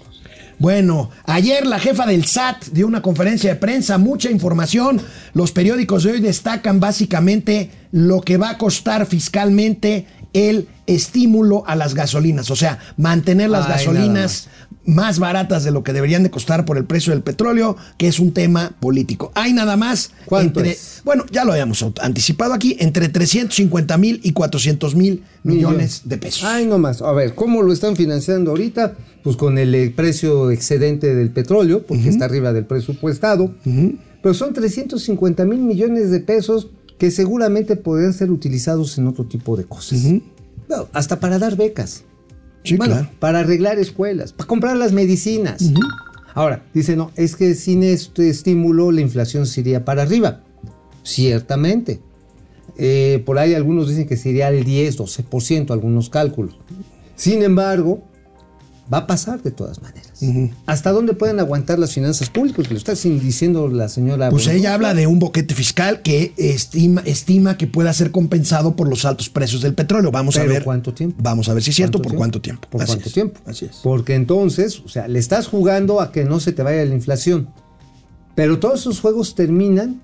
Bueno, 0.59 1.09
ayer 1.23 1.65
la 1.65 1.79
jefa 1.79 2.05
del 2.05 2.25
SAT 2.25 2.65
dio 2.73 2.85
una 2.85 3.01
conferencia 3.01 3.51
de 3.51 3.55
prensa, 3.55 3.97
mucha 3.97 4.29
información. 4.29 5.01
Los 5.33 5.53
periódicos 5.53 6.03
de 6.03 6.11
hoy 6.11 6.19
destacan 6.19 6.81
básicamente 6.81 7.71
lo 7.93 8.19
que 8.19 8.35
va 8.35 8.51
a 8.51 8.57
costar 8.57 9.05
fiscalmente 9.05 10.05
el 10.33 10.67
estímulo 10.85 11.63
a 11.65 11.75
las 11.75 11.95
gasolinas, 11.95 12.51
o 12.51 12.55
sea, 12.55 12.77
mantener 12.97 13.49
las 13.49 13.65
Ay, 13.65 13.71
gasolinas 13.71 14.49
más 14.85 15.19
baratas 15.19 15.63
de 15.63 15.71
lo 15.71 15.83
que 15.83 15.93
deberían 15.93 16.23
de 16.23 16.31
costar 16.31 16.65
por 16.65 16.77
el 16.77 16.85
precio 16.85 17.13
del 17.13 17.21
petróleo, 17.21 17.77
que 17.97 18.07
es 18.07 18.19
un 18.19 18.33
tema 18.33 18.75
político. 18.79 19.31
Hay 19.35 19.53
nada 19.53 19.77
más 19.77 20.11
¿Cuánto 20.25 20.59
entre, 20.59 20.73
es? 20.73 21.01
bueno, 21.05 21.25
ya 21.31 21.45
lo 21.45 21.51
habíamos 21.51 21.85
anticipado 22.01 22.53
aquí, 22.53 22.75
entre 22.79 23.09
350 23.09 23.97
mil 23.97 24.19
y 24.23 24.33
400 24.33 24.95
mil 24.95 25.23
millones 25.43 26.01
de 26.05 26.17
pesos. 26.17 26.43
Ay, 26.43 26.65
no 26.65 26.79
más. 26.79 27.01
A 27.01 27.11
ver, 27.11 27.35
¿cómo 27.35 27.61
lo 27.61 27.71
están 27.71 27.95
financiando 27.95 28.51
ahorita? 28.51 28.95
Pues 29.23 29.35
con 29.35 29.57
el 29.57 29.93
precio 29.93 30.49
excedente 30.49 31.13
del 31.13 31.29
petróleo, 31.29 31.85
porque 31.85 32.09
está 32.09 32.25
arriba 32.25 32.53
del 32.53 32.65
presupuestado. 32.65 33.53
Pero 34.21 34.33
son 34.33 34.53
350 34.53 35.45
mil 35.45 35.59
millones 35.59 36.09
de 36.11 36.19
pesos 36.19 36.67
que 36.97 37.11
seguramente 37.11 37.75
podrían 37.75 38.13
ser 38.13 38.31
utilizados 38.31 38.97
en 38.97 39.07
otro 39.07 39.25
tipo 39.25 39.55
de 39.55 39.65
cosas. 39.65 39.99
No, 40.67 40.87
hasta 40.93 41.19
para 41.19 41.39
dar 41.39 41.55
becas. 41.55 42.03
Sí, 42.63 42.75
Bueno, 42.77 42.95
claro. 42.95 43.09
para 43.19 43.39
arreglar 43.39 43.79
escuelas, 43.79 44.33
para 44.33 44.47
comprar 44.47 44.75
las 44.77 44.91
medicinas. 44.91 45.71
Ahora, 46.33 46.63
dice, 46.73 46.95
no, 46.95 47.11
es 47.15 47.35
que 47.35 47.55
sin 47.55 47.83
este 47.83 48.29
estímulo 48.29 48.91
la 48.91 49.01
inflación 49.01 49.45
se 49.45 49.61
iría 49.61 49.85
para 49.85 50.03
arriba. 50.03 50.41
Ciertamente. 51.03 52.01
Eh, 52.77 53.23
por 53.25 53.39
ahí 53.39 53.55
algunos 53.55 53.89
dicen 53.89 54.07
que 54.07 54.15
sería 54.15 54.47
al 54.47 54.63
10, 54.63 54.97
12%, 54.99 55.71
algunos 55.71 56.09
cálculos. 56.09 56.57
Sin 57.15 57.43
embargo, 57.43 58.03
va 58.91 58.99
a 58.99 59.07
pasar 59.07 59.41
de 59.41 59.51
todas 59.51 59.81
maneras. 59.81 60.11
¿Hasta 60.65 60.91
dónde 60.91 61.13
pueden 61.13 61.39
aguantar 61.39 61.77
las 61.79 61.93
finanzas 61.93 62.29
públicas? 62.29 62.67
Que 62.67 62.73
lo 62.73 62.77
está 62.77 62.93
diciendo 62.93 63.67
la 63.67 63.87
señora. 63.87 64.29
Pues 64.29 64.47
ella 64.47 64.73
habla 64.73 64.93
de 64.93 65.07
un 65.07 65.19
boquete 65.19 65.53
fiscal 65.53 66.01
que 66.01 66.33
estima, 66.37 67.01
estima 67.05 67.57
que 67.57 67.67
pueda 67.67 67.93
ser 67.93 68.11
compensado 68.11 68.75
por 68.75 68.87
los 68.89 69.05
altos 69.05 69.29
precios 69.29 69.61
del 69.61 69.75
petróleo. 69.75 70.11
Vamos 70.11 70.37
a 70.37 70.41
¿Pero 70.41 70.53
ver. 70.53 70.63
cuánto 70.63 70.93
tiempo? 70.93 71.17
Vamos 71.21 71.49
a 71.49 71.53
ver 71.53 71.63
si 71.63 71.69
es 71.69 71.75
cierto, 71.75 71.99
por 71.99 72.07
tiempo? 72.07 72.17
cuánto 72.17 72.41
tiempo. 72.41 72.67
¿Por 72.69 72.81
Así 72.81 72.93
cuánto 72.93 73.07
es, 73.07 73.13
tiempo? 73.13 73.39
Así 73.45 73.65
es. 73.65 73.77
Porque 73.83 74.15
entonces, 74.15 74.79
o 74.79 74.89
sea, 74.89 75.07
le 75.07 75.19
estás 75.19 75.47
jugando 75.47 76.01
a 76.01 76.11
que 76.11 76.25
no 76.25 76.39
se 76.39 76.51
te 76.51 76.63
vaya 76.63 76.83
la 76.83 76.95
inflación. 76.95 77.49
Pero 78.35 78.59
todos 78.59 78.81
esos 78.81 78.99
juegos 79.01 79.35
terminan 79.35 80.01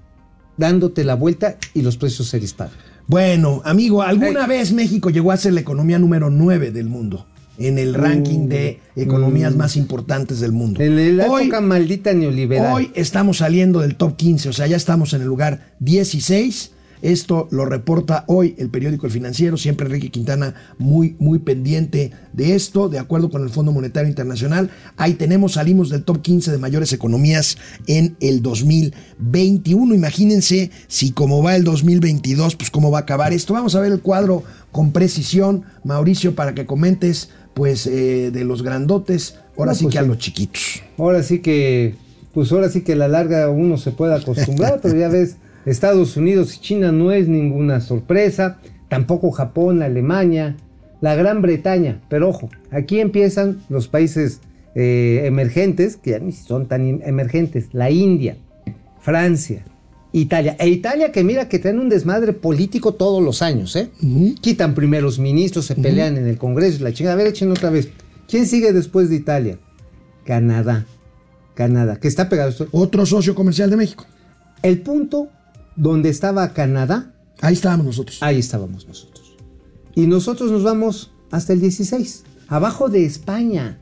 dándote 0.58 1.04
la 1.04 1.16
vuelta 1.16 1.58
y 1.74 1.82
los 1.82 1.98
precios 1.98 2.28
se 2.28 2.40
disparan. 2.40 2.74
Bueno, 3.08 3.62
amigo, 3.66 4.02
¿alguna 4.02 4.48
vez 4.48 4.74
México 4.74 5.10
llegó 5.10 5.32
a 5.32 5.38
ser 5.38 5.54
la 5.54 5.60
economía 5.62 6.00
número 6.00 6.30
9 6.30 6.72
del 6.72 6.88
mundo? 6.88 7.28
En 7.58 7.78
el 7.80 7.94
ranking 7.94 8.48
de 8.50 8.80
economías 8.96 9.56
más 9.56 9.76
importantes 9.78 10.40
del 10.40 10.52
mundo. 10.52 10.80
Mm. 10.80 10.84
En 10.84 11.18
la 11.18 11.28
Hoy- 11.28 11.44
época 11.44 11.62
maldita 11.62 12.14
neoliberal. 12.14 12.74
Hoy 12.74 12.92
estamos 12.96 13.38
saliendo 13.38 13.80
del 13.80 13.96
top 13.96 14.16
15, 14.18 14.50
o 14.50 14.54
sea, 14.54 14.68
ya 14.68 14.76
estamos 14.78 15.14
en 15.14 15.22
el 15.22 15.28
lugar 15.28 15.74
16. 15.80 16.72
Esto 17.02 17.48
lo 17.52 17.66
reporta 17.66 18.24
hoy 18.28 18.56
el 18.58 18.70
periódico 18.70 19.06
El 19.06 19.12
Financiero, 19.12 19.58
siempre 19.58 19.86
Enrique 19.86 20.10
Quintana 20.10 20.56
muy, 20.80 21.16
muy 21.20 21.38
pendiente 21.40 22.12
de 22.34 22.56
esto, 22.56 22.90
de 22.90 22.98
acuerdo 22.98 23.30
con 23.30 23.44
el 23.44 23.50
Fondo 23.50 23.72
Monetario 23.72 24.10
Internacional. 24.10 24.72
Ahí 24.98 25.14
tenemos, 25.14 25.54
salimos 25.54 25.90
del 25.90 26.04
top 26.04 26.22
15 26.24 26.52
de 26.52 26.58
mayores 26.58 26.94
economías 26.94 27.58
en 27.86 28.16
el 28.22 28.42
2021. 28.42 29.94
Imagínense 29.94 30.72
si 30.88 31.12
como 31.12 31.44
va 31.44 31.56
el 31.56 31.64
2022, 31.64 32.56
pues 32.56 32.72
cómo 32.72 32.90
va 32.92 33.00
a 33.00 33.02
acabar 33.02 33.34
esto. 33.34 33.54
Vamos 33.54 33.76
a 33.76 33.82
ver 33.82 33.92
el 33.92 34.02
cuadro 34.02 34.44
con 34.72 34.92
precisión, 34.92 35.64
Mauricio, 35.84 36.34
para 36.34 36.56
que 36.56 36.66
comentes 36.66 37.30
pues 37.56 37.88
eh, 37.88 38.30
de 38.32 38.44
los 38.44 38.62
grandotes, 38.62 39.40
ahora 39.58 39.72
No, 39.72 39.76
sí 39.78 39.86
pues 39.86 39.94
que 39.94 40.00
a 40.00 40.04
los 40.04 40.18
chiquitos. 40.20 40.84
Ahora 41.00 41.24
sí 41.24 41.40
que, 41.40 41.96
pues 42.34 42.52
ahora 42.52 42.70
sí 42.70 42.82
que 42.82 42.94
a 42.94 42.98
la 42.98 43.08
larga 43.08 43.50
uno 43.50 43.78
se 43.78 43.92
puede 43.92 44.14
acostumbrar, 44.14 44.80
pero 44.84 44.96
ya 44.96 45.08
ves, 45.08 45.38
Estados 45.66 46.16
Unidos 46.18 46.56
y 46.56 46.60
China 46.60 46.92
no 46.92 47.12
es 47.12 47.28
ninguna 47.28 47.80
sorpresa, 47.82 48.60
tampoco 48.90 49.32
Japón, 49.32 49.82
Alemania, 49.82 50.56
la 51.02 51.16
Gran 51.16 51.42
Bretaña, 51.42 52.02
pero 52.10 52.30
ojo, 52.30 52.50
aquí 52.72 53.00
empiezan 53.00 53.62
los 53.70 53.88
países 53.88 54.42
eh, 54.76 55.22
emergentes, 55.26 55.96
que 55.98 56.12
ya 56.12 56.20
ni 56.20 56.34
son 56.34 56.68
tan 56.68 56.86
em- 56.86 57.02
emergentes, 57.06 57.70
la 57.72 57.90
India, 57.90 58.38
Francia, 59.00 59.64
Italia, 60.22 60.56
e 60.60 60.70
Italia 60.70 61.12
que 61.12 61.24
mira 61.24 61.50
que 61.50 61.60
tiene 61.60 61.82
un 61.82 61.90
desmadre 61.90 62.32
político 62.32 62.94
todos 62.94 63.22
los 63.22 63.42
años, 63.42 63.76
¿eh? 63.76 63.90
Quitan 64.40 64.74
primeros 64.74 65.20
ministros, 65.20 65.66
se 65.66 65.76
pelean 65.76 66.18
en 66.18 66.26
el 66.26 66.38
Congreso, 66.38 66.84
la 66.84 66.94
chingada, 66.94 67.16
a 67.16 67.18
ver, 67.18 67.28
echen 67.28 67.52
otra 67.52 67.70
vez. 67.70 67.90
¿Quién 68.28 68.48
sigue 68.48 68.72
después 68.72 69.10
de 69.10 69.18
Italia? 69.18 69.60
Canadá. 70.24 70.86
Canadá, 71.54 72.00
que 72.00 72.08
está 72.08 72.30
pegado. 72.30 72.50
esto. 72.50 72.68
Otro 72.72 73.06
socio 73.06 73.36
comercial 73.36 73.70
de 73.70 73.78
México. 73.78 74.06
El 74.62 74.82
punto 74.82 75.28
donde 75.76 76.10
estaba 76.10 76.54
Canadá, 76.54 77.14
Ahí 77.42 77.54
estábamos 77.54 77.86
nosotros. 77.88 78.18
ahí 78.22 78.40
estábamos 78.40 78.88
nosotros. 78.88 79.36
Y 79.96 80.08
nosotros 80.08 80.50
nos 80.50 80.64
vamos 80.64 81.12
hasta 81.32 81.52
el 81.52 81.60
16, 81.60 82.24
abajo 82.48 82.88
de 82.90 83.06
España. 83.06 83.80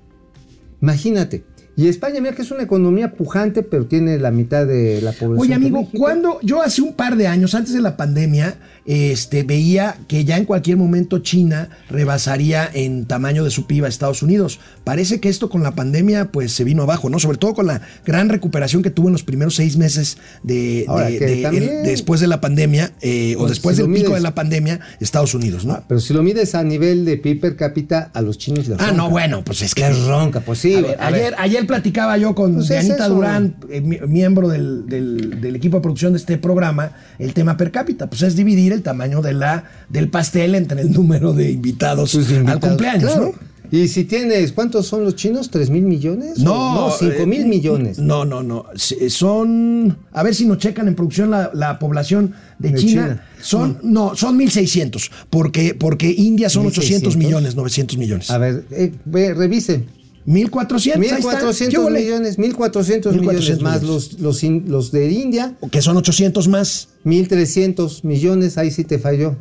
Imagínate. 0.81 1.45
Y 1.75 1.87
España, 1.87 2.21
mira 2.21 2.35
que 2.35 2.43
es 2.43 2.51
una 2.51 2.63
economía 2.63 3.13
pujante, 3.13 3.63
pero 3.63 3.85
tiene 3.87 4.19
la 4.19 4.29
mitad 4.31 4.65
de 4.67 5.01
la 5.01 5.11
población. 5.11 5.39
Oye, 5.39 5.53
amigo, 5.55 5.87
cuando 5.97 6.39
yo 6.43 6.61
hace 6.61 6.81
un 6.83 6.93
par 6.93 7.15
de 7.17 7.25
años, 7.27 7.55
antes 7.55 7.73
de 7.73 7.81
la 7.81 7.97
pandemia, 7.97 8.55
este, 8.85 9.41
veía 9.43 9.95
que 10.07 10.23
ya 10.25 10.37
en 10.37 10.45
cualquier 10.45 10.77
momento 10.77 11.19
China 11.19 11.69
rebasaría 11.89 12.69
en 12.73 13.05
tamaño 13.05 13.43
de 13.43 13.49
su 13.49 13.65
PIB 13.65 13.85
a 13.85 13.87
Estados 13.87 14.21
Unidos. 14.21 14.59
Parece 14.83 15.19
que 15.19 15.29
esto 15.29 15.49
con 15.49 15.63
la 15.63 15.73
pandemia, 15.73 16.31
pues 16.31 16.51
se 16.51 16.63
vino 16.63 16.83
abajo, 16.83 17.09
¿no? 17.09 17.17
Sobre 17.17 17.37
todo 17.37 17.53
con 17.53 17.65
la 17.67 17.81
gran 18.05 18.29
recuperación 18.29 18.83
que 18.83 18.89
tuvo 18.91 19.07
en 19.07 19.13
los 19.13 19.23
primeros 19.23 19.55
seis 19.55 19.77
meses 19.77 20.17
de, 20.43 20.85
Ahora, 20.87 21.07
de- 21.09 21.17
que 21.17 21.25
de- 21.25 21.41
también- 21.41 21.63
el- 21.69 21.83
después 21.85 22.19
de 22.21 22.27
la 22.27 22.41
pandemia, 22.41 22.91
eh, 23.01 23.35
o 23.39 23.47
después 23.47 23.77
si 23.77 23.81
del 23.83 23.91
pico 23.93 24.09
mides- 24.09 24.15
de 24.15 24.21
la 24.21 24.35
pandemia, 24.35 24.79
Estados 24.99 25.33
Unidos, 25.33 25.65
¿no? 25.65 25.73
Ah, 25.73 25.83
pero 25.87 25.99
si 25.99 26.13
lo 26.13 26.21
mides 26.21 26.53
a 26.55 26.63
nivel 26.63 27.05
de 27.05 27.17
PIB 27.17 27.39
per 27.39 27.55
cápita, 27.55 28.11
a 28.13 28.21
los 28.21 28.37
chinos 28.37 28.67
les 28.67 28.77
Ah, 28.79 28.87
ronca. 28.89 28.97
no, 28.97 29.09
bueno, 29.09 29.43
pues 29.45 29.61
es 29.61 29.73
que. 29.73 29.87
Les 29.87 30.05
ronca, 30.05 30.41
pues 30.41 30.59
sí. 30.59 30.75
A 30.75 30.79
güey, 30.81 30.91
ver, 30.91 31.01
a 31.01 31.09
ver. 31.11 31.35
ayer, 31.37 31.62
ayer 31.63 31.67
platicaba 31.67 32.17
yo 32.17 32.35
con 32.35 32.55
Pues 32.55 32.69
es 32.71 32.89
eso. 32.89 33.09
Durán, 33.09 33.55
eh, 33.69 33.81
mi- 33.81 33.99
miembro 34.07 34.47
del, 34.49 34.85
del- 34.87 35.39
del 35.41 35.55
equipo 35.55 35.77
de 35.77 35.81
producción 35.81 36.13
de 36.13 36.19
este 36.19 36.37
programa, 36.37 36.91
el 37.19 37.33
tema 37.33 37.57
per 37.57 37.71
cápita. 37.71 38.07
Pues 38.09 38.21
es 38.23 38.35
dividir 38.35 38.71
el 38.73 38.81
tamaño 38.83 39.21
de 39.21 39.33
la, 39.33 39.63
del 39.89 40.09
pastel 40.09 40.55
entre 40.55 40.81
el 40.81 40.91
número 40.91 41.33
de 41.33 41.51
invitados, 41.51 42.15
al 42.15 42.21
invitados, 42.21 42.59
cumpleaños, 42.59 43.11
claro. 43.11 43.33
¿no? 43.37 43.53
Y 43.71 43.87
si 43.87 44.03
tienes, 44.03 44.51
¿cuántos 44.51 44.85
son 44.85 45.03
los 45.03 45.15
chinos? 45.15 45.49
¿Tres 45.49 45.71
mil 45.71 45.81
millones? 45.81 46.37
No, 46.37 46.75
no, 46.75 46.91
cinco 46.91 47.13
eh, 47.23 47.25
mil 47.25 47.47
millones. 47.47 47.97
No, 47.97 48.23
no, 48.23 48.43
no. 48.43 48.65
S- 48.75 49.09
Son. 49.09 49.97
A 50.11 50.21
ver 50.21 50.35
si 50.35 50.45
nos 50.45 50.59
checan 50.59 50.87
en 50.87 50.93
producción 50.93 51.31
la, 51.31 51.49
la 51.55 51.79
población 51.79 52.33
de, 52.59 52.69
De 52.69 52.77
China. 52.77 53.03
China. 53.03 53.25
Son, 53.41 53.79
no, 53.81 54.15
son 54.15 54.37
1.600. 54.39 55.09
Porque, 55.31 55.73
porque 55.73 56.13
India 56.15 56.49
son 56.49 56.67
800 56.67 57.15
1,600. 57.15 57.17
millones, 57.17 57.55
900 57.55 57.97
millones. 57.97 58.29
A 58.29 58.37
ver, 58.37 58.63
eh, 58.71 58.91
ve, 59.05 59.33
revisen. 59.33 59.85
1.400. 60.25 60.95
ahí 60.95 61.19
está. 61.19 61.39
1.400 61.41 61.69
¿Qué 61.69 61.77
huele? 61.79 61.99
millones, 62.01 62.37
1.400 62.39 62.39
millones 62.39 63.11
1,400 63.21 63.61
más 63.63 63.81
millones. 63.81 63.83
los, 64.13 64.19
los, 64.19 64.43
in- 64.43 64.65
los 64.67 64.91
de 64.91 65.11
India, 65.11 65.55
Que 65.71 65.81
son 65.81 65.97
800 65.97 66.47
más. 66.47 66.89
1.300 67.05 68.03
millones, 68.03 68.57
ahí 68.57 68.71
sí 68.71 68.83
te 68.83 68.99
falló, 68.99 69.35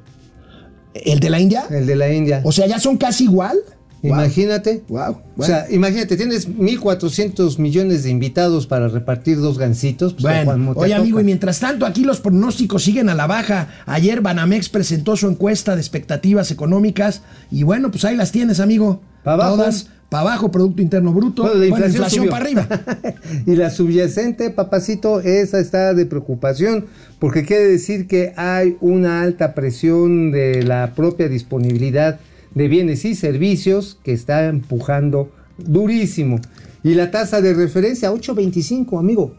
¿El 0.94 1.20
de 1.20 1.30
la 1.30 1.40
India? 1.40 1.64
el 1.70 1.86
de 1.86 1.96
la 1.96 2.12
India. 2.12 2.40
O 2.44 2.52
sea, 2.52 2.66
ya 2.66 2.78
son 2.78 2.96
casi 2.96 3.24
igual. 3.24 3.56
Imagínate. 4.04 4.82
Wow. 4.88 5.18
O 5.36 5.44
sea, 5.44 5.66
imagínate, 5.70 6.16
tienes 6.16 6.48
1.400 6.48 7.58
millones 7.58 8.02
de 8.02 8.10
invitados 8.10 8.66
para 8.66 8.88
repartir 8.88 9.38
dos 9.40 9.58
gancitos. 9.58 10.14
pues, 10.14 10.44
Bueno, 10.44 10.72
oye 10.74 10.92
amigo, 10.94 11.20
y 11.20 11.24
mientras 11.24 11.60
tanto 11.60 11.86
aquí 11.86 12.02
los 12.02 12.18
pronósticos 12.20 12.82
siguen 12.82 13.08
a 13.08 13.14
la 13.14 13.28
baja. 13.28 13.68
Ayer 13.86 14.20
Banamex 14.20 14.68
presentó 14.70 15.16
su 15.16 15.28
encuesta 15.28 15.76
de 15.76 15.80
expectativas 15.80 16.50
económicas 16.50 17.22
y 17.50 17.62
bueno, 17.62 17.92
pues 17.92 18.04
ahí 18.04 18.16
las 18.16 18.32
tienes, 18.32 18.58
amigo. 18.58 19.02
Pa' 19.22 19.34
abajo. 19.34 19.56
Todas 19.56 19.86
para 20.12 20.28
abajo, 20.28 20.50
Producto 20.50 20.82
Interno 20.82 21.14
Bruto. 21.14 21.42
Bueno, 21.42 21.58
la 21.58 21.70
Bueno, 21.70 21.86
inflación, 21.86 22.10
subió. 22.10 22.30
para 22.30 22.44
arriba. 22.44 22.68
y 23.46 23.56
la 23.56 23.70
subyacente, 23.70 24.50
papacito, 24.50 25.20
esa 25.22 25.58
está 25.58 25.94
de 25.94 26.04
preocupación, 26.04 26.84
porque 27.18 27.46
quiere 27.46 27.66
decir 27.66 28.06
que 28.06 28.34
hay 28.36 28.76
una 28.82 29.22
alta 29.22 29.54
presión 29.54 30.30
de 30.30 30.64
la 30.64 30.92
propia 30.94 31.30
disponibilidad 31.30 32.20
de 32.54 32.68
bienes 32.68 33.06
y 33.06 33.14
servicios 33.14 33.98
que 34.04 34.12
está 34.12 34.48
empujando 34.48 35.32
durísimo. 35.56 36.40
Y 36.84 36.92
la 36.92 37.10
tasa 37.10 37.40
de 37.40 37.54
referencia, 37.54 38.12
8.25, 38.12 38.98
amigo. 38.98 39.34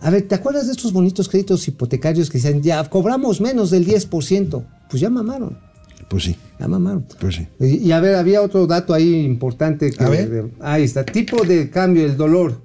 A 0.00 0.10
ver, 0.10 0.22
¿te 0.22 0.34
acuerdas 0.34 0.66
de 0.66 0.72
estos 0.72 0.92
bonitos 0.92 1.28
créditos 1.28 1.68
hipotecarios 1.68 2.28
que 2.28 2.38
decían, 2.38 2.60
ya 2.60 2.82
cobramos 2.90 3.40
menos 3.40 3.70
del 3.70 3.86
10%? 3.86 4.64
Pues 4.90 5.00
ya 5.00 5.10
mamaron. 5.10 5.67
Pues 6.08 6.24
sí, 6.24 6.36
Ya 6.58 6.68
mamaron. 6.68 7.04
pues 7.20 7.34
sí. 7.36 7.46
Y, 7.60 7.88
y 7.88 7.92
a 7.92 8.00
ver, 8.00 8.14
había 8.14 8.40
otro 8.42 8.66
dato 8.66 8.94
ahí 8.94 9.14
importante. 9.24 9.90
Que, 9.92 10.02
A 10.04 10.08
ver. 10.08 10.28
de- 10.30 10.50
ahí 10.60 10.82
está. 10.84 11.04
Tipo 11.04 11.44
de 11.44 11.68
cambio, 11.70 12.04
el 12.06 12.16
dolor, 12.16 12.60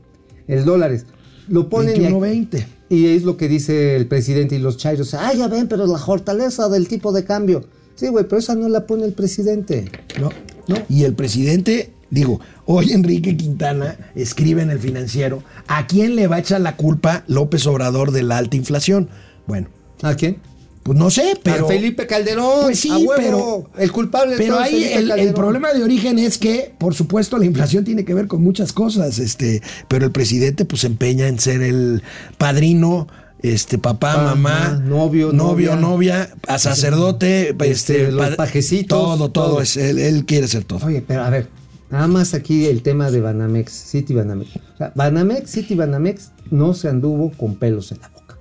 el 0.48 0.64
dólares. 0.66 1.06
Lo 1.50 1.68
ponen 1.70 2.02
y, 2.02 2.06
21.20. 2.06 2.66
y 2.90 3.08
es 3.08 3.24
lo 3.24 3.36
que 3.36 3.50
dice 3.50 3.96
el 3.98 4.08
presidente 4.08 4.56
y 4.56 4.60
los 4.60 4.78
chairos. 4.78 5.14
Ah, 5.14 5.34
ya 5.34 5.48
ven, 5.50 5.68
pero 5.68 5.86
la 5.86 5.98
fortaleza 5.98 6.70
del 6.70 6.88
tipo 6.88 7.12
de 7.12 7.26
cambio. 7.26 7.66
Sí, 7.96 8.08
güey, 8.08 8.26
pero 8.26 8.40
esa 8.40 8.56
no 8.56 8.70
la 8.70 8.88
pone 8.88 9.04
el 9.04 9.12
presidente. 9.14 9.92
¿no? 10.22 10.30
¿no? 10.70 10.76
Y 10.90 11.04
el 11.04 11.14
presidente, 11.14 11.92
digo, 12.10 12.40
hoy 12.66 12.94
Enrique 12.94 13.36
Quintana 13.36 13.98
escribe 14.16 14.62
en 14.62 14.70
el 14.70 14.80
financiero, 14.80 15.44
¿a 15.68 15.86
quién 15.86 16.16
le 16.16 16.28
va 16.28 16.38
a 16.38 16.40
echar 16.40 16.62
la 16.62 16.78
culpa 16.78 17.26
López 17.28 17.68
Obrador 17.68 18.12
de 18.12 18.24
la 18.24 18.38
alta 18.38 18.56
inflación? 18.56 19.10
Bueno, 19.48 19.68
¿A 20.02 20.16
quién? 20.16 20.38
Pues 20.84 20.98
no 20.98 21.10
sé, 21.10 21.40
pero... 21.42 21.66
a 21.66 21.68
Felipe 21.70 22.06
Calderón. 22.06 22.64
Pues 22.64 22.80
sí, 22.80 22.90
a 22.90 22.98
huevo. 22.98 23.14
pero- 23.18 23.70
El 23.78 23.92
culpable 23.92 24.36
Pero 24.38 24.60
ahí 24.60 24.84
Felipe 24.84 25.00
el, 25.00 25.12
el 25.28 25.34
problema 25.34 25.72
de 25.74 25.82
origen 25.84 26.20
es 26.20 26.38
que, 26.38 26.74
por 26.78 26.94
supuesto, 26.94 27.38
la 27.38 27.46
inflación 27.46 27.84
tiene 27.86 28.04
que 28.06 28.14
ver 28.14 28.28
con 28.28 28.44
muchas 28.44 28.74
cosas, 28.74 29.18
este, 29.20 29.62
pero 29.88 30.06
el 30.06 30.12
presidente 30.12 30.66
pues 30.66 30.82
se 30.82 30.88
empeña 30.88 31.28
en 31.28 31.40
ser 31.40 31.62
el 31.62 32.04
padrino, 32.38 33.08
este, 33.42 33.78
papá, 33.78 34.18
mamá, 34.36 34.82
novio, 34.86 35.32
novio, 35.34 35.76
novia. 35.76 35.76
novia, 35.76 36.30
a 36.48 36.60
sacerdote, 36.60 37.50
Este, 37.50 37.70
este, 37.72 38.12
los 38.12 38.30
pa- 38.32 38.36
pajecitos, 38.36 38.98
todo, 38.98 39.30
todo, 39.32 39.50
todo. 39.52 39.62
es- 39.62 39.78
él, 39.78 40.00
él 40.00 40.26
quiere 40.26 40.48
ser 40.48 40.64
todo. 40.66 40.86
Oye, 40.86 41.04
pero 41.06 41.24
a 41.24 41.30
ver, 41.30 41.50
nada 41.90 42.08
más 42.08 42.34
aquí 42.34 42.66
el 42.66 42.82
tema 42.82 43.12
de 43.12 43.22
Banamex, 43.22 43.72
City 43.72 44.14
Banamex. 44.14 44.56
O 44.74 44.78
sea, 44.78 44.92
Banamex, 44.96 45.50
City 45.50 45.76
Banamex 45.76 46.32
no 46.52 46.74
se 46.74 46.88
anduvo 46.90 47.32
con 47.32 47.56
pelos 47.56 47.92
en 47.92 48.00
la 48.02 48.10
boca. 48.10 48.38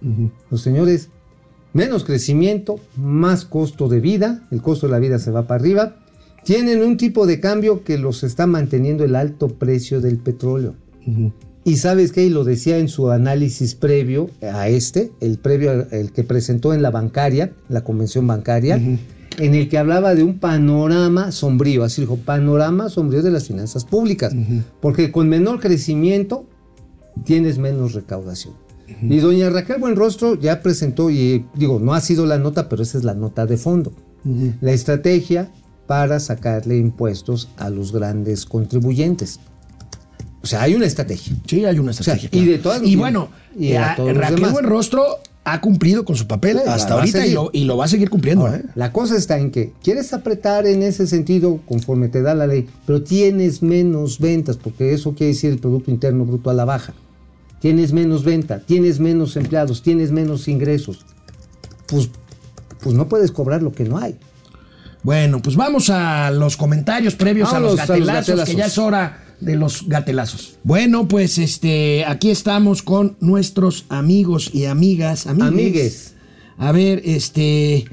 Los 0.51 0.63
señores, 0.63 1.09
menos 1.73 2.05
crecimiento, 2.05 2.81
más 2.97 3.45
costo 3.45 3.89
de 3.89 4.01
vida, 4.01 4.43
el 4.51 4.63
costo 4.63 4.87
de 4.87 4.93
la 4.93 4.99
vida 4.99 5.19
se 5.19 5.31
va 5.31 5.47
para 5.47 5.61
arriba. 5.61 5.97
Tienen 6.45 6.83
un 6.83 6.97
tipo 6.97 7.27
de 7.27 7.41
cambio 7.41 7.85
que 7.85 7.99
los 7.99 8.25
está 8.25 8.47
manteniendo 8.47 9.05
el 9.05 9.15
alto 9.15 9.49
precio 9.49 10.01
del 10.01 10.19
petróleo. 10.19 10.75
Y 11.65 11.77
sabes 11.77 12.11
qué, 12.11 12.25
y 12.25 12.29
lo 12.29 12.43
decía 12.43 12.79
en 12.79 12.89
su 12.89 13.11
análisis 13.11 13.77
previo 13.77 14.31
a 14.43 14.69
este, 14.69 15.13
el 15.21 15.39
previo 15.39 15.87
el 15.91 16.13
que 16.13 16.25
presentó 16.25 16.75
en 16.75 16.83
la 16.83 16.91
bancaria, 16.91 17.53
la 17.69 17.85
convención 17.85 18.27
bancaria, 18.27 18.77
en 18.77 19.55
el 19.55 19.69
que 19.69 19.79
hablaba 19.79 20.15
de 20.15 20.25
un 20.25 20.39
panorama 20.39 21.31
sombrío, 21.31 21.85
así 21.85 22.01
dijo, 22.01 22.17
panorama 22.17 22.89
sombrío 22.89 23.23
de 23.23 23.31
las 23.31 23.47
finanzas 23.47 23.85
públicas, 23.85 24.35
porque 24.81 25.13
con 25.13 25.29
menor 25.29 25.61
crecimiento 25.61 26.47
tienes 27.25 27.59
menos 27.59 27.95
recaudación. 27.95 28.55
Y 29.01 29.19
doña 29.19 29.51
Raquel 29.51 29.79
Buenrostro 29.79 30.35
ya 30.39 30.61
presentó, 30.63 31.11
y 31.11 31.45
digo, 31.55 31.79
no 31.81 31.95
ha 31.95 32.01
sido 32.01 32.27
la 32.27 32.39
nota, 32.39 32.69
pero 32.69 32.83
esa 32.83 32.99
es 32.99 33.05
la 33.05 33.15
nota 33.15 33.47
de 33.47 33.57
fondo, 33.57 33.93
la 34.61 34.73
estrategia 34.73 35.51
para 35.87 36.21
sacarle 36.21 36.77
impuestos 36.79 37.49
a 37.57 37.71
los 37.71 37.93
grandes 37.93 38.47
contribuyentes. 38.47 39.41
O 40.43 40.47
sea, 40.47 40.63
hay 40.63 40.75
una 40.75 40.87
estrategia. 40.87 41.35
Sí, 41.47 41.65
hay 41.65 41.79
una 41.79 41.93
sea, 41.93 42.15
estrategia. 42.15 42.43
y 42.43 42.47
de 42.47 42.59
todas- 42.59 42.83
y 42.83 42.97
bueno, 42.97 43.29
y 43.59 43.73
a 43.75 43.93
a- 43.93 43.97
todos 43.97 44.09
los 44.13 44.19
Raquel. 44.19 44.51
Buenrostro 44.51 45.05
ha 45.45 45.61
cumplido 45.61 46.05
con 46.05 46.15
su 46.17 46.27
papel 46.29 46.59
Sí, 46.59 46.69
hasta 46.69 46.95
ahorita 46.95 47.27
y 47.27 47.33
lo, 47.33 47.51
y 47.53 47.65
lo 47.65 47.77
va 47.77 47.85
a 47.85 47.89
seguir 47.89 48.11
cumpliendo. 48.11 48.47
Ahora, 48.47 48.59
¿eh? 48.59 48.65
La 48.77 48.93
cosa 48.93 49.17
está 49.17 49.39
en 49.39 49.51
que 49.51 49.73
quieres 49.83 50.13
apretar 50.13 50.67
en 50.67 50.83
ese 50.83 51.07
sentido 51.07 51.61
conforme 51.67 52.09
te 52.09 52.23
da 52.23 52.35
la 52.35 52.47
ley, 52.47 52.69
pero 52.87 53.03
tienes 53.03 53.61
menos 53.63 54.19
ventas, 54.21 54.57
porque 54.57 54.93
eso 54.95 55.15
quiere 55.15 55.33
decir 55.33 55.51
el 55.53 55.59
Producto 55.59 55.91
Interno 55.91 56.25
Bruto 56.25 56.49
a 56.51 56.55
la 56.55 56.65
baja. 56.65 56.95
Tienes 57.63 57.95
menos 57.95 58.25
venta, 58.25 58.61
tienes 58.61 59.01
menos 59.01 59.37
empleados, 59.37 59.83
tienes 59.83 60.13
menos 60.13 60.49
ingresos. 60.49 61.07
Pues 61.87 62.11
pues 62.83 62.95
no 62.95 63.09
puedes 63.09 63.31
cobrar 63.31 63.63
lo 63.63 63.73
que 63.73 63.85
no 63.85 63.99
hay. 63.99 64.17
Bueno, 65.03 65.41
pues 65.41 65.57
vamos 65.57 65.91
a 65.91 66.31
los 66.31 66.57
comentarios 66.57 67.15
previos 67.15 67.53
a 67.53 67.61
los, 67.61 67.77
Vámonos 67.77 67.91
a 67.91 67.97
los 67.97 68.07
gatelazos, 68.09 68.49
que 68.49 68.57
ya 68.57 68.67
es 68.67 68.79
hora 68.79 69.25
de 69.41 69.57
los 69.57 69.89
gatelazos. 69.89 70.59
Bueno, 70.63 71.09
pues 71.09 71.39
este, 71.39 72.05
aquí 72.05 72.31
estamos 72.31 72.83
con 72.83 73.17
nuestros 73.21 73.87
amigos 73.89 74.51
y 74.53 74.67
amigas, 74.67 75.27
amigues. 75.27 75.49
Amigues. 75.49 76.15
A 76.59 76.73
ver, 76.73 77.03
este, 77.05 77.85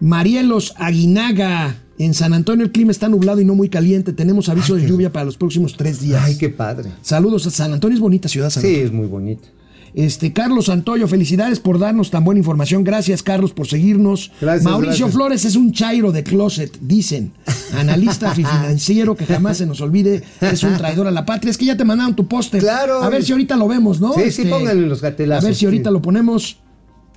Marielos 0.00 0.74
Aguinaga. 0.76 1.82
En 1.98 2.12
San 2.14 2.34
Antonio 2.34 2.64
el 2.64 2.72
clima 2.72 2.90
está 2.90 3.08
nublado 3.08 3.40
y 3.40 3.44
no 3.44 3.54
muy 3.54 3.68
caliente. 3.68 4.12
Tenemos 4.12 4.48
aviso 4.48 4.74
de 4.74 4.86
lluvia 4.86 5.12
para 5.12 5.24
los 5.24 5.36
próximos 5.36 5.76
tres 5.76 6.00
días. 6.00 6.22
Ay, 6.24 6.36
qué 6.36 6.48
padre. 6.50 6.90
Saludos 7.02 7.46
a 7.46 7.50
San 7.50 7.72
Antonio, 7.72 7.94
es 7.94 8.00
bonita 8.00 8.28
ciudad. 8.28 8.50
San 8.50 8.62
Sí, 8.62 8.68
Antonio. 8.68 8.86
es 8.86 8.92
muy 8.92 9.06
bonito. 9.06 9.48
Este, 9.94 10.30
Carlos 10.34 10.66
Santoyo, 10.66 11.08
felicidades 11.08 11.58
por 11.58 11.78
darnos 11.78 12.10
tan 12.10 12.22
buena 12.22 12.38
información. 12.38 12.84
Gracias, 12.84 13.22
Carlos, 13.22 13.52
por 13.54 13.66
seguirnos. 13.66 14.30
Gracias, 14.42 14.64
Mauricio 14.64 15.06
gracias. 15.06 15.12
Flores 15.12 15.44
es 15.46 15.56
un 15.56 15.72
chairo 15.72 16.12
de 16.12 16.22
closet, 16.22 16.76
dicen. 16.82 17.32
Analista 17.74 18.30
financiero 18.34 19.16
que 19.16 19.24
jamás 19.24 19.56
se 19.56 19.64
nos 19.64 19.80
olvide 19.80 20.22
es 20.42 20.62
un 20.64 20.76
traidor 20.76 21.06
a 21.06 21.10
la 21.10 21.24
patria. 21.24 21.50
Es 21.50 21.56
que 21.56 21.64
ya 21.64 21.78
te 21.78 21.86
mandaron 21.86 22.14
tu 22.14 22.26
póster. 22.28 22.60
Claro. 22.60 23.02
A 23.02 23.08
ver 23.08 23.24
si 23.24 23.32
ahorita 23.32 23.56
lo 23.56 23.68
vemos, 23.68 23.98
¿no? 23.98 24.10
Este, 24.16 24.30
Sí, 24.32 24.42
sí, 24.42 24.48
pónganlo 24.50 24.82
en 24.82 24.90
los 24.90 25.00
gatelazos, 25.00 25.44
A 25.44 25.46
ver 25.46 25.56
si 25.56 25.64
ahorita 25.64 25.88
sí. 25.88 25.94
lo 25.94 26.02
ponemos. 26.02 26.58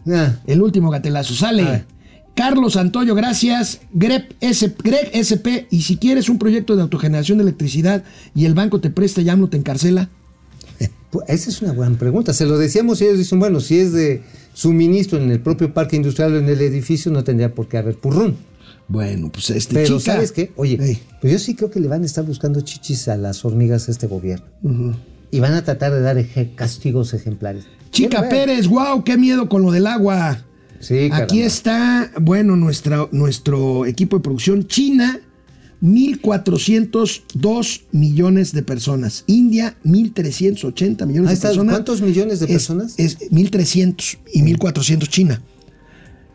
Ah, 0.09 0.35
El 0.47 0.61
último 0.61 0.89
gatelazo. 0.89 1.33
Sale. 1.35 1.63
A 1.63 1.71
ver. 1.71 1.85
Carlos 2.35 2.73
Santoyo, 2.73 3.15
gracias. 3.15 3.81
Greg, 3.93 4.35
S, 4.39 4.73
Greg 4.83 5.09
SP. 5.11 5.67
Y 5.71 5.81
si 5.81 5.97
quieres 5.97 6.29
un 6.29 6.39
proyecto 6.39 6.75
de 6.75 6.81
autogeneración 6.83 7.37
de 7.37 7.43
electricidad 7.43 8.03
y 8.33 8.45
el 8.45 8.53
banco 8.53 8.79
te 8.79 8.89
presta, 8.89 9.21
ya 9.21 9.35
no 9.35 9.49
te 9.49 9.57
encarcela. 9.57 10.09
pues, 11.11 11.25
esa 11.27 11.49
es 11.49 11.61
una 11.61 11.73
buena 11.73 11.97
pregunta. 11.97 12.33
Se 12.33 12.45
lo 12.45 12.57
decíamos 12.57 13.01
y 13.01 13.05
ellos 13.05 13.17
dicen, 13.17 13.39
bueno, 13.39 13.59
si 13.59 13.79
es 13.79 13.91
de 13.91 14.23
suministro 14.53 15.17
en 15.21 15.29
el 15.31 15.41
propio 15.41 15.73
parque 15.73 15.95
industrial 15.97 16.33
o 16.33 16.37
en 16.39 16.47
el 16.49 16.61
edificio, 16.61 17.11
no 17.11 17.23
tendría 17.23 17.53
por 17.53 17.67
qué 17.67 17.77
haber 17.77 17.95
purrún. 17.97 18.37
Bueno, 18.87 19.29
pues 19.31 19.49
este 19.51 19.75
Pero 19.75 19.99
chica- 19.99 20.13
¿sabes 20.13 20.31
qué? 20.31 20.51
Oye, 20.55 20.77
Ey. 20.81 20.99
pues 21.21 21.31
yo 21.33 21.39
sí 21.39 21.53
creo 21.55 21.69
que 21.69 21.79
le 21.79 21.87
van 21.87 22.03
a 22.03 22.05
estar 22.05 22.25
buscando 22.25 22.61
chichis 22.61 23.07
a 23.07 23.17
las 23.17 23.45
hormigas 23.45 23.87
a 23.87 23.91
este 23.91 24.07
gobierno. 24.07 24.45
Y 25.31 25.39
van 25.41 25.53
a 25.53 25.63
tratar 25.63 25.91
de 25.93 26.01
dar 26.01 26.17
eje- 26.17 26.55
castigos 26.55 27.13
ejemplares. 27.13 27.65
Chica. 27.91 28.27
Pérez, 28.29 28.67
wow, 28.67 29.03
qué 29.03 29.15
miedo 29.17 29.47
con 29.47 29.61
lo 29.61 29.71
del 29.71 29.85
agua. 29.85 30.43
Sí, 30.79 30.97
Aquí 30.97 31.09
caramba. 31.09 31.35
está, 31.45 32.11
bueno, 32.21 32.55
nuestra, 32.55 33.07
nuestro 33.11 33.85
equipo 33.85 34.17
de 34.17 34.23
producción. 34.23 34.65
China, 34.67 35.19
1.402 35.81 37.81
millones 37.91 38.53
de 38.53 38.63
personas. 38.63 39.23
India, 39.27 39.75
1.380 39.83 41.05
millones 41.05 41.31
de 41.31 41.37
personas. 41.47 41.73
¿cuántos 41.75 42.01
millones 42.01 42.39
de 42.39 42.45
Es- 42.45 42.51
personas? 42.51 42.93
Es, 42.97 43.17
1.300 43.31 44.17
y 44.33 44.41
1.400 44.43 45.07
China. 45.09 45.41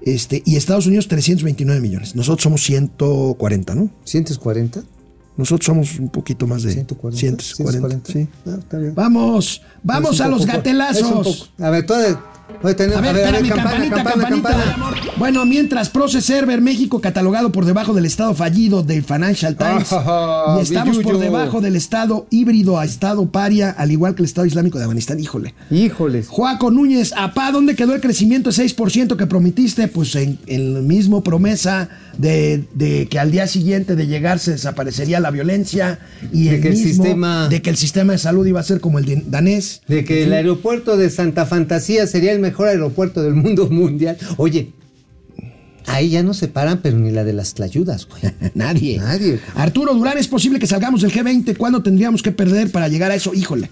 Este, 0.03 0.43
y 0.45 0.57
Estados 0.57 0.87
Unidos, 0.87 1.09
329 1.09 1.81
millones. 1.81 2.15
Nosotros 2.15 2.43
somos 2.43 2.63
140, 2.65 3.75
¿no? 3.75 3.91
¿140? 4.05 4.85
Nosotros 5.37 5.67
somos 5.67 5.99
un 5.99 6.11
poquito 6.11 6.47
más 6.47 6.63
de 6.63 6.73
140. 6.73 7.43
140. 7.43 8.13
sí. 8.13 8.29
Ah, 8.47 8.57
está 8.59 8.79
bien. 8.79 8.95
Vamos, 8.95 9.63
vamos 9.83 10.15
Es 10.17 10.21
a 10.21 10.29
los 10.29 10.41
poco- 10.43 10.51
es 10.51 10.57
gatelazos. 10.57 11.53
A 11.59 11.71
ver, 11.71 11.87
toda, 11.87 12.34
Oye, 12.63 12.75
tenemos- 12.75 12.99
A 12.99 13.13
ver, 13.13 13.17
espérame, 13.25 13.49
campanita, 13.49 14.05
campanita. 14.05 14.77
Bueno, 15.17 15.45
mientras 15.47 15.89
Proce 15.91 16.21
Server 16.21 16.61
México 16.61 17.01
catalogado 17.01 17.51
por 17.53 17.65
debajo 17.65 17.95
del 17.95 18.05
estado 18.07 18.35
fallido 18.35 18.83
del 18.83 19.03
Financial 19.03 19.57
Times 19.57 19.89
Ah, 19.93 20.57
y 20.59 20.63
estamos 20.63 20.99
por 20.99 21.19
debajo 21.19 21.61
del 21.61 21.77
estado 21.77 22.27
híbrido 22.31 22.79
a 22.79 22.85
estado 22.85 23.27
paria, 23.31 23.71
al 23.71 23.91
igual 23.93 24.15
que 24.15 24.23
el 24.23 24.27
estado 24.27 24.47
islámico 24.47 24.79
de 24.79 24.85
Afganistán. 24.85 25.21
Híjole. 25.21 25.55
Híjoles. 25.71 26.29
Juaco 26.29 26.71
Núñez, 26.71 27.13
apá, 27.17 27.51
¿dónde 27.51 27.75
quedó 27.77 27.95
el 27.95 28.01
crecimiento 28.01 28.51
de 28.51 28.57
6% 28.57 29.17
que 29.17 29.27
prometiste? 29.27 29.89
Pues 29.89 30.15
en, 30.15 30.39
en 30.47 30.75
la 30.75 30.81
misma 30.81 31.23
promesa 31.23 31.89
de, 32.19 32.65
de 32.75 33.07
que 33.09 33.19
al 33.19 33.31
día 33.31 33.47
siguiente 33.47 33.97
de 33.97 34.07
llegar 34.07 34.39
se 34.39 34.53
desaparecería 34.53 35.19
la 35.21 35.31
violencia 35.31 35.99
y 36.33 36.45
De 36.45 36.57
el 36.57 36.61
que 36.63 36.69
el 36.69 36.75
mismo- 36.75 37.05
sistema- 37.05 37.49
de 37.49 37.63
que 37.63 37.71
el 37.71 37.77
sistema 37.77 38.13
de 38.13 38.19
salud 38.19 38.47
iba 38.47 38.61
a 38.61 38.65
ser 38.65 38.81
como 38.81 38.99
el 38.99 39.05
de- 39.07 39.23
danés. 39.27 39.83
De 39.89 40.05
que 40.05 40.25
el 40.25 40.33
aeropuerto 40.33 40.97
de 40.97 41.09
Santa 41.11 41.47
Fantasía 41.47 42.07
sería 42.07 42.34
el 42.35 42.41
mejor 42.41 42.69
aeropuerto 42.69 43.23
del 43.23 43.35
mundo 43.35 43.69
mundial. 43.71 44.17
Oye, 44.37 44.73
ahí 45.87 46.11
ya 46.11 46.23
no 46.23 46.35
se 46.35 46.49
paran, 46.49 46.81
pero 46.83 46.99
ni 46.99 47.11
la 47.11 47.25
de 47.25 47.33
las 47.33 47.55
tlayudas, 47.55 48.07
güey. 48.07 48.23
Nadie. 48.55 48.99
Nadie. 48.99 49.41
Arturo 49.55 49.95
Durán, 49.95 50.19
¿es 50.19 50.29
posible 50.29 50.59
que 50.59 50.67
salgamos 50.67 51.03
del 51.03 51.13
G20? 51.13 51.57
¿Cuándo 51.57 51.83
tendríamos 51.83 52.23
que 52.23 52.33
perder 52.33 52.71
para 52.71 52.89
llegar 52.89 53.11
a 53.11 53.15
eso? 53.15 53.35
Híjole. 53.35 53.71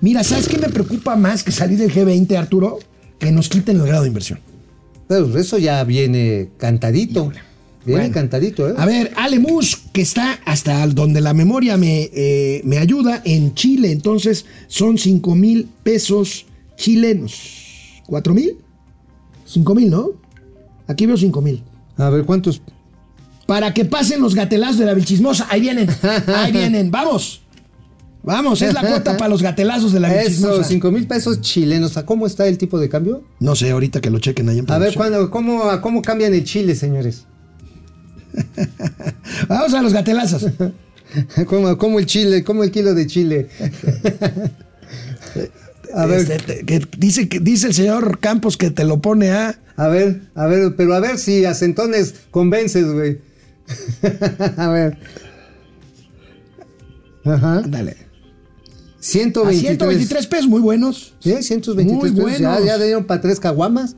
Mira, 0.00 0.22
¿sabes 0.24 0.48
qué 0.48 0.58
me 0.58 0.68
preocupa 0.68 1.16
más 1.16 1.42
que 1.42 1.52
salir 1.52 1.78
del 1.78 1.92
G20, 1.92 2.36
Arturo? 2.36 2.78
Que 3.18 3.32
nos 3.32 3.48
quiten 3.48 3.80
el 3.80 3.86
grado 3.86 4.02
de 4.02 4.08
inversión. 4.08 4.38
Pero 5.08 5.38
eso 5.38 5.56
ya 5.58 5.82
viene 5.84 6.48
cantadito. 6.58 7.32
Viene 7.86 8.00
Bueno. 8.02 8.14
cantadito, 8.14 8.68
¿eh? 8.68 8.74
A 8.76 8.84
ver, 8.84 9.12
Ale 9.16 9.38
Mus, 9.38 9.76
que 9.92 10.02
está 10.02 10.40
hasta 10.44 10.84
donde 10.88 11.20
la 11.20 11.32
memoria 11.32 11.76
me, 11.76 12.10
eh, 12.12 12.60
me 12.64 12.78
ayuda, 12.78 13.22
en 13.24 13.54
Chile. 13.54 13.92
Entonces 13.92 14.44
son 14.66 14.98
5 14.98 15.34
mil 15.36 15.68
pesos 15.84 16.46
chilenos. 16.76 17.65
¿4 18.08 18.34
mil? 18.34 18.56
5 19.46 19.74
mil, 19.74 19.90
¿no? 19.90 20.10
Aquí 20.86 21.06
veo 21.06 21.16
5 21.16 21.40
mil. 21.40 21.62
A 21.96 22.10
ver, 22.10 22.24
¿cuántos? 22.24 22.60
Para 23.46 23.72
que 23.72 23.84
pasen 23.84 24.20
los 24.20 24.34
gatelazos 24.34 24.78
de 24.78 24.86
la 24.86 24.94
vilchismosa. 24.94 25.46
Ahí 25.50 25.60
vienen, 25.60 25.88
ahí 26.34 26.52
vienen. 26.52 26.90
Vamos. 26.90 27.42
Vamos, 28.22 28.60
es 28.60 28.74
la 28.74 28.80
cuota 28.80 29.16
para 29.16 29.28
los 29.28 29.40
gatelazos 29.40 29.92
de 29.92 30.00
la 30.00 30.12
Eso, 30.12 30.28
vilchismosa. 30.28 30.64
5 30.64 30.90
mil 30.90 31.06
pesos 31.06 31.40
chilenos. 31.40 31.96
¿A 31.96 32.04
cómo 32.04 32.26
está 32.26 32.46
el 32.48 32.58
tipo 32.58 32.78
de 32.78 32.88
cambio? 32.88 33.22
No 33.38 33.54
sé, 33.54 33.70
ahorita 33.70 34.00
que 34.00 34.10
lo 34.10 34.18
chequen 34.18 34.48
ahí 34.48 34.58
en 34.58 34.70
A 34.70 34.78
ver. 34.78 34.94
¿cuándo, 34.94 35.30
cómo, 35.30 35.62
¿cómo 35.80 36.02
cambian 36.02 36.34
el 36.34 36.42
chile, 36.42 36.74
señores? 36.74 37.24
Vamos 39.48 39.74
a 39.74 39.82
los 39.82 39.92
gatelazos. 39.92 40.46
¿Cómo, 41.46 41.78
cómo 41.78 41.98
el 42.00 42.06
chile? 42.06 42.42
¿Cómo 42.42 42.64
el 42.64 42.70
kilo 42.72 42.94
de 42.94 43.06
chile? 43.06 43.48
A 45.94 46.06
ver, 46.06 46.20
Este, 46.20 46.38
te- 46.38 46.64
que 46.66 46.86
dice, 46.98 47.28
que 47.28 47.40
dice 47.40 47.68
el 47.68 47.74
señor 47.74 48.18
Campos 48.20 48.56
que 48.56 48.70
te 48.70 48.84
lo 48.84 49.00
pone 49.00 49.30
a. 49.30 49.58
a 49.76 49.88
ver, 49.88 50.22
a 50.34 50.46
ver, 50.46 50.74
pero 50.76 50.94
a 50.94 51.00
ver 51.00 51.18
si 51.18 51.44
a 51.44 51.54
centones 51.54 52.14
convences, 52.30 52.90
güey. 52.92 53.18
a 54.56 54.68
ver. 54.68 54.98
Ajá. 57.24 57.62
Dale. 57.66 57.92
A 57.92 59.02
123. 59.08 59.60
123 59.60 60.26
pesos, 60.26 60.46
muy 60.48 60.60
buenos. 60.60 61.14
Sí, 61.20 61.42
123 61.42 62.12
Muy 62.12 62.24
pesos. 62.24 62.40
Ya, 62.40 62.50
buenos. 62.50 62.66
ya 62.66 62.78
dieron 62.78 63.04
para 63.04 63.20
tres 63.20 63.38
caguamas. 63.40 63.96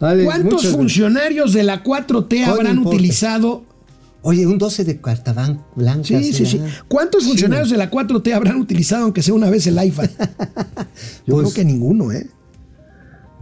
Vale, 0.00 0.24
¿Cuántos 0.24 0.66
funcionarios 0.68 1.52
de 1.52 1.64
la 1.64 1.82
4T 1.82 2.46
No 2.46 2.52
habrán 2.52 2.78
utilizado? 2.78 3.64
Oye, 4.28 4.46
un 4.46 4.58
12 4.58 4.84
de 4.84 5.00
carta 5.00 5.32
blanca. 5.74 6.04
Sí, 6.04 6.34
sí, 6.34 6.44
sí. 6.44 6.60
¿Cuántos 6.86 7.24
funcionarios 7.24 7.70
de 7.70 7.78
la 7.78 7.90
4T 7.90 8.34
habrán 8.34 8.60
utilizado, 8.60 9.04
aunque 9.04 9.22
sea 9.22 9.32
una 9.32 9.48
vez 9.48 9.66
el 9.66 9.82
IFA? 9.82 10.02
Yo 11.26 11.34
Pues- 11.34 11.44
creo 11.44 11.54
que 11.54 11.64
ninguno, 11.64 12.12
¿eh? 12.12 12.28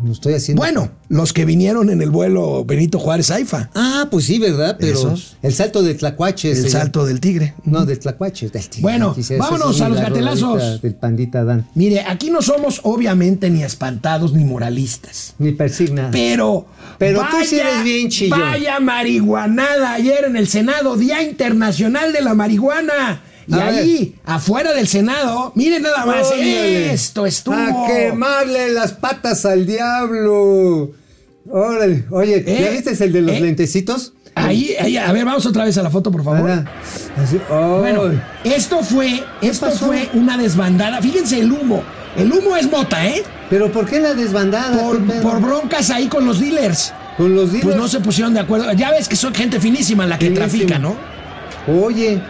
No 0.03 0.13
estoy 0.13 0.35
haciendo. 0.35 0.61
Bueno, 0.61 0.91
los 1.09 1.33
que 1.33 1.45
vinieron 1.45 1.89
en 1.89 2.03
el 2.03 2.11
vuelo 2.11 2.65
Benito 2.65 2.99
Juárez 2.99 3.31
AIFA. 3.31 3.71
Ah, 3.75 4.09
pues 4.11 4.27
sí, 4.27 4.39
¿verdad? 4.39 4.77
Pero 4.79 4.99
Esos. 4.99 5.37
el 5.43 5.55
salto 5.55 5.83
de 5.83 5.95
Tlacuache. 5.95 6.51
El 6.51 6.69
salto 6.69 7.07
del 7.07 7.21
tigre. 7.21 7.55
No, 7.65 7.87
de 7.87 7.97
Tlacuache. 7.97 8.51
del 8.51 8.69
tigre. 8.69 8.83
Bueno, 8.83 9.17
vámonos 9.39 9.81
a 9.81 9.89
los 9.89 9.99
la 9.99 10.05
gatelazos. 10.05 10.83
Del 10.83 10.95
pandita 10.95 11.45
Dan. 11.45 11.67
Mire, 11.75 12.03
aquí 12.03 12.31
no 12.31 12.43
somos 12.43 12.81
obviamente 12.83 13.49
ni 13.49 13.63
espantados 13.63 14.33
ni 14.35 14.45
moralistas. 14.45 15.35
Ni 15.39 15.53
persigna. 15.53 16.11
Pero. 16.11 16.67
Pero 16.99 17.21
tú 17.31 17.37
sí 17.45 17.59
eres 17.59 17.83
bien 17.83 18.09
chillón. 18.09 18.41
Vaya 18.41 18.81
marihuanada 18.81 19.93
ayer 19.95 20.25
en 20.25 20.37
el 20.37 20.49
Senado, 20.49 20.97
Día 20.97 21.23
Internacional 21.23 22.13
de 22.13 22.23
la 22.23 22.35
Marihuana. 22.35 23.23
Y 23.49 23.55
A 23.55 23.67
ahí, 23.69 24.15
afuera 24.25 24.73
del 24.73 24.89
Senado, 24.89 25.53
miren 25.55 25.83
nada 25.83 26.05
más, 26.05 26.27
Órale. 26.27 26.93
esto 26.93 27.27
estuvo. 27.27 27.55
A 27.55 27.87
quemarle 27.87 28.73
las 28.73 28.93
patas 28.93 29.45
al 29.47 29.65
diablo. 29.67 30.91
Órale. 31.49 32.05
Oye, 32.11 32.43
¿ya 32.45 32.53
¿Eh? 32.53 32.71
viste 32.83 33.05
el 33.05 33.13
de 33.13 33.23
los 33.23 33.37
¿Eh? 33.37 33.41
lentecitos? 33.41 34.13
Ahí, 34.35 34.75
ahí, 34.81 34.97
a 34.99 35.11
ver, 35.13 35.25
vamos 35.25 35.47
otra 35.47 35.65
vez 35.65 35.79
a 35.79 35.83
la 35.83 35.91
foto, 35.91 36.11
por 36.11 36.23
favor. 36.23 36.65
Bueno, 37.81 38.13
esto 38.45 38.83
fue, 38.83 39.23
esto 39.41 39.67
pasó? 39.67 39.87
fue 39.87 40.09
una 40.13 40.37
desbandada. 40.37 41.01
Fíjense 41.01 41.39
el 41.41 41.51
humo. 41.53 41.83
El 42.17 42.33
humo 42.33 42.57
es 42.57 42.71
mota, 42.71 43.07
¿eh? 43.07 43.23
Pero 43.49 43.71
¿por 43.73 43.87
qué 43.87 44.01
la 44.01 44.15
desbandada? 44.15 44.77
Por, 45.23 45.41
broncas 45.41 45.91
ahí 45.91 46.09
con 46.09 46.27
los 46.27 46.41
dealers. 46.41 46.93
Con 47.17 47.35
los 47.35 47.49
Pues 47.51 47.63
dealers. 47.63 47.77
no 47.81 47.89
se 47.89 48.01
pusieron 48.01 48.35
de 48.35 48.41
acuerdo. 48.41 48.71
Ya 48.73 48.91
ves 48.91 49.09
que 49.09 49.17
son 49.17 49.35
gente 49.35 49.61
finísima 49.61 50.05
la 50.07 50.19
que 50.19 50.27
Finísima. 50.27 50.47
trafica, 50.49 50.79
¿no? 50.79 50.97
Oye, 51.83 52.21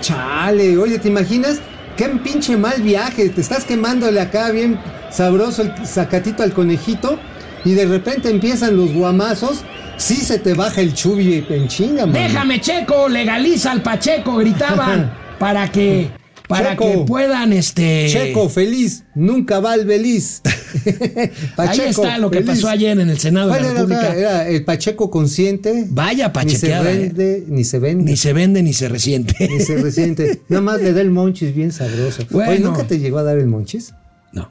chale, 0.00 0.76
oye, 0.78 0.98
¿te 0.98 1.08
imaginas? 1.08 1.60
Qué 1.96 2.06
pinche 2.06 2.56
mal 2.56 2.80
viaje, 2.82 3.28
te 3.28 3.40
estás 3.40 3.64
quemándole 3.64 4.20
acá 4.20 4.50
bien 4.50 4.78
sabroso 5.10 5.62
el 5.62 5.86
sacatito 5.86 6.42
al 6.42 6.52
conejito 6.52 7.18
y 7.64 7.72
de 7.72 7.84
repente 7.84 8.30
empiezan 8.30 8.76
los 8.76 8.92
guamazos, 8.92 9.64
sí 9.96 10.16
se 10.16 10.38
te 10.38 10.54
baja 10.54 10.80
el 10.80 10.94
chubi 10.94 11.44
en 11.48 11.68
chinga, 11.68 12.06
mano. 12.06 12.18
Déjame, 12.18 12.60
Checo, 12.60 13.08
legaliza 13.08 13.72
al 13.72 13.82
Pacheco, 13.82 14.36
gritaban, 14.36 15.12
para 15.38 15.70
que 15.70 16.10
para 16.50 16.70
Checo. 16.72 16.90
que 16.90 16.98
puedan 17.06 17.52
este 17.52 18.08
Checo, 18.10 18.48
feliz, 18.48 19.04
nunca 19.14 19.60
va 19.60 19.72
al 19.72 19.86
Beliz. 19.86 20.42
Ahí 21.56 21.80
está 21.80 22.18
lo 22.18 22.30
que 22.30 22.42
pasó 22.42 22.68
ayer 22.68 22.98
en 22.98 23.08
el 23.10 23.18
Senado 23.18 23.50
de 23.50 23.58
¿Cuál 23.58 23.62
la 23.62 23.80
República. 23.80 24.14
era 24.14 24.48
el 24.48 24.64
Pacheco 24.64 25.10
consciente. 25.10 25.86
Vaya 25.88 26.26
Ni 26.26 26.50
se 26.50 26.68
pachequeada. 26.68 26.90
¿eh? 26.92 26.98
vende, 26.98 27.44
ni 27.48 27.64
se 27.64 27.78
vende. 27.78 28.04
Ni 28.10 28.16
se 28.16 28.32
vende 28.32 28.62
ni 28.62 28.72
se 28.72 28.88
resiente. 28.88 29.34
Ni 29.48 29.60
se 29.60 29.76
resiente. 29.78 30.42
Nada 30.48 30.62
más 30.62 30.80
le 30.82 30.92
da 30.92 31.00
el 31.00 31.10
monchis 31.10 31.54
bien 31.54 31.72
sabroso. 31.72 32.24
Bueno. 32.30 32.50
Oye, 32.52 32.60
¿nunca 32.60 32.84
te 32.84 32.98
llegó 32.98 33.18
a 33.18 33.22
dar 33.22 33.38
el 33.38 33.46
monchis? 33.46 33.94
No, 34.32 34.50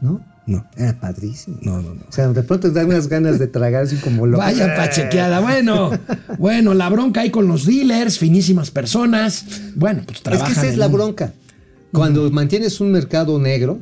¿No? 0.00 0.20
No, 0.46 0.66
Era 0.76 0.98
padrísimo. 0.98 1.58
no, 1.62 1.80
no, 1.80 1.94
no. 1.94 2.02
O 2.08 2.12
sea, 2.12 2.28
de 2.28 2.42
pronto 2.42 2.68
te 2.68 2.74
dan 2.74 2.86
unas 2.86 3.08
ganas 3.08 3.38
de 3.38 3.46
tragar 3.46 3.84
así 3.84 3.96
como 3.96 4.26
lo. 4.26 4.38
Vaya 4.38 4.74
pachequeada. 4.76 5.40
Bueno, 5.40 5.90
bueno, 6.38 6.74
la 6.74 6.88
bronca 6.88 7.20
ahí 7.20 7.30
con 7.30 7.46
los 7.48 7.64
dealers, 7.66 8.18
finísimas 8.18 8.70
personas. 8.70 9.44
Bueno, 9.76 10.02
pues 10.04 10.18
Es 10.18 10.22
trabajan. 10.22 10.52
que 10.54 10.60
esa 10.60 10.68
es 10.68 10.76
la 10.78 10.86
un- 10.86 10.92
bronca. 10.92 11.32
Cuando 11.92 12.28
mantienes 12.30 12.80
un 12.80 12.90
mercado 12.90 13.38
negro, 13.38 13.78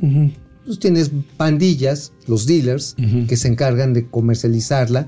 pues 0.67 0.79
tienes 0.81 1.11
pandillas, 1.37 2.13
los 2.27 2.45
dealers, 2.47 2.97
que 3.29 3.37
se 3.37 3.49
encargan 3.49 3.93
de 3.95 4.09
comercializarla, 4.09 5.07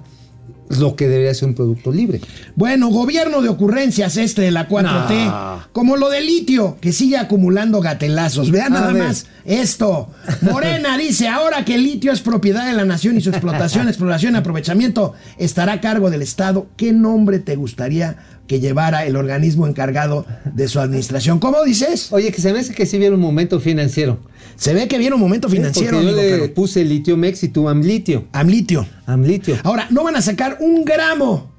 lo 0.78 0.96
que 0.96 1.08
debería 1.08 1.34
ser 1.34 1.48
un 1.48 1.54
producto 1.54 1.92
libre. 1.92 2.20
Bueno, 2.56 2.88
gobierno 2.88 3.42
de 3.42 3.48
ocurrencias 3.48 4.16
este 4.16 4.42
de 4.42 4.50
la 4.50 4.68
4T, 4.68 5.26
No. 5.26 5.62
como 5.72 5.96
lo 5.96 6.08
de 6.10 6.20
litio, 6.20 6.78
que 6.80 6.92
sigue 6.92 7.16
acumulando 7.16 7.80
gatelazos. 7.80 8.50
Vean 8.50 8.72
nada 8.72 8.92
ver. 8.92 9.02
más 9.02 9.26
esto. 9.44 10.10
Morena 10.40 10.96
dice, 10.98 11.28
ahora 11.28 11.64
que 11.64 11.74
el 11.74 11.82
litio 11.84 12.12
es 12.12 12.20
propiedad 12.20 12.66
de 12.66 12.72
la 12.72 12.84
nación 12.84 13.16
y 13.16 13.20
su 13.20 13.30
explotación, 13.30 13.88
exploración 13.88 14.34
y 14.34 14.38
aprovechamiento 14.38 15.14
estará 15.38 15.74
a 15.74 15.80
cargo 15.80 16.10
del 16.10 16.22
Estado, 16.22 16.66
¿qué 16.76 16.92
nombre 16.92 17.38
te 17.38 17.56
gustaría 17.56 18.16
que 18.46 18.60
llevara 18.60 19.06
el 19.06 19.16
organismo 19.16 19.66
encargado 19.66 20.26
de 20.54 20.68
su 20.68 20.80
administración? 20.80 21.38
¿Cómo 21.38 21.62
dices? 21.64 22.12
Oye, 22.12 22.32
que 22.32 22.40
se 22.40 22.52
me 22.52 22.58
hace 22.60 22.74
que 22.74 22.86
sí 22.86 22.98
viene 22.98 23.14
un 23.14 23.20
momento 23.20 23.60
financiero. 23.60 24.18
Se 24.56 24.74
ve 24.74 24.86
que 24.88 24.98
viene 24.98 25.14
un 25.14 25.20
momento 25.20 25.48
financiero, 25.48 26.00
yo 26.02 26.10
amigo, 26.10 26.20
le 26.22 26.48
puse 26.50 26.84
litio-mex 26.84 27.42
y 27.44 27.48
tú 27.48 27.68
amlitio. 27.68 28.26
Amlitio. 28.32 28.86
Amlitio. 29.06 29.56
Ahora, 29.64 29.86
no 29.90 30.04
van 30.04 30.16
a 30.16 30.22
sacar 30.22 30.58
un 30.60 30.84
gramo 30.84 31.50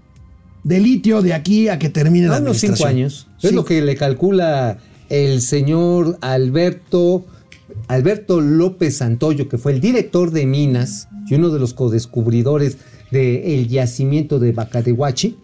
de 0.64 0.80
litio 0.80 1.22
de 1.22 1.34
aquí 1.34 1.68
a 1.68 1.80
que 1.80 1.90
termine 1.90 2.28
la 2.28 2.38
A 2.38 2.40
unos 2.40 2.58
cinco 2.58 2.74
administración. 2.86 2.98
años. 2.98 3.28
Es 3.42 3.52
lo 3.54 3.66
que 3.66 3.82
le 3.82 3.96
calcula 3.96 4.78
el 5.10 5.42
señor 5.42 6.18
Alberto, 6.22 7.26
Alberto 7.88 8.40
López 8.40 8.98
Santoyo, 8.98 9.50
que 9.50 9.58
fue 9.58 9.74
el 9.74 9.82
director 9.82 10.32
de 10.32 10.46
Minas 10.46 11.08
y 11.28 11.36
uno 11.36 11.50
de 11.50 11.60
los 11.60 11.74
codescubridores 11.74 12.78
del 13.12 13.68
yacimiento 13.68 14.40
de 14.40 14.52
Bacatehuachi. 14.54 15.38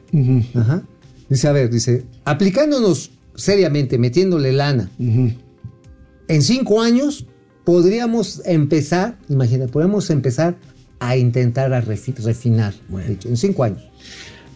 Ajá. 0.56 0.84
Dice, 1.30 1.48
a 1.48 1.52
ver, 1.52 1.70
dice, 1.70 2.06
aplicándonos 2.26 3.12
seriamente, 3.36 3.98
metiéndole 3.98 4.52
lana, 4.52 4.90
en 5.00 6.42
cinco 6.42 6.82
años 6.82 7.26
podríamos 7.64 8.42
empezar, 8.46 9.18
imagínate, 9.30 9.72
podemos 9.72 10.10
empezar 10.10 10.58
a 11.00 11.16
intentar 11.18 11.72
a 11.74 11.84
refi- 11.84 12.16
refinar. 12.18 12.74
hecho, 13.08 13.30
en 13.30 13.38
cinco 13.38 13.64
años. 13.64 13.84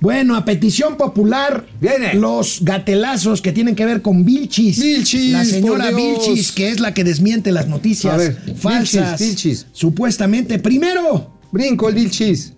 Bueno, 0.01 0.35
a 0.35 0.43
petición 0.43 0.97
popular, 0.97 1.65
Viene. 1.79 2.15
los 2.15 2.59
gatelazos 2.63 3.41
que 3.41 3.53
tienen 3.53 3.73
que 3.75 3.85
ver 3.85 4.01
con 4.01 4.25
Vilchis. 4.25 4.77
Vilchis, 4.81 5.31
La 5.31 5.45
señora. 5.45 5.91
Vilchis, 5.91 6.51
que 6.51 6.69
es 6.71 6.81
la 6.81 6.93
que 6.93 7.05
desmiente 7.05 7.53
las 7.53 7.69
noticias 7.69 8.17
ver, 8.17 8.55
falsas. 8.57 9.17
Vilchis, 9.19 9.27
Vilchis. 9.27 9.67
Supuestamente, 9.71 10.59
primero, 10.59 11.31
Brinco 11.53 11.87
el 11.87 11.95
Vilchis. 11.95 12.51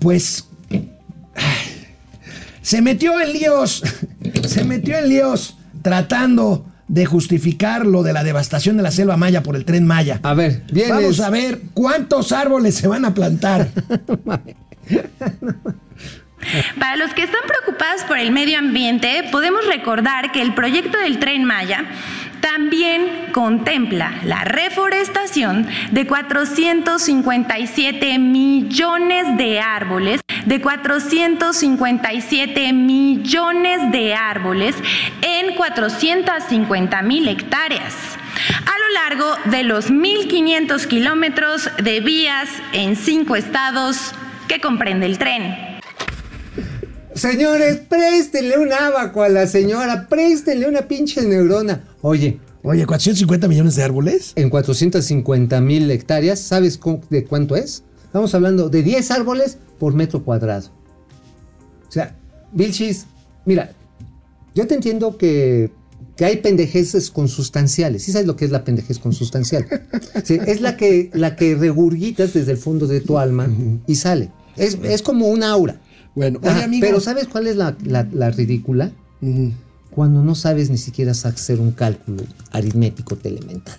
pues 0.00 0.46
ay, 1.36 1.54
se 2.64 2.80
metió 2.80 3.20
en 3.20 3.34
líos, 3.34 3.82
se 4.48 4.64
metió 4.64 4.96
en 4.96 5.10
líos 5.10 5.58
tratando 5.82 6.66
de 6.88 7.04
justificar 7.04 7.84
lo 7.84 8.02
de 8.02 8.14
la 8.14 8.24
devastación 8.24 8.78
de 8.78 8.82
la 8.82 8.90
selva 8.90 9.18
maya 9.18 9.42
por 9.42 9.54
el 9.54 9.66
tren 9.66 9.86
Maya. 9.86 10.18
A 10.22 10.34
ver, 10.34 10.62
vienes. 10.72 10.94
Vamos 10.94 11.20
a 11.20 11.30
ver 11.30 11.60
cuántos 11.74 12.32
árboles 12.32 12.74
se 12.74 12.88
van 12.88 13.04
a 13.04 13.12
plantar. 13.12 13.68
Para 16.78 16.96
los 16.96 17.14
que 17.14 17.22
están 17.22 17.40
preocupados 17.46 18.02
por 18.02 18.18
el 18.18 18.30
medio 18.30 18.58
ambiente, 18.58 19.24
podemos 19.30 19.66
recordar 19.66 20.32
que 20.32 20.42
el 20.42 20.54
proyecto 20.54 20.98
del 20.98 21.18
tren 21.18 21.44
Maya 21.44 21.86
también 22.40 23.30
contempla 23.32 24.20
la 24.24 24.44
reforestación 24.44 25.66
de 25.92 26.06
457 26.06 28.18
millones 28.18 29.38
de 29.38 29.60
árboles, 29.60 30.20
de 30.46 30.60
457 30.60 32.72
millones 32.72 33.92
de 33.92 34.14
árboles 34.14 34.74
en 35.22 35.54
450 35.56 37.02
mil 37.02 37.28
hectáreas 37.28 37.94
a 38.66 38.78
lo 38.78 38.88
largo 38.94 39.26
de 39.50 39.62
los 39.62 39.90
1.500 39.90 40.86
kilómetros 40.86 41.70
de 41.82 42.00
vías 42.00 42.48
en 42.72 42.96
cinco 42.96 43.36
estados 43.36 44.12
que 44.48 44.60
comprende 44.60 45.06
el 45.06 45.18
tren. 45.18 45.54
Señores, 47.14 47.80
préstenle 47.88 48.58
un 48.58 48.72
abaco 48.72 49.22
a 49.22 49.28
la 49.28 49.46
señora, 49.46 50.08
préstenle 50.08 50.68
una 50.68 50.82
pinche 50.82 51.22
neurona. 51.22 51.80
Oye, 52.02 52.40
Oye, 52.66 52.86
450 52.86 53.46
millones 53.46 53.76
de 53.76 53.82
árboles. 53.82 54.32
en 54.36 54.48
450 54.48 55.60
mil 55.60 55.90
hectáreas, 55.90 56.40
¿sabes 56.40 56.80
de 57.10 57.24
cuánto 57.24 57.56
es? 57.56 57.84
Estamos 58.14 58.32
hablando 58.36 58.68
de 58.68 58.84
10 58.84 59.10
árboles 59.10 59.58
por 59.80 59.92
metro 59.92 60.22
cuadrado. 60.22 60.68
O 61.88 61.90
sea, 61.90 62.14
Vilchis, 62.52 63.06
mira, 63.44 63.72
yo 64.54 64.68
te 64.68 64.76
entiendo 64.76 65.18
que, 65.18 65.72
que 66.14 66.24
hay 66.24 66.36
pendejeces 66.36 67.10
consustanciales. 67.10 68.04
¿Sí 68.04 68.12
sabes 68.12 68.28
lo 68.28 68.36
que 68.36 68.44
es 68.44 68.52
la 68.52 68.62
pendejez 68.62 69.00
consustancial? 69.00 69.66
Sí, 70.22 70.38
es 70.46 70.60
la 70.60 70.76
que, 70.76 71.10
la 71.12 71.34
que 71.34 71.56
regurgitas 71.56 72.32
desde 72.34 72.52
el 72.52 72.58
fondo 72.58 72.86
de 72.86 73.00
tu 73.00 73.18
alma 73.18 73.48
y 73.88 73.96
sale. 73.96 74.30
Es, 74.56 74.78
es 74.84 75.02
como 75.02 75.26
un 75.26 75.42
aura. 75.42 75.80
Bueno, 76.14 76.38
oye, 76.40 76.50
Ajá, 76.50 76.64
amigo. 76.66 76.86
Pero 76.86 77.00
¿sabes 77.00 77.26
cuál 77.26 77.48
es 77.48 77.56
la, 77.56 77.76
la- 77.84 78.06
la 78.12 78.30
ridícula? 78.30 78.92
Cuando 79.90 80.22
no 80.22 80.36
sabes 80.36 80.70
ni 80.70 80.78
siquiera 80.78 81.10
hacer 81.10 81.58
un 81.58 81.72
cálculo 81.72 82.22
aritmético 82.52 83.18
elemental. 83.24 83.76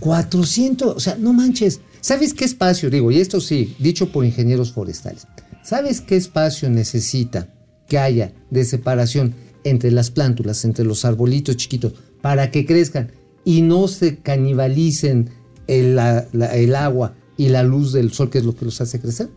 400, 0.00 0.96
o 0.96 0.98
sea, 0.98 1.14
no 1.20 1.32
manches. 1.32 1.78
¿Sabes 2.02 2.34
qué 2.34 2.44
espacio? 2.44 2.90
Digo, 2.90 3.10
y 3.10 3.18
esto 3.20 3.40
sí, 3.40 3.74
dicho 3.78 4.12
por 4.12 4.24
ingenieros 4.26 4.72
forestales. 4.72 5.26
¿Sabes 5.64 6.00
qué 6.02 6.16
espacio 6.16 6.68
necesita 6.68 7.48
que 7.88 7.98
haya 7.98 8.32
de 8.50 8.64
separación 8.64 9.34
entre 9.64 9.90
las 9.92 10.10
plántulas, 10.10 10.64
entre 10.66 10.84
los 10.84 11.04
arbolitos 11.06 11.56
chiquitos, 11.56 11.94
para 12.20 12.50
que 12.50 12.66
crezcan 12.66 13.12
y 13.44 13.62
no 13.62 13.86
se 13.88 14.18
canibalicen 14.18 15.30
el, 15.68 15.94
la- 15.96 16.26
la- 16.32 16.54
el 16.56 16.74
agua 16.74 17.14
y 17.36 17.48
la 17.48 17.62
luz 17.62 17.92
del 17.92 18.12
sol, 18.12 18.28
que 18.28 18.38
es 18.38 18.44
lo 18.44 18.54
que 18.54 18.64
los 18.66 18.80
hace 18.80 19.00
crecer? 19.00 19.28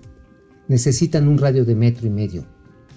Necesitan 0.67 1.27
un 1.27 1.37
radio 1.37 1.63
de 1.65 1.75
metro 1.75 2.07
y 2.07 2.09
medio. 2.09 2.45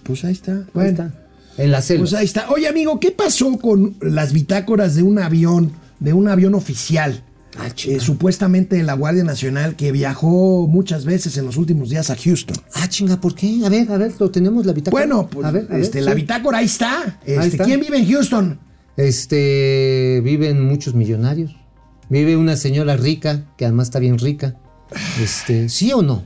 Pues 0.02 0.24
ahí 0.24 0.32
está. 0.32 0.52
Ahí 0.56 0.64
Bueno, 0.72 0.90
está. 0.90 1.24
En 1.58 1.70
la 1.70 1.82
selva. 1.82 2.02
pues 2.04 2.14
ahí 2.14 2.24
está. 2.24 2.48
Oye, 2.50 2.68
amigo, 2.68 2.98
¿qué 3.00 3.10
pasó 3.10 3.58
con 3.58 3.96
las 4.00 4.32
bitácoras 4.32 4.94
de 4.94 5.02
un 5.02 5.18
avión, 5.18 5.72
de 6.00 6.12
un 6.14 6.28
avión 6.28 6.54
oficial? 6.54 7.24
Ah, 7.60 7.68
Eh, 7.86 7.98
supuestamente 8.00 8.76
de 8.76 8.82
la 8.84 8.94
Guardia 8.94 9.24
Nacional 9.24 9.74
que 9.76 9.90
viajó 9.92 10.66
muchas 10.68 11.04
veces 11.04 11.36
en 11.36 11.44
los 11.44 11.56
últimos 11.56 11.90
días 11.90 12.08
a 12.10 12.16
Houston. 12.16 12.56
Ah, 12.74 12.88
chinga, 12.88 13.20
¿por 13.20 13.34
qué? 13.34 13.60
A 13.64 13.68
ver, 13.68 13.90
a 13.90 13.96
ver, 13.98 14.12
lo 14.18 14.30
tenemos 14.30 14.64
la 14.64 14.72
bitácora. 14.72 15.04
Bueno, 15.04 15.28
pues 15.28 15.44
a 15.46 15.50
ver, 15.50 15.66
a 15.68 15.74
ver, 15.74 15.80
este, 15.82 16.00
la 16.00 16.14
bitácora 16.14 16.58
ahí 16.58 16.66
está. 16.66 17.18
Este, 17.26 17.46
está. 17.48 17.64
¿Quién 17.64 17.80
vive 17.80 17.98
en 17.98 18.08
Houston? 18.10 18.58
Este, 18.96 20.20
viven 20.24 20.64
muchos 20.64 20.94
millonarios. 20.94 21.56
Vive 22.08 22.36
una 22.36 22.56
señora 22.56 22.96
rica, 22.96 23.44
que 23.56 23.64
además 23.64 23.88
está 23.88 23.98
bien 23.98 24.18
rica. 24.18 24.56
Este, 25.22 25.68
¿sí 25.68 25.92
o 25.92 26.00
no? 26.02 26.24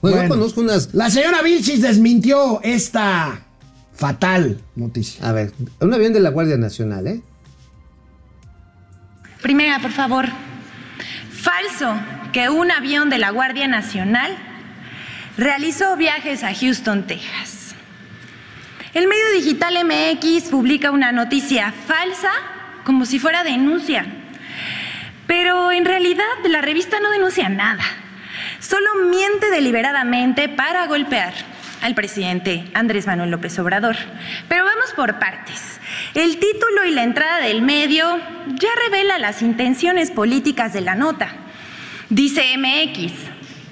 Bueno, 0.00 0.16
Bueno. 0.18 0.22
yo 0.22 0.28
conozco 0.28 0.60
unas. 0.60 0.94
La 0.94 1.10
señora 1.10 1.42
Vilchis 1.42 1.82
desmintió 1.82 2.60
esta 2.62 3.44
fatal 3.92 4.60
noticia. 4.76 5.28
A 5.28 5.32
ver, 5.32 5.52
un 5.80 5.92
avión 5.92 6.12
de 6.12 6.20
la 6.20 6.30
Guardia 6.30 6.56
Nacional, 6.56 7.06
¿eh? 7.06 7.22
Primera, 9.44 9.78
por 9.78 9.92
favor. 9.92 10.26
Falso 11.30 11.94
que 12.32 12.48
un 12.48 12.70
avión 12.70 13.10
de 13.10 13.18
la 13.18 13.28
Guardia 13.28 13.68
Nacional 13.68 14.34
realizó 15.36 15.98
viajes 15.98 16.42
a 16.42 16.54
Houston, 16.54 17.06
Texas. 17.06 17.74
El 18.94 19.06
medio 19.06 19.32
digital 19.34 19.76
MX 19.84 20.44
publica 20.44 20.92
una 20.92 21.12
noticia 21.12 21.74
falsa 21.86 22.30
como 22.84 23.04
si 23.04 23.18
fuera 23.18 23.44
denuncia. 23.44 24.06
Pero 25.26 25.72
en 25.72 25.84
realidad 25.84 26.24
la 26.48 26.62
revista 26.62 26.98
no 27.00 27.10
denuncia 27.10 27.50
nada. 27.50 27.84
Solo 28.60 29.10
miente 29.10 29.50
deliberadamente 29.50 30.48
para 30.48 30.86
golpear 30.86 31.34
al 31.82 31.94
presidente 31.94 32.64
Andrés 32.72 33.06
Manuel 33.06 33.32
López 33.32 33.58
Obrador. 33.58 33.96
Pero 34.48 34.64
vamos 34.64 34.94
por 34.96 35.18
partes. 35.18 35.80
El 36.14 36.38
título 36.38 36.84
y 36.86 36.92
la 36.92 37.02
entrada 37.02 37.40
del 37.40 37.60
medio 37.60 38.20
ya 38.46 38.68
revela 38.84 39.18
las 39.18 39.42
intenciones 39.42 40.12
políticas 40.12 40.72
de 40.72 40.80
la 40.80 40.94
nota. 40.94 41.32
Dice 42.08 42.56
MX, 42.56 43.12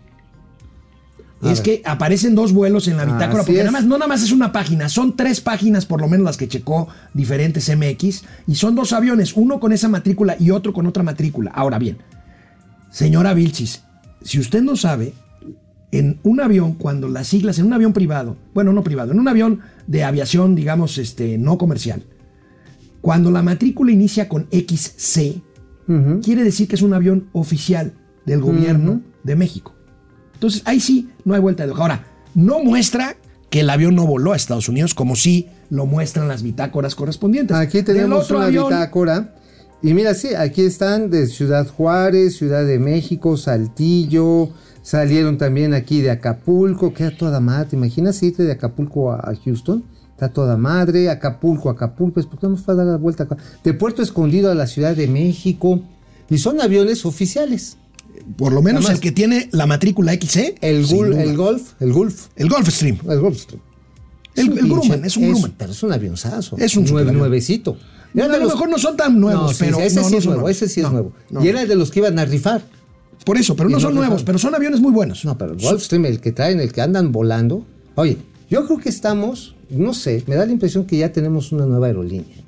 A 1.43 1.53
es 1.53 1.59
ver. 1.59 1.62
que 1.62 1.82
aparecen 1.84 2.34
dos 2.34 2.53
vuelos 2.53 2.89
en 2.89 2.97
la 2.97 3.05
bitácora, 3.05 3.43
Así 3.43 3.53
porque 3.53 3.59
nada 3.59 3.70
más, 3.70 3.84
no 3.84 3.99
nada 3.99 4.09
más 4.09 4.22
es 4.22 4.32
una 4.32 4.53
página, 4.53 4.89
son 4.89 5.16
tres 5.16 5.41
páginas 5.41 5.84
por 5.84 6.01
lo 6.01 6.09
menos 6.09 6.24
las 6.24 6.37
que 6.37 6.49
checó 6.49 6.89
diferentes 7.12 7.70
MX, 7.74 8.24
y 8.47 8.55
son 8.55 8.74
dos 8.74 8.93
aviones, 8.93 9.34
uno 9.34 9.61
con 9.61 9.72
esa 9.72 9.89
matrícula 9.89 10.37
y 10.41 10.51
otro 10.51 10.72
con 10.72 10.87
otra 10.87 11.03
matrícula. 11.03 11.51
Ahora 11.55 11.78
bien, 11.78 11.99
señora 12.91 13.34
Vilchis, 13.34 13.82
si 14.22 14.41
usted 14.41 14.62
no 14.62 14.76
sabe, 14.76 15.12
en 15.93 16.18
un 16.22 16.41
avión, 16.41 16.74
cuando 16.74 17.09
las 17.09 17.28
siglas, 17.28 17.59
en 17.59 17.66
un 17.66 17.72
avión 17.74 17.93
privado, 17.93 18.37
bueno, 18.55 18.72
no 18.72 18.82
privado, 18.82 19.12
en 19.12 19.20
un 19.20 19.28
avión 19.28 19.61
de 19.87 20.05
aviación, 20.05 20.55
digamos, 20.55 20.99
este, 20.99 21.39
no 21.39 21.59
comercial, 21.59 22.03
cuando 23.01 23.30
la 23.30 23.43
matrícula 23.43 23.93
inicia 23.93 24.28
con 24.28 24.49
XC, 24.51 25.43
Quiere 26.22 26.43
decir 26.43 26.66
que 26.68 26.74
es 26.74 26.82
un 26.82 26.95
avión 26.95 27.28
oficial 27.32 27.93
del 28.24 28.41
gobierno 28.41 29.03
de 29.22 29.37
México. 29.37 29.74
Entonces, 30.34 30.62
ahí 30.64 30.80
sí, 30.80 31.11
no 31.24 31.34
hay 31.34 31.41
vuelta 31.41 31.64
de 31.64 31.72
hoja. 31.72 31.82
Ahora, 31.82 32.07
no 32.34 32.62
muestra 32.62 33.16
que 33.51 33.61
el 33.61 33.70
avión 33.70 33.95
no 33.95 34.07
voló 34.07 34.32
a 34.32 34.37
Estados 34.37 34.68
Unidos, 34.68 34.95
como 34.95 35.16
sí 35.16 35.49
lo 35.70 35.87
muestran 35.87 36.28
las 36.28 36.43
bitácoras 36.43 36.95
correspondientes. 36.95 37.57
Aquí 37.57 37.82
tenemos 37.82 38.24
otro 38.24 38.39
una 38.39 38.47
avión, 38.47 38.64
bitácora. 38.68 39.34
Y 39.82 39.95
mira, 39.95 40.14
sí, 40.14 40.34
aquí 40.34 40.62
están 40.62 41.11
de 41.11 41.26
Ciudad 41.26 41.66
Juárez, 41.68 42.37
Ciudad 42.37 42.66
de 42.66 42.78
México, 42.78 43.37
Saltillo. 43.37 44.51
Salieron 44.82 45.39
también 45.39 45.74
aquí 45.74 46.01
de 46.01 46.11
Acapulco, 46.11 46.93
queda 46.93 47.16
toda 47.16 47.41
madre. 47.41 47.70
¿Te 47.70 47.76
imaginas 47.76 48.22
irte 48.22 48.43
de 48.43 48.53
Acapulco 48.53 49.12
a 49.12 49.32
Houston? 49.45 49.84
Está 50.17 50.31
toda 50.31 50.57
madre. 50.57 51.11
Acapulco, 51.11 51.69
Acapulco. 51.69 52.14
Pues, 52.14 52.27
¿por 52.27 52.39
qué 52.39 52.47
no 52.49 52.57
fue 52.57 52.73
a 52.73 52.77
dar 52.79 52.87
la 52.87 52.97
vuelta 52.97 53.25
acá? 53.25 53.37
De 53.62 53.75
Puerto 53.75 54.01
Escondido 54.03 54.51
a 54.51 54.55
la 54.55 54.67
Ciudad 54.67 54.97
de 54.97 55.07
México. 55.09 55.83
Y 56.31 56.39
son 56.39 56.61
aviones 56.61 57.05
oficiales. 57.05 57.77
Por 58.39 58.53
lo 58.53 58.62
menos 58.62 58.81
Además- 58.87 58.97
el 58.97 59.01
que 59.03 59.12
tiene 59.12 59.49
la 59.53 59.67
matrícula 59.67 60.12
XC. 60.14 60.55
El, 60.62 60.87
sin 60.87 60.97
Gul- 60.99 61.17
el 61.21 61.37
Golf, 61.37 61.73
el 61.81 61.93
Gulf. 61.93 62.29
El 62.35 62.49
Gulfstream. 62.49 62.99
El 63.09 63.21
Gulfstream. 63.21 63.61
El- 64.35 64.51
un 64.53 64.59
el 64.59 64.64
Grumman, 64.69 65.05
es 65.05 65.17
un 65.19 65.29
Grumman. 65.29 65.55
Pero 65.57 65.73
es 65.73 65.83
un 65.83 65.93
avionzazo. 65.93 66.57
Es 66.59 66.77
un 66.77 66.87
Nueve- 66.91 67.12
nuevecito. 67.12 67.77
No, 68.14 68.25
a 68.25 68.29
lo 68.29 68.47
mejor 68.47 68.71
no 68.71 68.79
son 68.79 68.97
tan 68.97 69.21
nuevos, 69.21 69.43
No, 69.43 69.49
sí, 69.51 69.57
pero 69.61 69.79
ese 69.81 69.97
no, 70.01 70.05
sí 70.07 70.12
no 70.12 70.19
es 70.19 70.27
nuevo, 70.27 70.49
ese 70.49 70.69
sí 70.69 70.81
es 70.81 70.91
nuevo. 70.91 71.12
Y 71.43 71.49
era 71.49 71.67
de 71.67 71.77
los 71.77 71.91
que 71.91 71.99
iban 72.01 72.19
a 72.19 72.25
rifar. 72.25 72.62
Por 73.25 73.37
eso, 73.37 73.55
pero 73.57 73.69
no 73.69 73.79
son 73.81 73.95
nuevos, 73.95 74.11
dejaron. 74.21 74.25
pero 74.25 74.39
son 74.39 74.55
aviones 74.55 74.81
muy 74.81 74.93
buenos. 74.93 75.25
No, 75.27 75.37
pero 75.37 75.53
el 75.53 75.59
Gulfstream, 75.61 76.07
el 76.07 76.21
que 76.21 76.33
traen, 76.33 76.61
el 76.61 76.73
que 76.73 76.81
andan 76.81 77.12
volando. 77.12 77.67
Oye, 77.97 78.17
yo 78.49 78.64
creo 78.67 78.79
que 78.79 78.89
estamos, 78.89 79.55
no 79.71 79.95
sé, 79.95 80.23
me 80.27 80.35
da 80.35 80.47
la 80.47 80.53
impresión 80.53 80.87
que 80.87 80.97
ya 80.97 81.12
tenemos 81.12 81.53
una 81.53 81.67
nueva 81.67 81.87
aerolínea. 81.87 82.47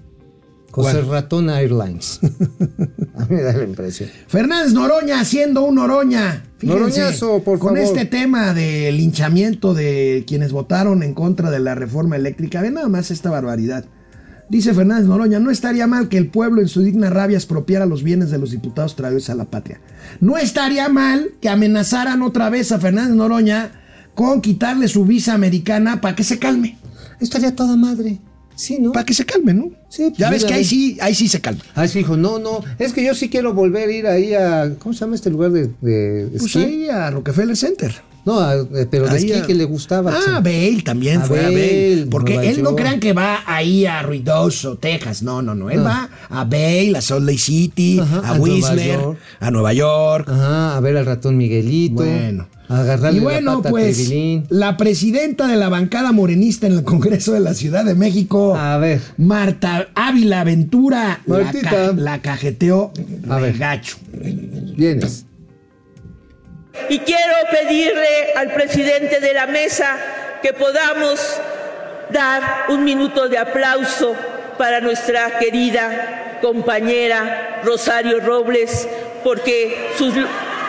José. 0.70 1.02
Ratón 1.02 1.50
Airlines. 1.50 2.20
a 3.14 3.24
mí 3.24 3.36
me 3.36 3.42
da 3.42 3.52
la 3.52 3.64
impresión. 3.64 4.10
Fernández 4.28 4.72
Noroña 4.74 5.20
haciendo 5.20 5.64
un 5.64 5.76
Noroña. 5.76 6.44
Fíjense, 6.58 6.78
Noroñazo, 6.78 7.42
por 7.42 7.58
con 7.58 7.74
favor. 7.74 7.78
este 7.78 8.04
tema 8.04 8.54
de 8.54 8.92
linchamiento 8.92 9.74
de 9.74 10.24
quienes 10.26 10.52
votaron 10.52 11.02
en 11.02 11.14
contra 11.14 11.50
de 11.50 11.58
la 11.58 11.74
reforma 11.74 12.16
eléctrica. 12.16 12.60
Ve 12.60 12.70
nada 12.70 12.88
más 12.88 13.10
esta 13.10 13.30
barbaridad. 13.30 13.86
Dice 14.48 14.72
Fernández 14.72 15.06
Noroña, 15.06 15.40
no 15.40 15.50
estaría 15.50 15.86
mal 15.86 16.08
que 16.08 16.16
el 16.16 16.28
pueblo 16.28 16.62
en 16.62 16.68
su 16.68 16.80
digna 16.80 17.10
rabia 17.10 17.36
expropiara 17.36 17.84
los 17.84 18.02
bienes 18.02 18.30
de 18.30 18.38
los 18.38 18.50
diputados 18.50 18.96
traidores 18.96 19.28
a 19.28 19.34
la 19.34 19.44
patria. 19.44 19.80
No 20.20 20.38
estaría 20.38 20.88
mal 20.88 21.32
que 21.40 21.50
amenazaran 21.50 22.22
otra 22.22 22.48
vez 22.48 22.72
a 22.72 22.78
Fernández 22.78 23.14
Noroña 23.14 23.72
con 24.14 24.40
quitarle 24.40 24.88
su 24.88 25.04
visa 25.04 25.34
americana 25.34 26.00
para 26.00 26.16
que 26.16 26.24
se 26.24 26.38
calme. 26.38 26.77
Estaría 27.20 27.54
toda 27.54 27.76
madre. 27.76 28.18
Sí, 28.54 28.78
¿no? 28.80 28.90
Para 28.90 29.06
que 29.06 29.14
se 29.14 29.24
calme, 29.24 29.54
¿no? 29.54 29.70
Sí, 29.88 30.02
pues, 30.08 30.18
ya 30.18 30.30
ves 30.30 30.44
que 30.44 30.52
ahí 30.54 30.64
sí, 30.64 30.98
ahí 31.00 31.14
sí 31.14 31.28
se 31.28 31.40
calma. 31.40 31.60
Ah, 31.76 31.86
sí, 31.86 31.98
dijo, 31.98 32.16
no, 32.16 32.40
no, 32.40 32.60
es 32.80 32.92
que 32.92 33.04
yo 33.04 33.14
sí 33.14 33.28
quiero 33.28 33.54
volver 33.54 33.88
a 33.88 33.92
ir 33.92 34.06
ahí 34.08 34.34
a, 34.34 34.74
¿cómo 34.80 34.92
se 34.92 35.00
llama 35.00 35.14
este 35.14 35.30
lugar 35.30 35.52
de, 35.52 35.68
de 35.80 36.28
Pues 36.32 36.42
esquí? 36.46 36.58
ahí 36.64 36.88
a 36.88 37.08
Rockefeller 37.10 37.56
Center. 37.56 37.94
No, 38.24 38.40
a- 38.40 38.56
eh, 38.56 38.86
pero 38.90 39.04
de 39.04 39.10
Ahí 39.12 39.16
esquí 39.18 39.32
a- 39.32 39.46
que 39.46 39.54
le 39.54 39.64
gustaba. 39.64 40.12
Ah, 40.12 40.20
sí. 40.24 40.30
Bale 40.42 40.82
también 40.84 41.20
A 41.22 41.24
fue 41.24 41.38
a 41.40 41.44
Bale. 41.44 42.06
Porque 42.10 42.34
Nueva 42.34 42.50
él 42.50 42.62
no 42.64 42.74
crean 42.74 42.98
que 42.98 43.12
va 43.12 43.42
ahí 43.46 43.86
a 43.86 44.02
Ruidoso, 44.02 44.76
Texas. 44.76 45.22
No, 45.22 45.40
no, 45.40 45.54
no. 45.54 45.70
Él 45.70 45.78
No. 45.78 45.84
va 45.84 46.10
a 46.28 46.44
Bale, 46.44 46.94
a 46.96 47.00
Salt 47.00 47.24
Lake 47.24 47.38
City, 47.38 48.00
Ajá, 48.00 48.22
a, 48.24 48.34
a 48.34 48.40
Whistler, 48.40 48.98
a 49.38 49.50
Nueva 49.52 49.72
York. 49.72 50.28
Ajá, 50.28 50.76
a 50.76 50.80
ver 50.80 50.96
al 50.96 51.06
ratón 51.06 51.36
Miguelito. 51.38 52.02
Bueno. 52.02 52.48
Y 53.12 53.20
bueno, 53.20 53.52
la 53.52 53.56
pata 53.58 53.70
pues 53.70 54.12
la 54.50 54.76
presidenta 54.76 55.46
de 55.46 55.56
la 55.56 55.70
bancada 55.70 56.12
morenista 56.12 56.66
en 56.66 56.74
el 56.74 56.84
Congreso 56.84 57.32
de 57.32 57.40
la 57.40 57.54
Ciudad 57.54 57.82
de 57.84 57.94
México, 57.94 58.54
A 58.56 58.76
ver. 58.76 59.00
Marta 59.16 59.88
Ávila 59.94 60.44
Ventura, 60.44 61.20
la, 61.24 61.38
Martita. 61.44 61.70
ca- 61.70 61.92
la 61.96 62.20
cajeteó 62.20 62.92
A 63.30 63.36
ver. 63.38 63.56
gacho. 63.56 63.96
Vienes. 64.12 65.24
Y 66.90 66.98
quiero 66.98 67.34
pedirle 67.50 68.34
al 68.36 68.52
presidente 68.52 69.18
de 69.20 69.32
la 69.32 69.46
mesa 69.46 69.96
que 70.42 70.52
podamos 70.52 71.18
dar 72.12 72.42
un 72.68 72.84
minuto 72.84 73.28
de 73.30 73.38
aplauso 73.38 74.14
para 74.58 74.80
nuestra 74.80 75.38
querida 75.38 76.38
compañera 76.42 77.60
Rosario 77.64 78.20
Robles, 78.20 78.86
porque 79.24 79.88
sus 79.96 80.14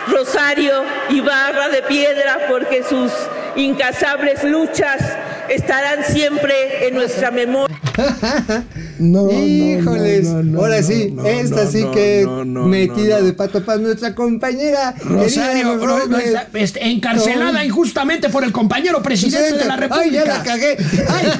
Rosario 0.08 0.72
y 1.10 1.20
barra 1.20 1.68
de 1.68 1.82
piedra, 1.82 2.38
porque 2.48 2.82
sus 2.88 3.12
incasables 3.56 4.42
luchas 4.44 5.00
estarán 5.48 6.04
siempre 6.04 6.86
en 6.88 6.94
nuestra 6.94 7.30
memoria. 7.30 7.76
No, 8.98 9.30
Híjoles, 9.30 10.26
no, 10.28 10.42
no, 10.42 10.60
ahora 10.60 10.82
sí, 10.82 11.10
no, 11.10 11.24
esta 11.24 11.64
no, 11.64 11.70
sí 11.70 11.86
que 11.94 12.22
no, 12.26 12.44
no, 12.44 12.66
metida 12.66 13.14
no, 13.14 13.20
no. 13.20 13.26
de 13.26 13.32
pato 13.32 13.64
para 13.64 13.78
nuestra 13.78 14.14
compañera. 14.14 14.94
Rosario 15.02 15.80
querida 16.10 16.46
este, 16.52 16.86
encarcelada 16.86 17.52
No. 17.52 17.64
injustamente 17.64 18.28
por 18.28 18.44
el 18.44 18.52
compañero 18.52 19.02
presidente 19.02 19.56
de 19.56 19.64
la 19.64 19.76
República. 19.76 20.04
Ay, 20.04 20.10
ya 20.12 20.24
la 20.26 20.42
cagué. 20.42 20.76
Ay. 21.08 21.32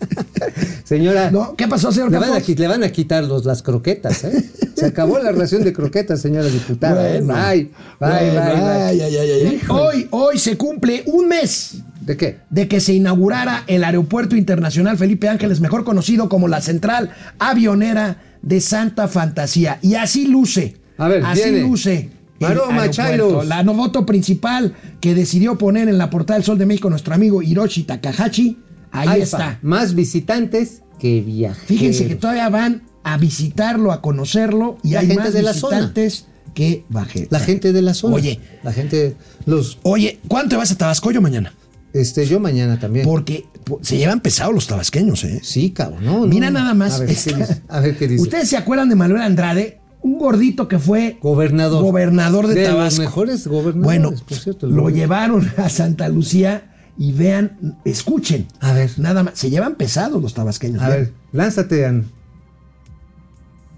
Señora, 0.84 1.30
No, 1.30 1.54
¿qué 1.56 1.68
pasó, 1.68 1.92
señor 1.92 2.10
le 2.10 2.18
van, 2.18 2.32
a, 2.32 2.38
le 2.40 2.66
van 2.68 2.82
a 2.84 2.88
quitar 2.90 3.24
los, 3.24 3.44
las 3.44 3.62
croquetas, 3.62 4.24
¿eh? 4.24 4.50
Se 4.74 4.86
acabó 4.86 5.18
la 5.18 5.32
ración 5.32 5.62
de 5.62 5.72
croquetas, 5.72 6.20
señora 6.20 6.46
diputada. 6.46 7.14
¿eh? 7.14 7.20
Bueno. 7.20 7.40
Bye, 7.48 7.70
bye, 8.00 8.10
bye, 8.10 8.30
bye. 8.30 8.42
ay, 8.42 9.00
ay, 9.00 9.16
ay, 9.16 9.30
ay. 9.30 9.54
Híjole. 9.54 9.80
Hoy, 9.82 10.08
hoy 10.10 10.38
se 10.38 10.56
cumple 10.56 11.02
un 11.06 11.28
mes 11.28 11.76
¿De 12.00 12.16
qué? 12.16 12.38
de 12.50 12.68
que 12.68 12.80
se 12.80 12.92
inaugurara 12.94 13.64
el 13.66 13.84
Aeropuerto 13.84 14.36
Internacional 14.36 14.98
Felipe 14.98 15.28
Ángeles, 15.28 15.60
mejor 15.60 15.84
conocido 15.84 16.28
como 16.28 16.48
la 16.48 16.60
Central 16.60 17.10
Avionera 17.38 18.22
de 18.42 18.60
Santa 18.60 19.06
Fantasía. 19.08 19.78
Y 19.82 19.94
así 19.94 20.26
luce. 20.26 20.76
A 20.98 21.08
ver, 21.08 21.24
así 21.24 21.42
viene. 21.44 21.60
luce. 21.60 22.10
Maroma. 22.40 22.90
Chairos. 22.90 23.46
La 23.46 23.62
novoto 23.62 24.04
principal 24.04 24.74
que 25.00 25.14
decidió 25.14 25.56
poner 25.58 25.88
en 25.88 25.96
la 25.98 26.10
portada 26.10 26.38
del 26.38 26.44
Sol 26.44 26.58
de 26.58 26.66
México 26.66 26.90
nuestro 26.90 27.14
amigo 27.14 27.40
Hiroshi 27.40 27.84
Takahashi. 27.84 28.58
Ahí 28.92 29.22
está. 29.22 29.58
Más 29.62 29.94
visitantes 29.94 30.82
que 30.98 31.20
viajeros. 31.20 31.66
Fíjense 31.66 32.06
que 32.06 32.14
todavía 32.16 32.48
van 32.48 32.82
a 33.02 33.16
visitarlo, 33.18 33.90
a 33.92 34.00
conocerlo 34.00 34.78
y 34.84 34.90
La 34.92 35.00
hay 35.00 35.06
gente 35.08 35.22
más 35.24 35.32
de 35.32 35.42
la 35.42 35.54
zona. 35.54 35.76
visitantes 35.78 36.26
qué 36.54 36.84
bajé. 36.88 37.26
La 37.30 37.40
gente 37.40 37.72
de 37.72 37.82
la 37.82 37.94
zona. 37.94 38.14
Oye. 38.16 38.38
La 38.62 38.72
gente, 38.72 39.16
los, 39.46 39.78
Oye, 39.82 40.20
¿cuánto 40.28 40.56
vas 40.58 40.70
a 40.70 40.76
Tabascoyo 40.76 41.20
mañana? 41.20 41.52
este, 41.94 42.26
yo 42.26 42.38
mañana 42.40 42.78
también. 42.78 43.04
Porque 43.04 43.44
po- 43.64 43.78
se 43.82 43.96
llevan 43.98 44.20
pesados 44.20 44.54
los 44.54 44.66
tabasqueños, 44.66 45.24
¿eh? 45.24 45.40
Sí, 45.42 45.70
cabrón, 45.72 46.04
no, 46.04 46.26
Mira 46.26 46.50
no. 46.50 46.60
nada 46.60 46.72
más. 46.74 46.94
A 46.94 46.98
ver, 47.00 47.10
esta- 47.10 47.32
¿qué 47.32 47.36
dice? 47.38 47.62
A 47.68 47.80
ver 47.80 47.96
qué 47.98 48.08
dice. 48.08 48.22
¿Ustedes 48.22 48.48
se 48.48 48.56
acuerdan 48.56 48.88
de 48.88 48.94
Manuel 48.94 49.22
Andrade? 49.22 49.78
Un 50.00 50.18
gordito 50.18 50.68
que 50.68 50.78
fue 50.78 51.18
Gobernador. 51.20 51.82
gobernador 51.82 52.46
de, 52.48 52.54
De 52.54 52.68
los 52.72 52.98
mejores 52.98 53.46
gobernadores, 53.46 53.84
Bueno, 53.84 54.12
por 54.28 54.38
cierto, 54.38 54.66
lo 54.66 54.88
llevaron 54.90 55.48
a 55.58 55.68
Santa 55.68 56.08
Lucía 56.08 56.71
y 56.98 57.12
vean, 57.12 57.78
escuchen. 57.84 58.46
A 58.60 58.72
ver. 58.72 58.90
Nada 58.98 59.22
más. 59.22 59.38
Se 59.38 59.50
llevan 59.50 59.76
pesados 59.76 60.22
los 60.22 60.34
tabasqueños. 60.34 60.82
A 60.82 60.88
vean. 60.88 61.00
ver, 61.00 61.12
lánzate, 61.32 61.86
An. 61.86 62.04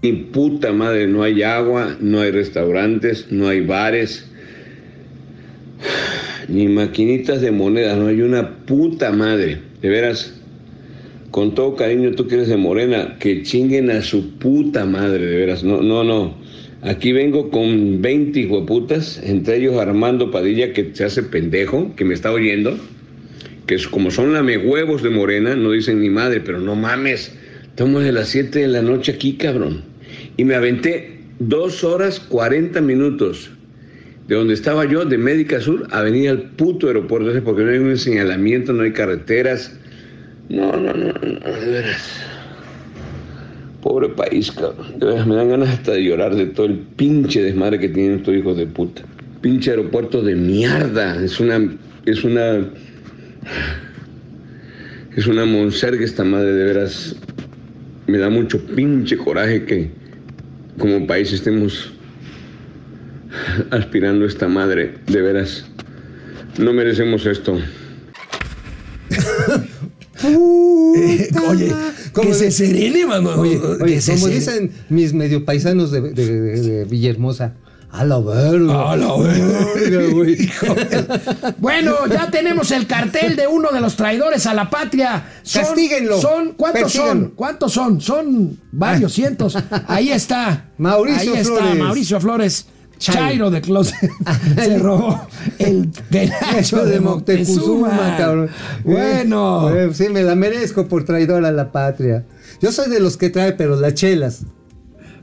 Ni 0.01 0.11
puta 0.13 0.71
madre, 0.71 1.07
no 1.07 1.23
hay 1.23 1.41
agua, 1.41 1.97
no 1.99 2.21
hay 2.21 2.29
restaurantes, 2.29 3.27
no 3.31 3.47
hay 3.47 3.61
bares, 3.61 4.27
ni 6.47 6.67
maquinitas 6.67 7.41
de 7.41 7.51
monedas, 7.51 7.97
no 7.97 8.07
hay 8.07 8.21
una 8.21 8.65
puta 8.65 9.11
madre. 9.11 9.61
De 9.81 9.89
veras, 9.89 10.33
con 11.31 11.55
todo 11.55 11.75
cariño, 11.75 12.11
tú 12.11 12.27
que 12.27 12.35
eres 12.35 12.49
de 12.49 12.57
Morena, 12.57 13.17
que 13.19 13.41
chinguen 13.41 13.89
a 13.89 14.03
su 14.03 14.37
puta 14.37 14.85
madre, 14.85 15.25
de 15.25 15.37
veras. 15.37 15.63
No, 15.63 15.81
no, 15.81 16.03
no. 16.03 16.35
Aquí 16.83 17.11
vengo 17.11 17.49
con 17.49 18.01
20 18.01 18.41
hijueputas, 18.41 19.19
entre 19.23 19.57
ellos 19.57 19.75
Armando 19.77 20.29
Padilla, 20.29 20.71
que 20.71 20.91
se 20.93 21.03
hace 21.03 21.23
pendejo, 21.23 21.95
que 21.95 22.05
me 22.05 22.13
está 22.13 22.31
oyendo, 22.31 22.77
que 23.67 23.77
como 23.89 24.11
son 24.11 24.33
lamehuevos 24.33 25.01
de 25.03 25.09
Morena, 25.09 25.55
no 25.55 25.71
dicen 25.71 26.01
ni 26.01 26.09
madre, 26.09 26.41
pero 26.41 26.59
no 26.59 26.75
mames. 26.75 27.33
Estamos 27.63 28.03
de 28.03 28.11
las 28.11 28.29
7 28.29 28.59
de 28.59 28.67
la 28.67 28.81
noche 28.81 29.13
aquí, 29.13 29.33
cabrón. 29.33 29.83
Y 30.37 30.45
me 30.45 30.55
aventé 30.55 31.19
dos 31.39 31.83
horas 31.83 32.19
40 32.19 32.79
minutos 32.81 33.51
de 34.27 34.35
donde 34.35 34.53
estaba 34.53 34.85
yo, 34.85 35.05
de 35.05 35.17
Médica 35.17 35.59
Sur, 35.59 35.87
a 35.91 36.01
venir 36.01 36.29
al 36.29 36.41
puto 36.41 36.87
aeropuerto, 36.87 37.29
ese, 37.29 37.41
porque 37.41 37.63
no 37.63 37.71
hay 37.71 37.77
un 37.77 37.97
señalamiento, 37.97 38.73
no 38.73 38.83
hay 38.83 38.91
carreteras. 38.91 39.77
No, 40.49 40.71
no, 40.71 40.93
no, 40.93 41.13
no, 41.13 41.59
de 41.59 41.71
veras. 41.71 42.21
Pobre 43.81 44.09
país, 44.09 44.51
cabrón. 44.51 44.99
De 44.99 45.05
veras, 45.05 45.27
me 45.27 45.35
dan 45.35 45.49
ganas 45.49 45.69
hasta 45.69 45.91
de 45.91 46.03
llorar 46.03 46.35
de 46.35 46.47
todo 46.47 46.65
el 46.65 46.79
pinche 46.79 47.43
desmadre 47.43 47.79
que 47.79 47.89
tienen 47.89 48.19
estos 48.19 48.35
hijos 48.35 48.57
de 48.57 48.65
puta. 48.65 49.03
Pinche 49.41 49.71
aeropuerto 49.71 50.23
de 50.23 50.35
mierda. 50.35 51.23
Es 51.23 51.39
una. 51.39 51.77
Es 52.05 52.23
una. 52.23 52.67
Es 55.15 55.27
una 55.27 55.45
monserga 55.45 56.03
esta 56.03 56.23
madre, 56.23 56.53
de 56.53 56.63
veras. 56.65 57.15
Me 58.07 58.17
da 58.17 58.29
mucho 58.29 58.63
pinche 58.65 59.17
coraje 59.17 59.63
que 59.65 59.91
como 60.77 61.07
país 61.07 61.31
estemos 61.31 61.93
aspirando 63.71 64.25
a 64.25 64.27
esta 64.27 64.47
madre. 64.47 64.95
De 65.07 65.21
veras. 65.21 65.65
No 66.59 66.73
merecemos 66.73 67.25
esto. 67.25 67.57
Eh, 70.23 71.29
oye, 71.49 71.71
¿Cómo 72.13 72.29
que 72.29 72.35
se 72.35 72.51
serene, 72.51 73.05
mano. 73.05 73.31
Oye, 73.35 73.59
que 73.59 73.83
oye, 73.83 74.01
se 74.01 74.13
como 74.13 74.25
serene. 74.27 74.39
dicen 74.39 74.71
mis 74.89 75.13
medio 75.13 75.45
paisanos 75.45 75.91
de, 75.91 76.01
de- 76.01 76.13
de- 76.13 76.61
de 76.61 76.85
Villahermosa, 76.85 77.55
a 77.99 78.03
la 78.05 78.19
verga. 78.19 78.91
A 78.91 78.95
la 78.97 79.17
verga. 79.17 80.11
güey. 80.11 80.49
Bueno, 81.57 81.93
ya 82.09 82.29
tenemos 82.29 82.71
el 82.71 82.87
cartel 82.87 83.35
de 83.35 83.47
uno 83.47 83.69
de 83.71 83.79
los 83.81 83.95
traidores 83.95 84.45
a 84.45 84.53
la 84.53 84.69
patria. 84.69 85.25
Son, 85.43 85.63
Castíguenlo. 85.63 86.19
Son, 86.19 86.53
¿Cuántos 86.53 86.81
Persíganlo. 86.83 87.13
son? 87.27 87.35
¿Cuántos 87.35 87.71
son? 87.73 88.01
Son 88.01 88.59
varios 88.71 89.13
cientos. 89.13 89.57
Ahí 89.87 90.11
está. 90.11 90.71
Mauricio 90.77 91.33
Ahí 91.33 91.39
está 91.39 91.55
Flores. 91.59 91.79
Mauricio 91.79 92.19
Flores. 92.21 92.65
Chairo. 92.97 93.19
Chairo 93.21 93.51
de 93.51 93.61
Closet. 93.61 94.09
Se 94.55 94.77
robó 94.79 95.27
el 95.59 95.89
penacho 96.09 96.57
Eso 96.57 96.85
de 96.85 96.99
Moctezuma, 97.01 97.87
Moctezuma. 97.89 98.17
cabrón. 98.17 98.49
Bueno. 98.83 99.69
Eh, 99.75 99.89
sí, 99.93 100.07
me 100.09 100.23
la 100.23 100.35
merezco 100.35 100.87
por 100.87 101.03
traidor 101.03 101.45
a 101.45 101.51
la 101.51 101.71
patria. 101.71 102.25
Yo 102.61 102.71
soy 102.71 102.89
de 102.89 102.99
los 102.99 103.17
que 103.17 103.29
trae, 103.29 103.51
pero 103.53 103.75
las 103.79 103.95
chelas. 103.95 104.43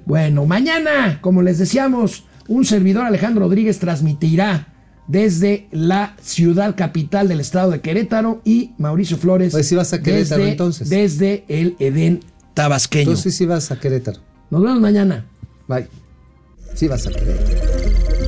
Bueno, 0.04 0.44
mañana, 0.46 1.18
como 1.22 1.42
les 1.42 1.58
decíamos, 1.58 2.24
un 2.48 2.64
servidor 2.64 3.04
Alejandro 3.04 3.44
Rodríguez 3.44 3.78
transmitirá 3.78 4.68
desde 5.08 5.68
la 5.72 6.16
ciudad 6.22 6.76
capital 6.76 7.28
del 7.28 7.40
estado 7.40 7.70
de 7.72 7.80
Querétaro 7.80 8.40
y 8.44 8.70
Mauricio 8.78 9.16
Flores 9.16 9.52
Pues 9.52 9.68
sí 9.68 9.74
vas 9.74 9.92
a 9.92 10.00
Querétaro, 10.02 10.40
desde, 10.40 10.50
entonces. 10.52 10.88
desde 10.88 11.44
el 11.48 11.76
Edén 11.78 12.20
tabasqueño. 12.54 13.02
Entonces 13.10 13.34
sí 13.36 13.46
vas 13.46 13.70
a 13.70 13.78
Querétaro. 13.80 14.20
Nos 14.50 14.62
vemos 14.62 14.80
mañana. 14.80 15.26
Bye. 15.68 15.86
Sí 16.74 16.88
vas 16.88 17.06
a 17.06 17.10
Querétaro. 17.10 18.21